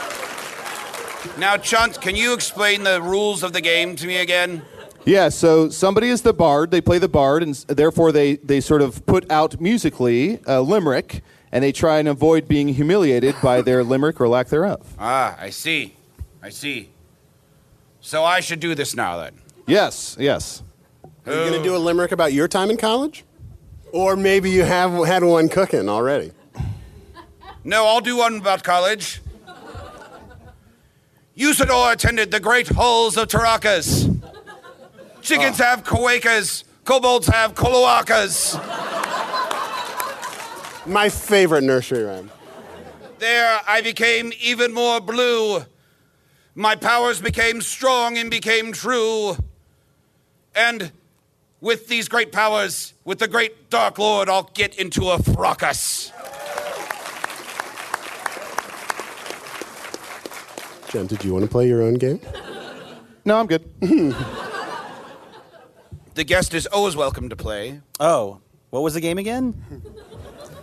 Now, 1.39 1.59
Chunt, 1.59 2.01
can 2.01 2.17
you 2.17 2.33
explain 2.33 2.83
the 2.83 3.03
rules 3.03 3.43
of 3.43 3.53
the 3.53 3.61
game 3.61 3.95
to 3.97 4.07
me 4.07 4.17
again? 4.17 4.63
Yeah, 5.05 5.29
so 5.29 5.69
somebody 5.69 6.09
is 6.09 6.23
the 6.23 6.33
bard. 6.33 6.71
They 6.71 6.81
play 6.81 6.99
the 6.99 7.11
bard, 7.11 7.43
and 7.43 7.55
therefore 7.69 8.11
they, 8.11 8.37
they 8.37 8.61
sort 8.61 8.81
of 8.81 9.05
put 9.05 9.31
out 9.31 9.61
musically 9.61 10.41
a 10.47 10.63
limerick, 10.63 11.23
and 11.53 11.63
they 11.63 11.73
try 11.73 11.99
and 11.99 12.09
avoid 12.09 12.49
being 12.49 12.69
humiliated 12.69 13.35
by 13.43 13.61
their 13.61 13.85
limerick 13.85 14.19
or 14.19 14.29
lack 14.29 14.49
thereof. 14.49 14.95
Ah, 14.99 15.37
I 15.39 15.51
see. 15.51 15.95
I 16.43 16.49
see. 16.49 16.89
So 18.01 18.25
I 18.25 18.41
should 18.41 18.61
do 18.61 18.75
this 18.75 18.97
now 18.97 19.19
then. 19.19 19.35
Yes, 19.67 20.17
yes. 20.19 20.63
Are 21.27 21.33
you 21.33 21.51
going 21.51 21.53
to 21.53 21.63
do 21.63 21.75
a 21.75 21.79
limerick 21.79 22.13
about 22.13 22.33
your 22.33 22.47
time 22.47 22.71
in 22.71 22.77
college? 22.77 23.25
Or 23.93 24.15
maybe 24.15 24.51
you 24.51 24.63
have 24.63 24.93
had 25.07 25.25
one 25.25 25.49
cooking 25.49 25.89
already. 25.89 26.31
No, 27.65 27.87
I'll 27.87 28.01
do 28.01 28.17
one 28.17 28.37
about 28.37 28.63
college. 28.63 29.21
Usidore 31.37 31.89
oh, 31.89 31.93
attended 31.93 32.31
the 32.31 32.39
great 32.41 32.69
halls 32.69 33.17
of 33.17 33.29
Tarakas. 33.29 34.05
Chickens 35.21 35.61
ah. 35.61 35.65
have 35.65 35.85
Koakas, 35.85 36.65
kobolds 36.85 37.27
have 37.27 37.55
Koloakas. 37.55 38.55
My 40.87 41.09
favorite 41.09 41.65
nursery 41.65 42.05
rhyme. 42.05 42.31
There 43.19 43.61
I 43.67 43.81
became 43.81 44.33
even 44.41 44.73
more 44.73 45.01
blue. 45.01 45.65
My 46.55 46.77
powers 46.77 47.21
became 47.21 47.61
strong 47.61 48.17
and 48.17 48.31
became 48.31 48.73
true. 48.73 49.37
And 50.57 50.91
with 51.61 51.87
these 51.87 52.09
great 52.09 52.33
powers, 52.33 52.95
with 53.05 53.19
the 53.19 53.29
great 53.29 53.71
Dark 53.71 53.99
Lord, 53.99 54.29
I'll 54.29 54.51
get 54.55 54.75
into 54.77 55.11
a 55.11 55.23
fracas. 55.23 56.11
Jen, 60.89 61.07
did 61.07 61.23
you 61.25 61.33
want 61.33 61.45
to 61.45 61.51
play 61.51 61.69
your 61.69 61.83
own 61.83 61.95
game? 61.95 62.21
No, 63.25 63.39
I'm 63.39 63.47
good. 63.47 63.71
The 66.17 66.25
guest 66.25 66.55
is 66.55 66.67
always 66.69 66.97
welcome 66.97 67.29
to 67.29 67.37
play. 67.37 67.83
Oh, 68.01 68.41
what 68.71 68.83
was 68.83 68.95
the 68.95 69.03
game 69.03 69.19
again? 69.19 69.55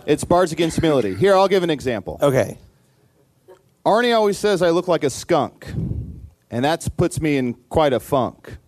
It's 0.06 0.22
Bards 0.22 0.52
Against 0.52 0.76
Humility. 0.76 1.14
Here, 1.14 1.34
I'll 1.34 1.48
give 1.48 1.62
an 1.62 1.70
example. 1.70 2.18
Okay. 2.20 2.58
Arnie 3.86 4.14
always 4.14 4.36
says 4.36 4.60
I 4.60 4.68
look 4.68 4.86
like 4.86 5.02
a 5.02 5.08
skunk, 5.08 5.72
and 6.50 6.64
that 6.64 6.86
puts 6.98 7.22
me 7.22 7.38
in 7.38 7.54
quite 7.70 7.94
a 7.94 8.00
funk. 8.00 8.58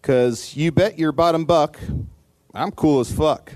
Because 0.00 0.56
you 0.56 0.72
bet 0.72 0.98
your 0.98 1.12
bottom 1.12 1.44
buck, 1.44 1.78
I'm 2.54 2.70
cool 2.72 3.00
as 3.00 3.12
fuck. 3.12 3.52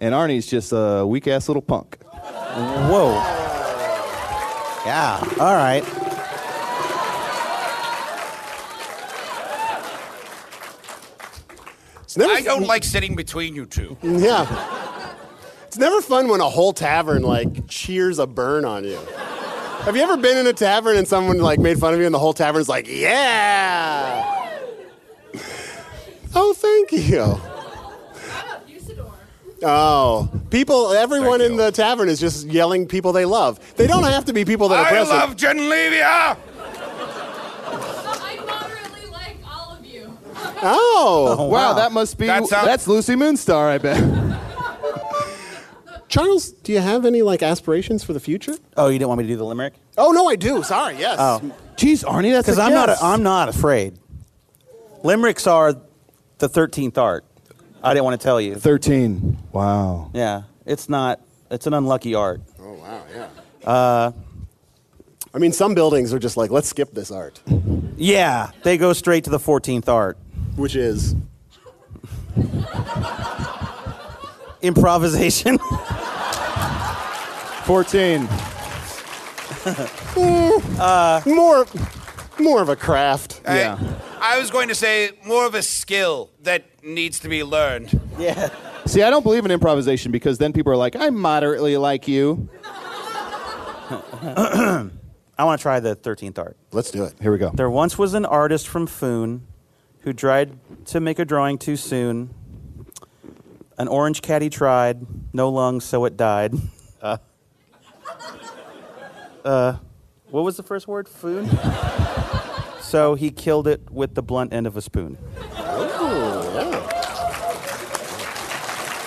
And 0.00 0.14
Arnie's 0.14 0.46
just 0.46 0.72
a 0.74 1.06
weak 1.06 1.28
ass 1.28 1.48
little 1.48 1.62
punk. 1.62 1.96
Whoa. 2.02 3.12
Yeah. 4.84 5.20
All 5.38 5.54
right. 5.54 5.84
Never 12.14 12.32
I 12.34 12.42
don't 12.42 12.66
like 12.66 12.84
sitting 12.84 13.14
between 13.16 13.54
you 13.54 13.64
two. 13.66 13.96
Yeah. 14.02 14.46
It's 15.66 15.78
never 15.78 16.02
fun 16.02 16.28
when 16.28 16.42
a 16.42 16.50
whole 16.50 16.74
tavern 16.74 17.22
like 17.22 17.66
cheers 17.66 18.18
a 18.18 18.26
burn 18.26 18.66
on 18.66 18.84
you. 18.84 18.98
Have 19.84 19.96
you 19.96 20.02
ever 20.02 20.18
been 20.18 20.36
in 20.36 20.46
a 20.46 20.52
tavern 20.52 20.98
and 20.98 21.08
someone 21.08 21.38
like 21.38 21.58
made 21.60 21.78
fun 21.78 21.94
of 21.94 22.00
you 22.00 22.04
and 22.04 22.14
the 22.14 22.18
whole 22.18 22.34
tavern's 22.34 22.68
like, 22.68 22.86
"Yeah." 22.86 24.41
Oh, 26.34 26.52
thank 26.54 26.92
you. 26.92 27.38
Oh, 29.64 30.28
people, 30.50 30.90
everyone 30.92 31.40
in 31.40 31.56
the 31.56 31.70
tavern 31.70 32.08
is 32.08 32.18
just 32.18 32.46
yelling 32.48 32.88
people 32.88 33.12
they 33.12 33.24
love. 33.24 33.60
They 33.76 33.86
don't 33.86 34.02
have 34.02 34.24
to 34.24 34.32
be 34.32 34.44
people 34.44 34.66
that 34.68 34.80
are 34.80 34.86
I 34.86 34.90
present. 34.90 35.08
love 35.10 35.36
Genlevia! 35.36 36.36
I 38.24 38.36
moderately 38.44 39.08
like 39.10 39.36
all 39.46 39.76
of 39.76 39.86
you. 39.86 40.18
Oh, 40.62 41.36
oh 41.38 41.44
wow. 41.46 41.74
that 41.74 41.92
must 41.92 42.18
be 42.18 42.26
That's 42.26 42.50
that's, 42.50 42.88
Lucy 42.88 43.14
Moonstar, 43.14 43.68
I 43.68 43.78
bet. 43.78 44.02
Charles, 46.08 46.50
do 46.50 46.72
you 46.72 46.80
have 46.80 47.06
any 47.06 47.22
like 47.22 47.42
aspirations 47.44 48.02
for 48.02 48.12
the 48.14 48.20
future? 48.20 48.56
Oh, 48.76 48.88
you 48.88 48.98
didn't 48.98 49.08
want 49.08 49.18
me 49.18 49.24
to 49.24 49.28
do 49.28 49.36
the 49.36 49.44
limerick? 49.44 49.74
Oh 49.96 50.10
no, 50.10 50.28
I 50.28 50.34
do. 50.34 50.64
Sorry, 50.64 50.96
yes. 50.98 51.16
Oh, 51.20 51.40
jeez, 51.76 52.04
Arnie, 52.04 52.32
that's 52.32 52.46
because 52.46 52.58
a 52.58 52.62
I'm 52.62 52.74
not. 52.74 52.88
guess. 52.88 53.02
I'm 53.02 53.22
not 53.22 53.48
afraid. 53.48 53.96
Limericks 55.04 55.46
are 55.46 55.76
the 56.42 56.48
thirteenth 56.48 56.98
art. 56.98 57.24
I 57.84 57.94
didn't 57.94 58.04
want 58.04 58.20
to 58.20 58.24
tell 58.24 58.40
you. 58.40 58.56
13. 58.56 59.38
Wow. 59.52 60.10
Yeah, 60.12 60.42
it's 60.66 60.88
not. 60.88 61.20
It's 61.52 61.68
an 61.68 61.74
unlucky 61.74 62.16
art. 62.16 62.40
Oh 62.60 62.72
wow, 62.74 63.04
yeah. 63.14 63.28
Uh, 63.64 64.10
I 65.32 65.38
mean, 65.38 65.52
some 65.52 65.74
buildings 65.74 66.12
are 66.12 66.18
just 66.18 66.36
like, 66.36 66.50
let's 66.50 66.68
skip 66.68 66.92
this 66.92 67.12
art, 67.12 67.40
yeah, 67.96 68.50
they 68.64 68.76
go 68.76 68.92
straight 68.92 69.22
to 69.24 69.30
the 69.30 69.38
14th 69.38 69.88
art. 69.88 70.18
which 70.56 70.74
is 70.76 71.14
Improvisation. 74.62 75.58
14. 77.64 78.26
uh, 80.80 81.22
more, 81.24 81.66
more 82.40 82.62
of 82.62 82.68
a 82.68 82.76
craft. 82.76 83.40
I, 83.46 83.78
I 84.22 84.38
was 84.38 84.52
going 84.52 84.68
to 84.68 84.74
say 84.74 85.10
more 85.26 85.44
of 85.46 85.56
a 85.56 85.62
skill 85.62 86.30
that 86.42 86.84
needs 86.84 87.18
to 87.20 87.28
be 87.28 87.42
learned. 87.42 88.00
Yeah. 88.18 88.50
See, 88.86 89.02
I 89.02 89.10
don't 89.10 89.24
believe 89.24 89.44
in 89.44 89.50
improvisation 89.50 90.12
because 90.12 90.38
then 90.38 90.52
people 90.52 90.72
are 90.72 90.76
like, 90.76 90.94
I'm 90.94 91.16
moderately 91.18 91.76
like 91.76 92.06
you. 92.06 92.48
I 93.90 94.90
want 95.40 95.58
to 95.58 95.62
try 95.62 95.80
the 95.80 95.96
13th 95.96 96.38
art. 96.38 96.56
Let's 96.70 96.92
do 96.92 97.02
it. 97.02 97.14
Here 97.20 97.32
we 97.32 97.38
go. 97.38 97.50
There 97.50 97.68
once 97.68 97.98
was 97.98 98.14
an 98.14 98.24
artist 98.24 98.68
from 98.68 98.86
Foon 98.86 99.44
who 100.02 100.12
tried 100.12 100.56
to 100.86 101.00
make 101.00 101.18
a 101.18 101.24
drawing 101.24 101.58
too 101.58 101.74
soon. 101.74 102.32
An 103.76 103.88
orange 103.88 104.22
cat 104.22 104.40
he 104.40 104.50
tried, 104.50 105.04
no 105.32 105.48
lungs, 105.48 105.84
so 105.84 106.04
it 106.04 106.16
died. 106.16 106.54
Uh, 107.00 107.16
uh, 109.44 109.76
what 110.30 110.44
was 110.44 110.56
the 110.56 110.62
first 110.62 110.86
word? 110.86 111.08
Foon? 111.08 111.48
So 112.92 113.14
he 113.14 113.30
killed 113.30 113.66
it 113.66 113.80
with 113.90 114.14
the 114.14 114.22
blunt 114.22 114.52
end 114.52 114.66
of 114.66 114.76
a 114.76 114.82
spoon. 114.82 115.16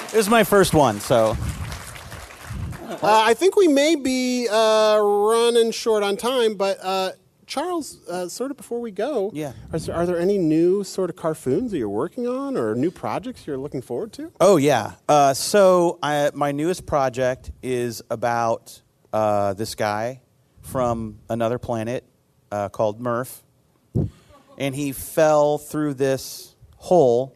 This 0.10 0.16
is 0.26 0.28
my 0.28 0.44
first 0.44 0.74
one, 0.74 1.00
so. 1.00 1.38
Uh, 2.90 2.98
I 3.04 3.36
think 3.36 3.56
we 3.56 3.68
may 3.68 3.94
be 3.96 4.48
uh, 4.50 4.98
running 5.00 5.70
short 5.72 6.02
on 6.02 6.18
time, 6.18 6.56
but 6.56 6.80
uh, 6.82 7.12
Charles, 7.46 8.00
uh, 8.10 8.28
sort 8.28 8.50
of 8.50 8.58
before 8.58 8.82
we 8.82 8.90
go, 8.90 9.30
Yeah. 9.36 9.52
are 9.72 9.78
there, 9.78 9.96
are 9.96 10.06
there 10.08 10.18
any 10.20 10.40
new 10.40 10.84
sort 10.84 11.12
of 11.12 11.16
carfoons 11.16 11.70
that 11.70 11.78
you're 11.78 11.88
working 11.88 12.28
on, 12.28 12.58
or 12.58 12.74
new 12.74 12.90
projects 12.90 13.46
you're 13.46 13.58
looking 13.60 13.84
forward 13.84 14.12
to? 14.14 14.32
Oh 14.40 14.58
yeah. 14.58 14.94
Uh, 15.08 15.36
so 15.36 16.00
I, 16.02 16.32
my 16.34 16.52
newest 16.52 16.88
project 16.88 17.52
is 17.62 18.02
about 18.10 18.82
uh, 19.14 19.54
this 19.54 19.76
guy 19.76 20.22
from 20.62 21.20
another 21.30 21.60
planet 21.60 22.04
uh, 22.52 22.70
called 22.70 23.00
Murph, 23.00 23.44
and 24.58 24.76
he 24.76 24.92
fell 24.92 25.58
through 25.58 25.96
this 25.96 26.56
hole 26.78 27.34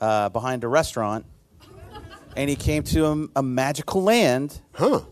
uh, 0.00 0.28
behind 0.28 0.64
a 0.64 0.68
restaurant, 0.68 1.26
and 2.36 2.48
he 2.48 2.56
came 2.56 2.82
to 2.84 3.06
a, 3.06 3.26
a 3.36 3.42
magical 3.42 4.02
land. 4.02 4.60
Huh. 4.72 5.02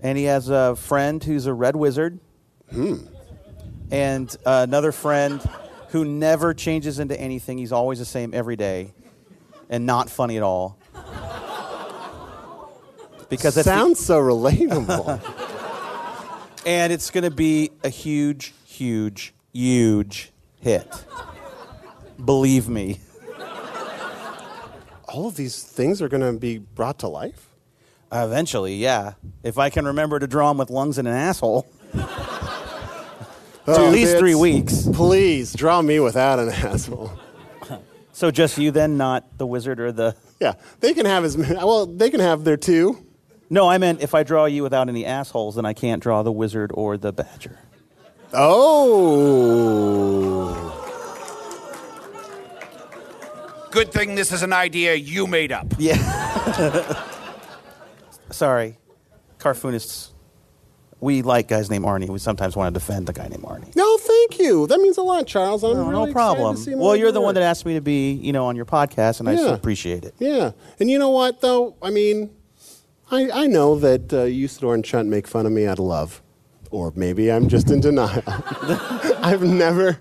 And 0.00 0.18
he 0.18 0.24
has 0.24 0.50
a 0.50 0.76
friend 0.76 1.22
who's 1.22 1.46
a 1.46 1.54
red 1.54 1.76
wizard. 1.76 2.20
Hmm. 2.70 2.96
And 3.90 4.34
uh, 4.44 4.66
another 4.68 4.92
friend 4.92 5.40
who 5.90 6.04
never 6.04 6.52
changes 6.52 6.98
into 6.98 7.18
anything. 7.18 7.58
He's 7.58 7.72
always 7.72 8.00
the 8.00 8.04
same 8.04 8.34
every 8.34 8.56
day, 8.56 8.92
and 9.70 9.86
not 9.86 10.10
funny 10.10 10.36
at 10.36 10.42
all. 10.42 10.78
Because 13.28 13.54
the- 13.54 13.62
sounds 13.62 14.04
so 14.04 14.20
relatable. 14.20 15.22
and 16.66 16.92
it's 16.92 17.10
going 17.10 17.24
to 17.24 17.30
be 17.30 17.70
a 17.82 17.88
huge, 17.88 18.52
huge, 18.66 19.32
huge 19.52 20.33
hit. 20.64 21.04
Believe 22.24 22.68
me. 22.68 22.98
All 25.06 25.28
of 25.28 25.36
these 25.36 25.62
things 25.62 26.02
are 26.02 26.08
going 26.08 26.22
to 26.22 26.38
be 26.38 26.58
brought 26.58 26.98
to 27.00 27.08
life. 27.08 27.48
Eventually, 28.10 28.76
yeah. 28.76 29.12
If 29.42 29.58
I 29.58 29.70
can 29.70 29.84
remember 29.84 30.18
to 30.18 30.26
draw 30.26 30.50
him 30.50 30.58
with 30.58 30.70
lungs 30.70 30.98
and 30.98 31.06
an 31.06 31.14
asshole. 31.14 31.66
Oh, 33.66 33.86
at 33.86 33.92
least 33.92 34.18
three 34.18 34.34
weeks. 34.34 34.86
Please 34.92 35.54
draw 35.54 35.80
me 35.80 35.98
without 35.98 36.38
an 36.38 36.50
asshole. 36.50 37.10
So 38.12 38.30
just 38.30 38.58
you 38.58 38.70
then, 38.70 38.96
not 38.96 39.38
the 39.38 39.46
wizard 39.46 39.80
or 39.80 39.90
the. 39.90 40.14
Yeah, 40.38 40.54
they 40.78 40.94
can 40.94 41.04
have 41.04 41.24
as 41.24 41.36
many. 41.36 41.56
Well, 41.56 41.84
they 41.86 42.10
can 42.10 42.20
have 42.20 42.44
their 42.44 42.56
two. 42.56 43.04
No, 43.50 43.68
I 43.68 43.78
meant 43.78 44.02
if 44.02 44.14
I 44.14 44.22
draw 44.22 44.44
you 44.44 44.62
without 44.62 44.88
any 44.88 45.04
assholes, 45.04 45.56
then 45.56 45.64
I 45.64 45.72
can't 45.72 46.00
draw 46.00 46.22
the 46.22 46.30
wizard 46.30 46.70
or 46.74 46.96
the 46.96 47.12
badger. 47.12 47.58
Oh. 48.36 50.10
Good 53.70 53.92
thing 53.92 54.14
this 54.14 54.32
is 54.32 54.42
an 54.42 54.52
idea 54.52 54.94
you 54.94 55.26
made 55.26 55.50
up. 55.52 55.66
Yeah. 55.78 55.96
Sorry, 58.30 58.78
cartoonists. 59.38 60.10
We 61.00 61.22
like 61.22 61.48
guys 61.48 61.68
named 61.70 61.84
Arnie. 61.84 62.08
We 62.08 62.18
sometimes 62.18 62.56
want 62.56 62.72
to 62.72 62.78
defend 62.80 63.06
the 63.08 63.12
guy 63.12 63.28
named 63.28 63.42
Arnie. 63.42 63.74
No, 63.76 63.98
thank 63.98 64.38
you. 64.38 64.66
That 64.68 64.80
means 64.80 64.96
a 64.96 65.02
lot, 65.02 65.26
Charles. 65.26 65.62
I'm 65.62 65.74
No, 65.76 65.88
really 65.90 66.06
no 66.06 66.12
problem. 66.12 66.56
to 66.56 66.62
see 66.62 66.74
Well, 66.74 66.96
you're 66.96 67.06
your 67.06 67.12
the 67.12 67.20
one 67.20 67.34
that 67.34 67.42
asked 67.42 67.66
me 67.66 67.74
to 67.74 67.82
be, 67.82 68.12
you 68.12 68.32
know, 68.32 68.46
on 68.46 68.56
your 68.56 68.64
podcast, 68.64 69.20
and 69.20 69.28
I 69.28 69.36
so 69.36 69.52
appreciate 69.52 70.04
it. 70.04 70.14
Yeah, 70.18 70.52
and 70.80 70.90
you 70.90 70.98
know 70.98 71.10
what 71.10 71.40
though? 71.42 71.76
I 71.82 71.90
mean, 71.90 72.30
I 73.10 73.28
I 73.30 73.46
know 73.48 73.76
that 73.80 74.12
uh, 74.14 74.24
Usidore 74.24 74.72
and 74.74 74.84
Chunt 74.84 75.08
make 75.08 75.26
fun 75.26 75.44
of 75.46 75.52
me 75.52 75.66
out 75.66 75.78
of 75.78 75.84
love, 75.84 76.22
or 76.74 76.92
maybe 76.96 77.30
I'm 77.30 77.48
just 77.48 77.70
in 77.70 77.80
denial. 77.80 78.22
I've 78.26 79.42
never, 79.42 79.98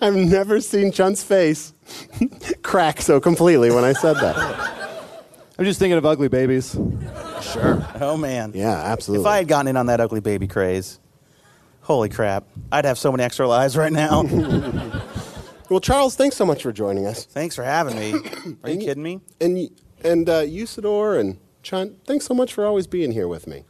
I've 0.00 0.14
never 0.14 0.60
seen 0.60 0.92
Chunt's 0.92 1.22
face 1.22 1.74
crack 2.62 3.00
so 3.02 3.20
completely 3.20 3.70
when 3.70 3.84
I 3.84 3.92
said 3.92 4.14
that. 4.14 4.36
I'm 5.58 5.64
just 5.64 5.78
thinking 5.78 5.98
of 5.98 6.06
ugly 6.06 6.28
babies. 6.28 6.72
Sure. 7.42 7.86
Oh 8.00 8.16
man. 8.16 8.52
Yeah, 8.54 8.70
absolutely. 8.70 9.24
If 9.24 9.26
I 9.26 9.36
had 9.38 9.48
gotten 9.48 9.66
in 9.68 9.76
on 9.76 9.86
that 9.86 10.00
ugly 10.00 10.20
baby 10.20 10.46
craze, 10.46 11.00
holy 11.80 12.08
crap, 12.08 12.44
I'd 12.70 12.84
have 12.84 12.98
so 12.98 13.10
many 13.10 13.24
extra 13.24 13.46
lives 13.48 13.76
right 13.76 13.92
now. 13.92 14.22
Well, 15.70 15.80
Charles, 15.80 16.16
thanks 16.16 16.36
so 16.36 16.44
much 16.44 16.62
for 16.64 16.70
joining 16.70 17.06
us. 17.06 17.24
Thanks 17.24 17.56
for 17.56 17.62
having 17.64 17.96
me. 17.96 18.12
Are 18.62 18.68
you 18.68 18.76
kidding 18.76 19.02
me? 19.02 19.22
And 19.40 19.54
y- 19.54 19.70
and 20.04 20.28
uh, 20.28 20.42
Usidore 20.42 21.18
and 21.18 21.38
Chunt, 21.62 22.04
thanks 22.04 22.26
so 22.26 22.34
much 22.34 22.52
for 22.52 22.66
always 22.66 22.86
being 22.86 23.12
here 23.12 23.26
with 23.26 23.46
me. 23.46 23.64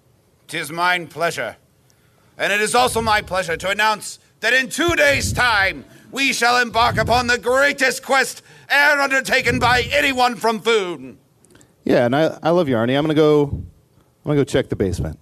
Tis 0.48 0.72
mine 0.72 1.07
pleasure. 1.07 1.59
And 2.39 2.53
it 2.53 2.61
is 2.61 2.74
also 2.74 3.01
my 3.01 3.22
pleasure 3.22 3.57
to 3.57 3.70
announce 3.70 4.18
that 4.41 4.53
in 4.53 4.68
two 4.68 4.97
days' 4.97 5.33
time, 5.33 5.85
we 6.11 6.33
shall 6.33 6.61
embark 6.61 6.97
upon 6.99 7.26
the 7.26 7.39
greatest 7.39 8.03
quest 8.03 8.43
ever 8.68 9.01
undertaken 9.01 9.59
by 9.59 9.83
anyone 9.93 10.37
from 10.37 10.61
Foon. 10.61 11.18
Yeah, 11.85 12.07
and 12.07 12.14
I, 12.14 12.39
I 12.43 12.51
love 12.51 12.68
you, 12.68 12.76
Arnie. 12.76 12.97
I'm 12.97 13.05
gonna 13.05 13.14
go. 13.14 13.45
I'm 13.45 13.64
gonna 14.24 14.37
go 14.37 14.45
check 14.45 14.68
the 14.68 14.76
basement. 14.76 15.18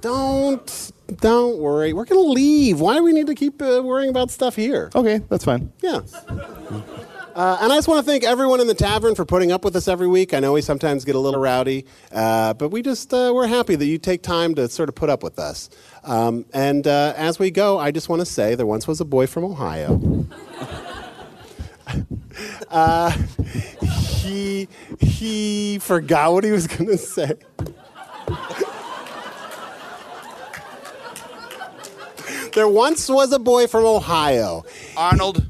Don't 0.00 0.92
don't 1.20 1.58
worry. 1.58 1.92
We're 1.92 2.04
gonna 2.04 2.20
leave. 2.20 2.80
Why 2.80 2.96
do 2.96 3.04
we 3.04 3.12
need 3.12 3.28
to 3.28 3.34
keep 3.34 3.62
uh, 3.62 3.80
worrying 3.82 4.10
about 4.10 4.30
stuff 4.30 4.56
here? 4.56 4.90
Okay, 4.94 5.18
that's 5.28 5.44
fine. 5.44 5.72
Yeah. 5.80 6.00
Uh, 7.34 7.58
and 7.62 7.72
I 7.72 7.76
just 7.76 7.88
want 7.88 8.04
to 8.04 8.10
thank 8.10 8.24
everyone 8.24 8.60
in 8.60 8.66
the 8.66 8.74
tavern 8.74 9.14
for 9.14 9.24
putting 9.24 9.52
up 9.52 9.64
with 9.64 9.74
us 9.74 9.88
every 9.88 10.06
week. 10.06 10.34
I 10.34 10.40
know 10.40 10.52
we 10.52 10.60
sometimes 10.60 11.02
get 11.04 11.14
a 11.14 11.18
little 11.18 11.40
rowdy, 11.40 11.86
uh, 12.12 12.52
but 12.54 12.68
we 12.68 12.82
just 12.82 13.12
uh, 13.14 13.32
we're 13.34 13.46
happy 13.46 13.74
that 13.74 13.86
you 13.86 13.96
take 13.96 14.22
time 14.22 14.54
to 14.56 14.68
sort 14.68 14.90
of 14.90 14.94
put 14.94 15.08
up 15.08 15.22
with 15.22 15.38
us. 15.38 15.70
Um, 16.04 16.44
and 16.52 16.86
uh, 16.86 17.14
as 17.16 17.38
we 17.38 17.50
go, 17.50 17.78
I 17.78 17.90
just 17.90 18.10
want 18.10 18.20
to 18.20 18.26
say 18.26 18.54
there 18.54 18.66
once 18.66 18.86
was 18.86 19.00
a 19.00 19.06
boy 19.06 19.26
from 19.26 19.44
Ohio. 19.44 20.26
uh, 22.70 23.10
he 23.80 24.68
he 25.00 25.78
forgot 25.78 26.34
what 26.34 26.44
he 26.44 26.50
was 26.50 26.66
going 26.66 26.90
to 26.90 26.98
say. 26.98 27.32
there 32.52 32.68
once 32.68 33.08
was 33.08 33.32
a 33.32 33.38
boy 33.38 33.66
from 33.66 33.86
Ohio. 33.86 34.66
Arnold, 34.98 35.46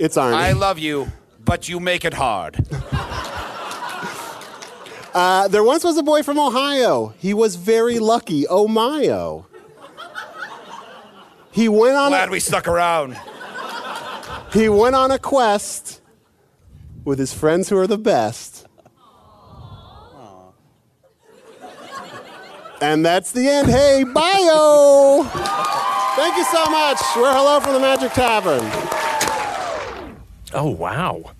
It's 0.00 0.16
Arnie. 0.16 0.32
I 0.32 0.52
love 0.52 0.78
you, 0.78 1.12
but 1.44 1.68
you 1.68 1.78
make 1.78 2.06
it 2.06 2.14
hard. 2.14 2.56
Uh, 5.12 5.46
there 5.48 5.62
once 5.62 5.84
was 5.84 5.98
a 5.98 6.02
boy 6.02 6.22
from 6.22 6.38
Ohio. 6.38 7.12
He 7.18 7.34
was 7.34 7.56
very 7.56 7.98
lucky. 7.98 8.46
Oh 8.46 8.66
my 8.66 9.08
oh. 9.08 9.44
He 11.50 11.68
went 11.68 11.96
on. 11.96 12.12
Glad 12.12 12.30
A, 12.30 12.32
we 12.32 12.40
stuck 12.40 12.66
around. 12.66 13.18
he 14.54 14.70
went 14.70 14.96
on 14.96 15.10
a 15.10 15.18
quest 15.18 16.00
with 17.04 17.18
his 17.18 17.34
friends 17.34 17.68
who 17.68 17.76
are 17.76 17.86
the 17.86 17.98
best. 17.98 18.66
And 22.80 23.04
that's 23.04 23.32
the 23.32 23.46
end. 23.46 23.68
Hey, 23.68 24.04
bio. 24.04 25.24
Thank 26.16 26.36
you 26.38 26.44
so 26.44 26.64
much. 26.70 26.98
We're 27.16 27.34
hello 27.34 27.60
from 27.60 27.74
the 27.74 27.80
Magic 27.80 28.12
Tavern. 28.12 28.99
Oh, 30.52 30.68
wow. 30.68 31.32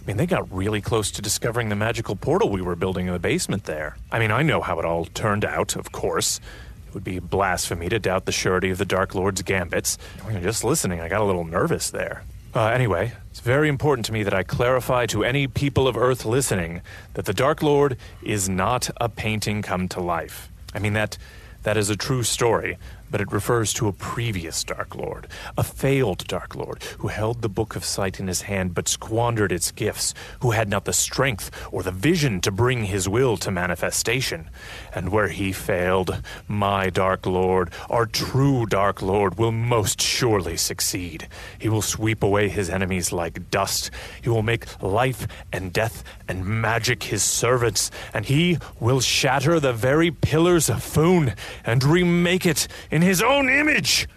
I 0.00 0.06
mean, 0.06 0.16
they 0.16 0.26
got 0.26 0.50
really 0.52 0.80
close 0.80 1.10
to 1.12 1.22
discovering 1.22 1.68
the 1.68 1.76
magical 1.76 2.16
portal 2.16 2.48
we 2.48 2.62
were 2.62 2.76
building 2.76 3.06
in 3.06 3.12
the 3.12 3.18
basement 3.18 3.64
there. 3.64 3.96
I 4.10 4.18
mean, 4.18 4.30
I 4.30 4.42
know 4.42 4.60
how 4.60 4.78
it 4.78 4.84
all 4.84 5.04
turned 5.04 5.44
out, 5.44 5.76
of 5.76 5.92
course. 5.92 6.40
It 6.88 6.94
would 6.94 7.04
be 7.04 7.18
blasphemy 7.18 7.88
to 7.90 7.98
doubt 7.98 8.24
the 8.24 8.32
surety 8.32 8.70
of 8.70 8.78
the 8.78 8.84
Dark 8.84 9.14
Lord's 9.14 9.42
gambits. 9.42 9.98
I 10.24 10.32
mean, 10.32 10.42
just 10.42 10.64
listening, 10.64 11.00
I 11.00 11.08
got 11.08 11.20
a 11.20 11.24
little 11.24 11.44
nervous 11.44 11.90
there. 11.90 12.24
Uh, 12.54 12.66
anyway, 12.66 13.12
it's 13.30 13.40
very 13.40 13.68
important 13.68 14.06
to 14.06 14.12
me 14.12 14.24
that 14.24 14.34
I 14.34 14.42
clarify 14.42 15.06
to 15.06 15.22
any 15.22 15.46
people 15.46 15.86
of 15.86 15.96
Earth 15.96 16.24
listening 16.24 16.80
that 17.14 17.26
the 17.26 17.32
Dark 17.32 17.62
Lord 17.62 17.96
is 18.22 18.48
not 18.48 18.90
a 19.00 19.08
painting 19.08 19.62
come 19.62 19.86
to 19.90 20.00
life. 20.00 20.50
I 20.74 20.80
mean 20.80 20.94
that 20.94 21.16
that 21.62 21.76
is 21.76 21.90
a 21.90 21.96
true 21.96 22.24
story, 22.24 22.76
but 23.10 23.20
it 23.20 23.32
refers 23.32 23.72
to 23.74 23.88
a 23.88 23.92
previous 23.92 24.62
Dark 24.64 24.94
Lord, 24.94 25.26
a 25.56 25.62
failed 25.62 26.26
Dark 26.26 26.54
Lord 26.54 26.82
who 26.98 27.08
held 27.08 27.42
the 27.42 27.48
Book 27.48 27.76
of 27.76 27.84
Sight 27.84 28.20
in 28.20 28.28
his 28.28 28.42
hand 28.42 28.74
but 28.74 28.88
squandered 28.88 29.52
its 29.52 29.70
gifts, 29.70 30.14
who 30.40 30.52
had 30.52 30.68
not 30.68 30.84
the 30.84 30.92
strength 30.92 31.50
or 31.72 31.82
the 31.82 31.90
vision 31.90 32.40
to 32.40 32.50
bring 32.50 32.84
his 32.84 33.08
will 33.08 33.36
to 33.38 33.50
manifestation. 33.50 34.48
And 34.94 35.10
where 35.10 35.28
he 35.28 35.52
failed, 35.52 36.22
my 36.48 36.90
Dark 36.90 37.26
Lord, 37.26 37.70
our 37.88 38.06
true 38.06 38.66
Dark 38.66 39.02
Lord, 39.02 39.38
will 39.38 39.52
most 39.52 40.00
surely 40.00 40.56
succeed. 40.56 41.28
He 41.58 41.68
will 41.68 41.82
sweep 41.82 42.22
away 42.22 42.48
his 42.48 42.70
enemies 42.70 43.12
like 43.12 43.50
dust. 43.50 43.90
He 44.22 44.28
will 44.28 44.42
make 44.42 44.82
life 44.82 45.26
and 45.52 45.72
death 45.72 46.04
and 46.28 46.44
magic 46.44 47.04
his 47.04 47.22
servants, 47.22 47.90
and 48.14 48.26
he 48.26 48.58
will 48.78 49.00
shatter 49.00 49.58
the 49.58 49.72
very 49.72 50.10
pillars 50.10 50.68
of 50.68 50.82
Foon 50.82 51.34
and 51.64 51.82
remake 51.84 52.46
it 52.46 52.68
in 52.90 52.99
his 53.02 53.22
own 53.22 53.48
image. 53.48 54.08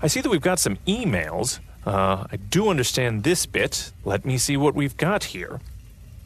I 0.00 0.06
see 0.06 0.20
that 0.20 0.30
we've 0.30 0.40
got 0.40 0.58
some 0.58 0.76
emails. 0.86 1.60
Uh, 1.84 2.26
I 2.30 2.36
do 2.36 2.68
understand 2.68 3.24
this 3.24 3.46
bit. 3.46 3.92
Let 4.04 4.24
me 4.24 4.38
see 4.38 4.56
what 4.56 4.74
we've 4.74 4.96
got 4.96 5.24
here. 5.24 5.60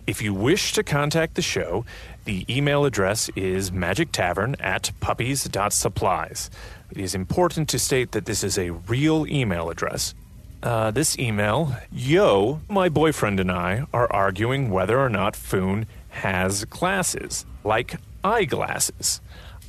If 0.07 0.21
you 0.21 0.35
wish 0.35 0.73
to 0.75 0.83
contact 0.83 1.35
the 1.35 1.43
show, 1.43 1.85
the 2.25 2.45
email 2.55 2.85
address 2.85 3.31
is 3.35 3.71
magictavern 3.71 4.55
at 4.61 4.91
puppies.supplies. 5.01 6.51
It 6.91 6.99
is 6.99 7.15
important 7.15 7.69
to 7.71 7.79
state 7.79 8.13
that 8.13 8.27
this 8.27 8.45
is 8.45 8.59
a 8.59 8.71
real 8.71 9.27
email 9.27 9.71
address. 9.71 10.15
Uh, 10.63 10.91
this 10.91 11.19
email, 11.19 11.77
yo, 11.93 12.61
my 12.69 12.89
boyfriend 12.89 13.41
and 13.41 13.51
I 13.51 13.87
are 13.93 14.11
arguing 14.13 14.71
whether 14.71 14.99
or 14.99 15.11
not 15.11 15.37
Foon 15.37 15.87
has 16.11 16.65
glasses, 16.65 17.45
like 17.65 17.97
eyeglasses. 18.23 19.21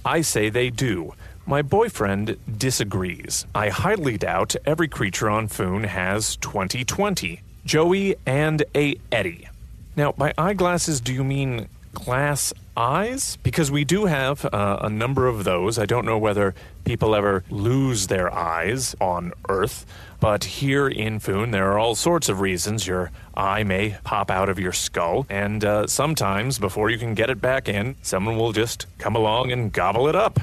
I 0.06 0.22
say 0.22 0.50
they 0.50 0.70
do. 0.70 1.14
My 1.48 1.62
boyfriend 1.62 2.38
disagrees. 2.58 3.46
I 3.54 3.70
highly 3.70 4.18
doubt 4.18 4.56
every 4.66 4.88
creature 4.88 5.30
on 5.30 5.48
Foon 5.48 5.84
has 5.84 6.38
2020. 6.38 7.40
Joey 7.64 8.16
and 8.26 8.64
a 8.74 8.96
Eddie. 9.12 9.48
Now, 9.96 10.14
by 10.14 10.34
eyeglasses, 10.40 11.00
do 11.00 11.14
you 11.14 11.24
mean 11.24 11.70
glass 11.94 12.52
eyes? 12.76 13.38
Because 13.44 13.70
we 13.70 13.84
do 13.84 14.06
have 14.06 14.44
uh, 14.46 14.80
a 14.82 14.90
number 14.90 15.28
of 15.28 15.44
those. 15.44 15.78
I 15.78 15.86
don't 15.86 16.08
know 16.08 16.18
whether 16.18 16.56
people 16.84 17.14
ever 17.14 17.44
lose 17.52 18.08
their 18.08 18.34
eyes 18.34 18.96
on 19.00 19.32
Earth, 19.48 19.86
but 20.20 20.46
here 20.46 20.88
in 20.88 21.20
Foon, 21.20 21.52
there 21.52 21.72
are 21.72 21.78
all 21.78 21.94
sorts 21.94 22.28
of 22.28 22.42
reasons 22.42 22.88
your 22.88 23.12
eye 23.36 23.62
may 23.62 23.98
pop 24.04 24.32
out 24.32 24.50
of 24.50 24.58
your 24.58 24.74
skull, 24.74 25.28
and 25.30 25.64
uh, 25.64 25.86
sometimes, 25.86 26.58
before 26.58 26.90
you 26.90 26.98
can 26.98 27.14
get 27.14 27.30
it 27.30 27.40
back 27.40 27.70
in, 27.70 27.98
someone 28.02 28.36
will 28.36 28.52
just 28.52 28.88
come 28.98 29.16
along 29.16 29.52
and 29.52 29.72
gobble 29.72 30.08
it 30.08 30.16
up. 30.16 30.40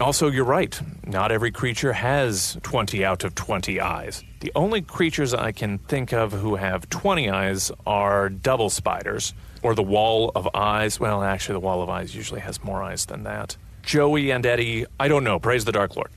Also, 0.00 0.30
you're 0.30 0.46
right. 0.46 0.80
Not 1.06 1.30
every 1.30 1.50
creature 1.50 1.92
has 1.92 2.56
20 2.62 3.04
out 3.04 3.22
of 3.22 3.34
20 3.34 3.80
eyes. 3.80 4.24
The 4.40 4.50
only 4.54 4.80
creatures 4.80 5.34
I 5.34 5.52
can 5.52 5.76
think 5.76 6.14
of 6.14 6.32
who 6.32 6.56
have 6.56 6.88
20 6.88 7.28
eyes 7.28 7.70
are 7.86 8.30
double 8.30 8.70
spiders, 8.70 9.34
or 9.62 9.74
the 9.74 9.82
wall 9.82 10.32
of 10.34 10.48
eyes. 10.54 10.98
Well, 10.98 11.22
actually, 11.22 11.52
the 11.52 11.60
wall 11.60 11.82
of 11.82 11.90
eyes 11.90 12.14
usually 12.14 12.40
has 12.40 12.64
more 12.64 12.82
eyes 12.82 13.04
than 13.04 13.24
that. 13.24 13.58
Joey 13.82 14.30
and 14.30 14.46
Eddie, 14.46 14.86
I 14.98 15.06
don't 15.08 15.22
know. 15.22 15.38
Praise 15.38 15.66
the 15.66 15.72
Dark 15.72 15.94
Lord. 15.96 16.10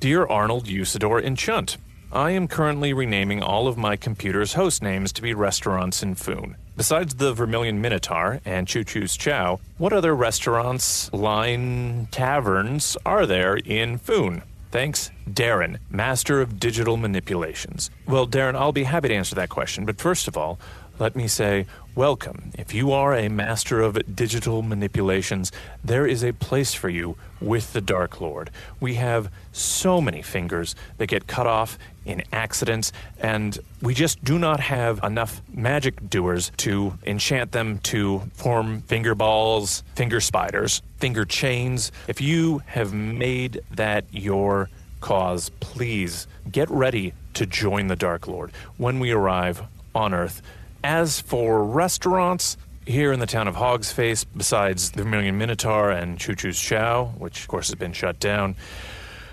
Dear 0.00 0.26
Arnold, 0.26 0.66
Usidore, 0.66 1.24
and 1.24 1.38
Chunt, 1.38 1.76
I 2.14 2.30
am 2.30 2.46
currently 2.46 2.92
renaming 2.92 3.42
all 3.42 3.66
of 3.66 3.76
my 3.76 3.96
computer's 3.96 4.52
host 4.52 4.84
names 4.84 5.12
to 5.14 5.22
be 5.22 5.34
restaurants 5.34 6.00
in 6.00 6.14
Foon. 6.14 6.54
Besides 6.76 7.16
the 7.16 7.34
Vermilion 7.34 7.80
Minotaur 7.80 8.40
and 8.44 8.68
Choo 8.68 8.84
Choo's 8.84 9.16
Chow, 9.16 9.58
what 9.78 9.92
other 9.92 10.14
restaurants, 10.14 11.12
line, 11.12 12.06
taverns 12.12 12.96
are 13.04 13.26
there 13.26 13.56
in 13.56 13.98
Foon? 13.98 14.44
Thanks, 14.70 15.10
Darren, 15.28 15.78
Master 15.90 16.40
of 16.40 16.60
Digital 16.60 16.96
Manipulations. 16.96 17.90
Well, 18.06 18.28
Darren, 18.28 18.54
I'll 18.54 18.70
be 18.70 18.84
happy 18.84 19.08
to 19.08 19.14
answer 19.14 19.34
that 19.34 19.48
question, 19.48 19.84
but 19.84 20.00
first 20.00 20.28
of 20.28 20.36
all, 20.36 20.60
let 20.98 21.16
me 21.16 21.26
say 21.26 21.66
welcome. 21.94 22.50
If 22.56 22.72
you 22.72 22.92
are 22.92 23.14
a 23.14 23.28
master 23.28 23.80
of 23.80 23.98
digital 24.14 24.62
manipulations, 24.62 25.50
there 25.82 26.06
is 26.06 26.22
a 26.22 26.32
place 26.32 26.72
for 26.72 26.88
you 26.88 27.16
with 27.40 27.72
the 27.72 27.80
Dark 27.80 28.20
Lord. 28.20 28.50
We 28.80 28.94
have 28.94 29.30
so 29.52 30.00
many 30.00 30.22
fingers 30.22 30.74
that 30.98 31.08
get 31.08 31.26
cut 31.26 31.46
off 31.46 31.78
in 32.04 32.22
accidents, 32.32 32.92
and 33.18 33.58
we 33.82 33.94
just 33.94 34.22
do 34.22 34.38
not 34.38 34.60
have 34.60 35.02
enough 35.02 35.42
magic 35.52 36.08
doers 36.10 36.52
to 36.58 36.96
enchant 37.06 37.52
them 37.52 37.78
to 37.78 38.20
form 38.34 38.82
finger 38.82 39.14
balls, 39.14 39.82
finger 39.96 40.20
spiders, 40.20 40.80
finger 40.98 41.24
chains. 41.24 41.90
If 42.06 42.20
you 42.20 42.62
have 42.66 42.92
made 42.92 43.62
that 43.72 44.04
your 44.12 44.70
cause, 45.00 45.50
please 45.60 46.26
get 46.50 46.70
ready 46.70 47.14
to 47.34 47.46
join 47.46 47.88
the 47.88 47.96
Dark 47.96 48.28
Lord 48.28 48.52
when 48.76 49.00
we 49.00 49.10
arrive 49.10 49.62
on 49.94 50.14
Earth. 50.14 50.40
As 50.84 51.18
for 51.18 51.64
restaurants, 51.64 52.58
here 52.86 53.10
in 53.10 53.18
the 53.18 53.24
town 53.24 53.48
of 53.48 53.54
Hogsface, 53.54 54.26
besides 54.36 54.90
the 54.90 55.02
Vermilion 55.02 55.38
Minotaur 55.38 55.90
and 55.90 56.18
Choo 56.18 56.34
Choo's 56.34 56.60
Chow, 56.60 57.06
which 57.16 57.40
of 57.40 57.48
course 57.48 57.68
has 57.68 57.76
been 57.76 57.94
shut 57.94 58.20
down, 58.20 58.54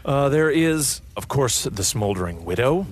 uh, 0.06 0.30
there 0.30 0.50
is, 0.50 1.02
of 1.18 1.28
course, 1.28 1.66
the 1.66 1.84
Smoldering 1.84 2.46
Widow. 2.46 2.88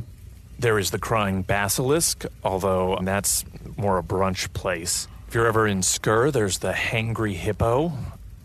There 0.60 0.78
is 0.78 0.91
the 0.91 0.99
Crying 0.99 1.41
Basilisk, 1.41 2.26
although 2.43 2.99
that's 3.01 3.45
more 3.78 3.97
a 3.97 4.03
brunch 4.03 4.51
place. 4.51 5.07
If 5.30 5.36
you're 5.36 5.47
ever 5.47 5.66
in 5.66 5.80
Skur, 5.80 6.30
there's 6.30 6.60
the 6.60 6.74
Hangry 6.74 7.36
Hippo. 7.36 7.93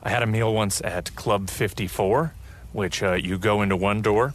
I 0.01 0.11
had 0.11 0.23
a 0.23 0.29
meal 0.29 0.55
once 0.55 0.81
at 0.83 1.17
Club 1.17 1.51
54, 1.51 2.33
which 2.73 3.03
uh, 3.03 3.15
you 3.15 3.37
go 3.37 3.63
into 3.63 3.75
one 3.75 4.01
door 4.01 4.33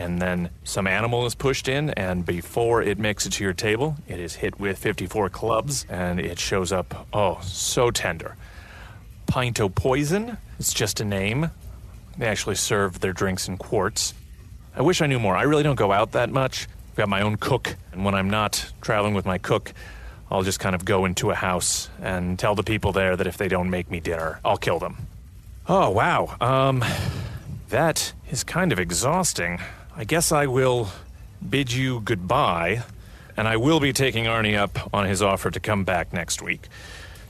and 0.00 0.20
then 0.20 0.48
some 0.64 0.86
animal 0.86 1.26
is 1.26 1.34
pushed 1.34 1.68
in, 1.68 1.90
and 1.90 2.24
before 2.24 2.80
it 2.80 2.98
makes 2.98 3.26
it 3.26 3.32
to 3.34 3.44
your 3.44 3.52
table, 3.52 3.96
it 4.08 4.18
is 4.18 4.36
hit 4.36 4.58
with 4.58 4.78
54 4.78 5.28
clubs, 5.28 5.84
and 5.90 6.18
it 6.18 6.38
shows 6.38 6.72
up, 6.72 7.06
oh, 7.12 7.38
so 7.42 7.90
tender. 7.90 8.34
Pinto 9.26 9.68
Poison, 9.68 10.38
it's 10.58 10.72
just 10.72 11.00
a 11.00 11.04
name. 11.04 11.50
They 12.16 12.26
actually 12.26 12.54
serve 12.54 13.00
their 13.00 13.12
drinks 13.12 13.46
in 13.46 13.58
quarts. 13.58 14.14
I 14.74 14.80
wish 14.80 15.02
I 15.02 15.06
knew 15.06 15.20
more. 15.20 15.36
I 15.36 15.42
really 15.42 15.62
don't 15.62 15.76
go 15.76 15.92
out 15.92 16.12
that 16.12 16.30
much. 16.30 16.66
I've 16.90 16.96
got 16.96 17.08
my 17.10 17.20
own 17.20 17.36
cook, 17.36 17.76
and 17.92 18.02
when 18.02 18.14
I'm 18.14 18.30
not 18.30 18.72
traveling 18.80 19.12
with 19.12 19.26
my 19.26 19.36
cook, 19.36 19.74
I'll 20.30 20.42
just 20.42 20.60
kind 20.60 20.74
of 20.74 20.86
go 20.86 21.04
into 21.04 21.30
a 21.30 21.34
house 21.34 21.90
and 22.00 22.38
tell 22.38 22.54
the 22.54 22.62
people 22.62 22.92
there 22.92 23.16
that 23.16 23.26
if 23.26 23.36
they 23.36 23.48
don't 23.48 23.68
make 23.68 23.90
me 23.90 24.00
dinner, 24.00 24.40
I'll 24.46 24.56
kill 24.56 24.78
them. 24.78 24.96
Oh, 25.68 25.90
wow. 25.90 26.36
Um, 26.40 26.82
that 27.68 28.14
is 28.30 28.44
kind 28.44 28.72
of 28.72 28.78
exhausting. 28.78 29.60
I 29.96 30.04
guess 30.04 30.32
I 30.32 30.46
will 30.46 30.88
bid 31.46 31.72
you 31.72 32.00
goodbye, 32.00 32.84
and 33.36 33.48
I 33.48 33.56
will 33.56 33.80
be 33.80 33.92
taking 33.92 34.24
Arnie 34.24 34.56
up 34.56 34.90
on 34.94 35.06
his 35.06 35.20
offer 35.20 35.50
to 35.50 35.60
come 35.60 35.84
back 35.84 36.12
next 36.12 36.40
week. 36.42 36.68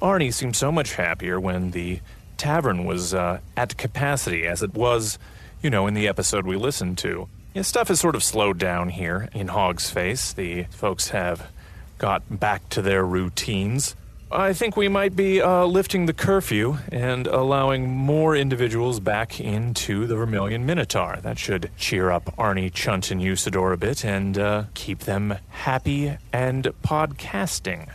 Arnie 0.03 0.33
seemed 0.33 0.57
so 0.57 0.71
much 0.71 0.95
happier 0.95 1.41
when 1.41 1.71
the 1.71 2.01
tavern 2.37 2.85
was 2.85 3.15
uh, 3.15 3.41
at 3.57 3.77
capacity, 3.77 4.47
as 4.47 4.63
it 4.63 4.75
was, 4.75 5.19
you 5.63 5.71
know, 5.71 5.87
in 5.87 5.95
the 5.95 6.09
episode 6.09 6.47
we 6.47 6.57
listened 6.57 6.99
to. 6.99 7.29
Yeah, 7.55 7.63
stuff 7.63 7.89
has 7.89 8.01
sort 8.01 8.15
of 8.15 8.23
slowed 8.23 8.59
down 8.59 8.91
here 8.91 9.29
in 9.33 9.49
Hogsface. 9.49 10.35
The 10.35 10.65
folks 10.65 11.09
have 11.09 11.51
got 11.99 12.23
back 12.41 12.69
to 12.71 12.83
their 12.83 13.05
routines. 13.05 13.97
I 14.33 14.53
think 14.53 14.77
we 14.77 14.87
might 14.87 15.17
be 15.17 15.43
uh, 15.43 15.65
lifting 15.65 16.07
the 16.07 16.13
curfew 16.13 16.79
and 16.93 17.27
allowing 17.27 17.91
more 17.91 18.37
individuals 18.37 19.01
back 19.01 19.41
into 19.41 20.07
the 20.07 20.15
Vermilion 20.15 20.65
Minotaur. 20.65 21.19
That 21.21 21.37
should 21.37 21.73
cheer 21.77 22.13
up 22.13 22.27
Arnie, 22.39 22.73
Chunt, 22.73 23.11
and 23.11 23.21
Usidore 23.21 23.73
a 23.73 23.77
bit 23.77 24.05
and 24.05 24.39
uh, 24.39 24.65
keep 24.75 25.01
them 25.01 25.35
happy 25.49 26.17
and 26.33 26.69
podcasting. 26.85 27.93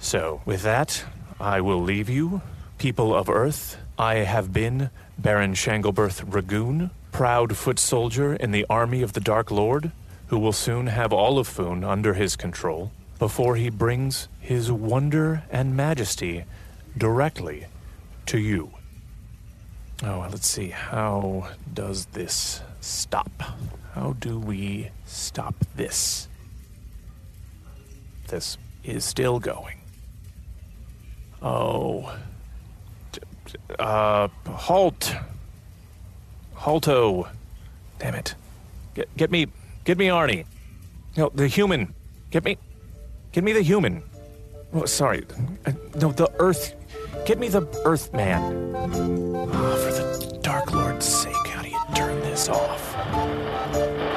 So, 0.00 0.42
with 0.44 0.62
that, 0.62 1.04
I 1.38 1.60
will 1.60 1.80
leave 1.80 2.08
you, 2.08 2.42
people 2.78 3.14
of 3.14 3.30
Earth. 3.30 3.76
I 3.96 4.14
have 4.14 4.52
been 4.52 4.90
Baron 5.18 5.54
Shanglebirth 5.54 6.24
Ragoon, 6.24 6.90
proud 7.12 7.56
foot 7.56 7.78
soldier 7.78 8.34
in 8.34 8.50
the 8.50 8.66
army 8.68 9.02
of 9.02 9.12
the 9.12 9.20
Dark 9.20 9.52
Lord, 9.52 9.92
who 10.26 10.38
will 10.40 10.52
soon 10.52 10.88
have 10.88 11.12
all 11.12 11.38
of 11.38 11.46
Foon 11.46 11.84
under 11.84 12.14
his 12.14 12.34
control 12.34 12.90
before 13.20 13.54
he 13.54 13.68
brings 13.68 14.28
his 14.40 14.72
wonder 14.72 15.44
and 15.50 15.76
majesty 15.76 16.42
directly 16.96 17.66
to 18.24 18.38
you. 18.38 18.70
Oh, 20.02 20.26
let's 20.32 20.48
see. 20.48 20.70
How 20.70 21.50
does 21.74 22.06
this 22.06 22.62
stop? 22.80 23.30
How 23.92 24.14
do 24.14 24.38
we 24.38 24.90
stop 25.04 25.54
this? 25.76 26.28
This 28.28 28.56
is 28.82 29.04
still 29.04 29.38
going. 29.38 29.82
Oh. 31.42 32.16
Uh, 33.78 34.28
halt. 34.46 35.14
Halto. 36.54 37.28
Damn 37.98 38.14
it. 38.14 38.34
Get, 38.94 39.14
get 39.18 39.30
me, 39.30 39.46
get 39.84 39.98
me 39.98 40.06
Arnie. 40.06 40.46
No, 41.18 41.30
the 41.34 41.48
human. 41.48 41.94
Get 42.30 42.44
me, 42.44 42.56
get 43.32 43.44
me 43.44 43.52
the 43.52 43.62
human. 43.62 44.02
Oh, 44.72 44.84
sorry, 44.86 45.24
Uh, 45.66 45.72
no, 45.96 46.12
the 46.12 46.30
Earth. 46.38 46.74
Get 47.26 47.38
me 47.38 47.48
the 47.48 47.66
Earth 47.84 48.12
Man. 48.12 48.74
Oh, 48.76 49.76
for 49.76 49.92
the 49.92 50.38
Dark 50.42 50.72
Lord's 50.72 51.04
sake, 51.06 51.34
how 51.48 51.62
do 51.62 51.68
you 51.68 51.80
turn 51.94 52.20
this 52.20 52.48
off? 52.48 54.09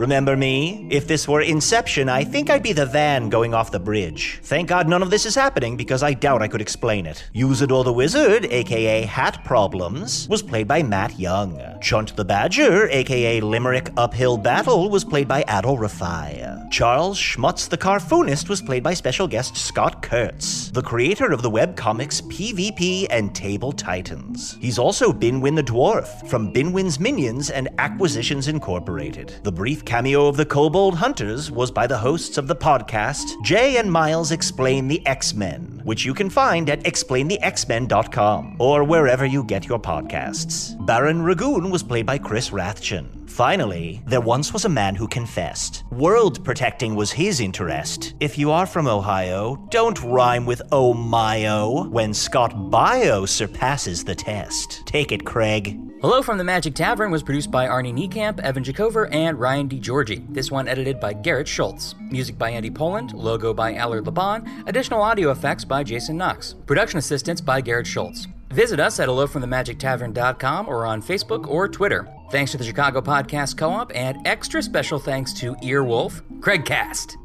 Remember 0.00 0.34
me? 0.34 0.88
If 0.90 1.06
this 1.06 1.28
were 1.28 1.42
Inception, 1.42 2.08
I 2.08 2.24
think 2.24 2.48
I'd 2.48 2.62
be 2.62 2.72
the 2.72 2.86
van 2.86 3.28
going 3.28 3.52
off 3.52 3.70
the 3.70 3.78
bridge. 3.78 4.40
Thank 4.42 4.66
God 4.66 4.88
none 4.88 5.02
of 5.02 5.10
this 5.10 5.26
is 5.26 5.34
happening 5.34 5.76
because 5.76 6.02
I 6.02 6.14
doubt 6.14 6.40
I 6.40 6.48
could 6.48 6.62
explain 6.62 7.04
it. 7.04 7.28
Usidore 7.34 7.84
the 7.84 7.92
Wizard, 7.92 8.46
aka 8.46 9.02
Hat 9.02 9.44
Problems, 9.44 10.26
was 10.26 10.42
played 10.42 10.66
by 10.66 10.82
Matt 10.82 11.18
Young. 11.18 11.60
Chunt 11.82 12.16
the 12.16 12.24
Badger, 12.24 12.88
aka 12.88 13.40
Limerick 13.42 13.90
Uphill 13.98 14.38
Battle, 14.38 14.88
was 14.88 15.04
played 15.04 15.28
by 15.28 15.42
Adal 15.42 15.78
Rifai. 15.78 16.70
Charles 16.70 17.18
Schmutz 17.18 17.68
the 17.68 17.76
Carfoonist 17.76 18.48
was 18.48 18.62
played 18.62 18.82
by 18.82 18.94
special 18.94 19.28
guest 19.28 19.54
Scott 19.54 20.00
Kurtz, 20.00 20.70
the 20.70 20.82
creator 20.82 21.30
of 21.30 21.42
the 21.42 21.50
webcomics 21.50 22.22
PvP 22.22 23.06
and 23.10 23.34
Table 23.34 23.70
Titans. 23.70 24.56
He's 24.62 24.78
also 24.78 25.12
Binwin 25.12 25.56
the 25.56 25.62
Dwarf 25.62 26.26
from 26.26 26.54
Binwin's 26.54 26.98
Minions 26.98 27.50
and 27.50 27.68
Acquisitions 27.76 28.48
Incorporated. 28.48 29.34
The 29.42 29.52
brief 29.52 29.84
cameo 29.90 30.28
of 30.28 30.36
the 30.36 30.46
Kobold 30.46 30.94
Hunters 30.94 31.50
was 31.50 31.72
by 31.72 31.84
the 31.84 31.98
hosts 31.98 32.38
of 32.38 32.46
the 32.46 32.54
podcast 32.54 33.42
Jay 33.42 33.76
and 33.76 33.90
Miles 33.90 34.30
Explain 34.30 34.86
the 34.86 35.04
X-Men, 35.04 35.80
which 35.82 36.04
you 36.04 36.14
can 36.14 36.30
find 36.30 36.70
at 36.70 36.84
explainthexmen.com 36.84 38.54
or 38.60 38.84
wherever 38.84 39.26
you 39.26 39.42
get 39.42 39.66
your 39.66 39.80
podcasts. 39.80 40.76
Baron 40.86 41.22
Ragoon 41.22 41.72
was 41.72 41.82
played 41.82 42.06
by 42.06 42.18
Chris 42.18 42.50
Rathjen. 42.50 43.19
Finally, 43.30 44.02
there 44.06 44.20
once 44.20 44.52
was 44.52 44.64
a 44.64 44.68
man 44.68 44.96
who 44.96 45.06
confessed. 45.06 45.84
World 45.92 46.44
protecting 46.44 46.96
was 46.96 47.12
his 47.12 47.40
interest. 47.40 48.14
If 48.18 48.36
you 48.36 48.50
are 48.50 48.66
from 48.66 48.88
Ohio, 48.88 49.56
don't 49.70 50.02
rhyme 50.02 50.44
with 50.46 50.60
oh 50.72 50.92
my-o 50.92 51.88
when 51.88 52.12
Scott 52.12 52.70
Bio 52.70 53.24
surpasses 53.24 54.02
the 54.02 54.16
test. 54.16 54.82
Take 54.84 55.12
it, 55.12 55.24
Craig. 55.24 55.78
Hello 56.02 56.22
from 56.22 56.38
the 56.38 56.44
Magic 56.44 56.74
Tavern 56.74 57.12
was 57.12 57.22
produced 57.22 57.52
by 57.52 57.66
Arnie 57.66 57.94
Niekamp, 57.94 58.40
Evan 58.40 58.64
Jacover, 58.64 59.06
and 59.12 59.38
Ryan 59.38 59.68
DiGiorgi. 59.68 60.26
This 60.34 60.50
one 60.50 60.66
edited 60.66 60.98
by 60.98 61.12
Garrett 61.12 61.46
Schultz. 61.46 61.94
Music 62.10 62.36
by 62.36 62.50
Andy 62.50 62.70
Poland, 62.70 63.12
logo 63.12 63.54
by 63.54 63.74
Allard 63.74 64.06
Laban, 64.06 64.64
additional 64.66 65.02
audio 65.02 65.30
effects 65.30 65.64
by 65.64 65.84
Jason 65.84 66.16
Knox. 66.16 66.54
Production 66.66 66.98
assistance 66.98 67.40
by 67.40 67.60
Garrett 67.60 67.86
Schultz. 67.86 68.26
Visit 68.52 68.80
us 68.80 68.98
at 68.98 69.08
hellofromthemagictavern.com 69.08 70.68
or 70.68 70.84
on 70.84 71.02
Facebook 71.02 71.48
or 71.48 71.68
Twitter. 71.68 72.08
Thanks 72.32 72.50
to 72.50 72.58
the 72.58 72.64
Chicago 72.64 73.00
Podcast 73.00 73.56
Co-op 73.56 73.92
and 73.94 74.18
extra 74.26 74.60
special 74.60 74.98
thanks 74.98 75.32
to 75.34 75.54
Earwolf, 75.56 76.20
Craig 76.40 76.64
Cast. 76.64 77.16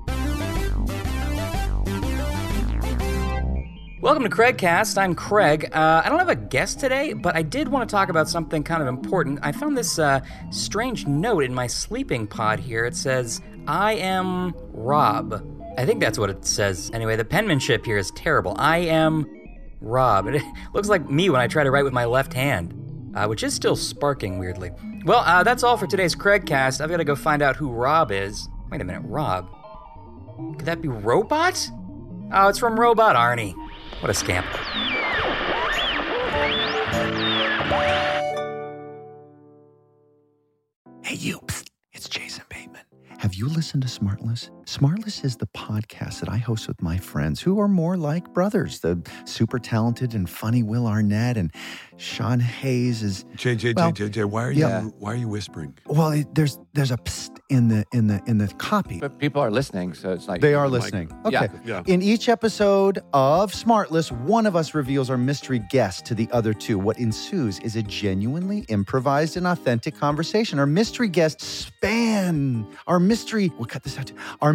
Welcome 4.02 4.22
to 4.22 4.30
Craigcast. 4.30 5.00
I'm 5.00 5.16
Craig. 5.16 5.68
Uh, 5.74 6.04
I 6.06 6.10
don't 6.10 6.20
have 6.20 6.30
a 6.30 6.36
guest 6.36 6.80
today, 6.80 7.14
but 7.14 7.36
I 7.36 7.42
did 7.42 7.70
want 7.70 7.90
to 7.90 7.92
talk 7.92 8.10
about 8.10 8.30
something 8.30 8.64
kind 8.64 8.84
of 8.84 8.88
important. 8.88 9.40
I 9.42 9.52
found 9.52 9.76
this 9.76 9.98
uh, 9.98 10.20
strange 10.52 11.08
note 11.08 11.44
in 11.44 11.56
my 11.56 11.66
sleeping 11.66 12.28
pod 12.28 12.60
here. 12.60 12.86
It 12.86 12.96
says, 12.96 13.42
I 13.68 13.94
am 13.94 14.54
Rob. 14.74 15.44
I 15.76 15.88
think 15.88 16.02
that's 16.02 16.20
what 16.20 16.30
it 16.30 16.46
says. 16.46 16.92
Anyway, 16.94 17.16
the 17.16 17.26
penmanship 17.26 17.84
here 17.84 17.98
is 17.98 18.12
terrible. 18.12 18.56
I 18.60 18.78
am 18.78 19.26
Rob. 19.86 20.28
It 20.28 20.42
looks 20.74 20.90
like 20.90 21.10
me 21.10 21.30
when 21.30 21.40
I 21.40 21.48
try 21.48 21.64
to 21.64 21.72
write 21.72 21.84
with 21.84 21.94
my 21.94 22.06
left 22.06 22.34
hand, 22.34 22.74
uh, 23.16 23.28
which 23.28 23.44
is 23.44 23.54
still 23.54 23.76
sparking 23.76 24.40
weirdly. 24.40 24.72
Well, 25.06 25.20
uh, 25.20 25.44
that's 25.44 25.64
all 25.64 25.78
for 25.78 25.88
today's 25.88 26.16
Craigcast. 26.16 26.82
I've 26.82 26.90
got 26.90 26.98
to 26.98 27.04
go 27.04 27.16
find 27.16 27.42
out 27.42 27.56
who 27.56 27.72
Rob 27.72 28.12
is. 28.12 28.50
Wait 28.72 28.82
a 28.82 28.84
minute, 28.84 29.04
Rob? 29.06 29.48
Could 30.58 30.66
that 30.66 30.82
be 30.82 30.88
Robot? 30.88 31.70
Oh, 32.34 32.48
it's 32.48 32.60
from 32.60 32.80
Robot 32.80 33.16
Arnie. 33.16 33.54
What 34.02 34.10
a 34.10 34.14
scamp. 34.14 34.46
Hey, 41.04 41.16
you. 41.16 41.40
Psst, 41.42 41.70
it's 41.94 42.10
Jason 42.10 42.44
Bateman. 42.50 42.82
Have 43.20 43.36
you 43.36 43.48
listened 43.48 43.84
to 43.84 43.90
Smartless? 43.90 44.50
Smartless 44.66 45.24
is 45.24 45.38
the 45.38 45.46
podcast 45.46 46.22
that 46.22 46.30
I 46.30 46.38
host 46.38 46.68
with 46.68 46.82
my 46.82 46.98
friends 46.98 47.40
who 47.40 47.60
are 47.60 47.68
more 47.68 47.96
like 47.98 48.34
brothers. 48.34 48.80
The 48.80 49.00
super 49.26 49.60
talented 49.60 50.16
and 50.16 50.28
funny 50.28 50.64
Will 50.64 50.88
Arnett 50.88 51.38
and 51.38 51.54
Sean 51.98 52.40
Hayes 52.40 53.04
is 53.04 53.26
JJ, 53.36 53.76
well, 53.76 53.92
JJ, 53.92 54.26
why 54.26 54.44
are 54.44 54.52
you 54.52 54.62
yeah. 54.62 54.82
why 54.98 55.14
are 55.14 55.18
you 55.18 55.28
whispering? 55.28 55.78
Well, 55.86 56.10
it, 56.12 56.34
there's 56.34 56.58
there's 56.74 56.90
a 56.90 56.98
psst 56.98 57.38
in 57.50 57.68
the 57.68 57.86
in 57.94 58.08
the 58.08 58.22
in 58.26 58.40
the 58.40 58.48
copy. 58.56 59.00
But 59.00 59.20
people 59.20 59.40
are 59.40 59.52
listening, 59.52 59.94
so 59.94 60.12
it's 60.12 60.28
like 60.28 60.42
They 60.42 60.56
are 60.56 60.68
listening. 60.68 61.12
Okay. 61.26 61.48
Yeah. 61.64 61.84
In 61.86 62.02
each 62.02 62.28
episode 62.28 63.00
of 63.14 63.52
Smartless, 63.54 64.12
one 64.12 64.48
of 64.48 64.56
us 64.56 64.74
reveals 64.74 65.12
our 65.12 65.18
mystery 65.18 65.60
guest 65.70 66.06
to 66.08 66.16
the 66.16 66.28
other 66.32 66.54
two. 66.54 66.80
What 66.80 66.98
ensues 66.98 67.60
is 67.60 67.76
a 67.76 67.84
genuinely 67.84 68.66
improvised 68.70 69.38
and 69.38 69.46
authentic 69.46 69.96
conversation. 69.96 70.58
Our 70.58 70.66
mystery 70.66 71.08
guests 71.08 71.46
span 71.46 72.68
our 72.88 73.00
mystery. 73.00 73.52
We'll 73.58 73.68
cut 73.68 73.84
this 73.84 73.98
out. 73.98 74.08
Too. 74.08 74.16
Our 74.42 74.55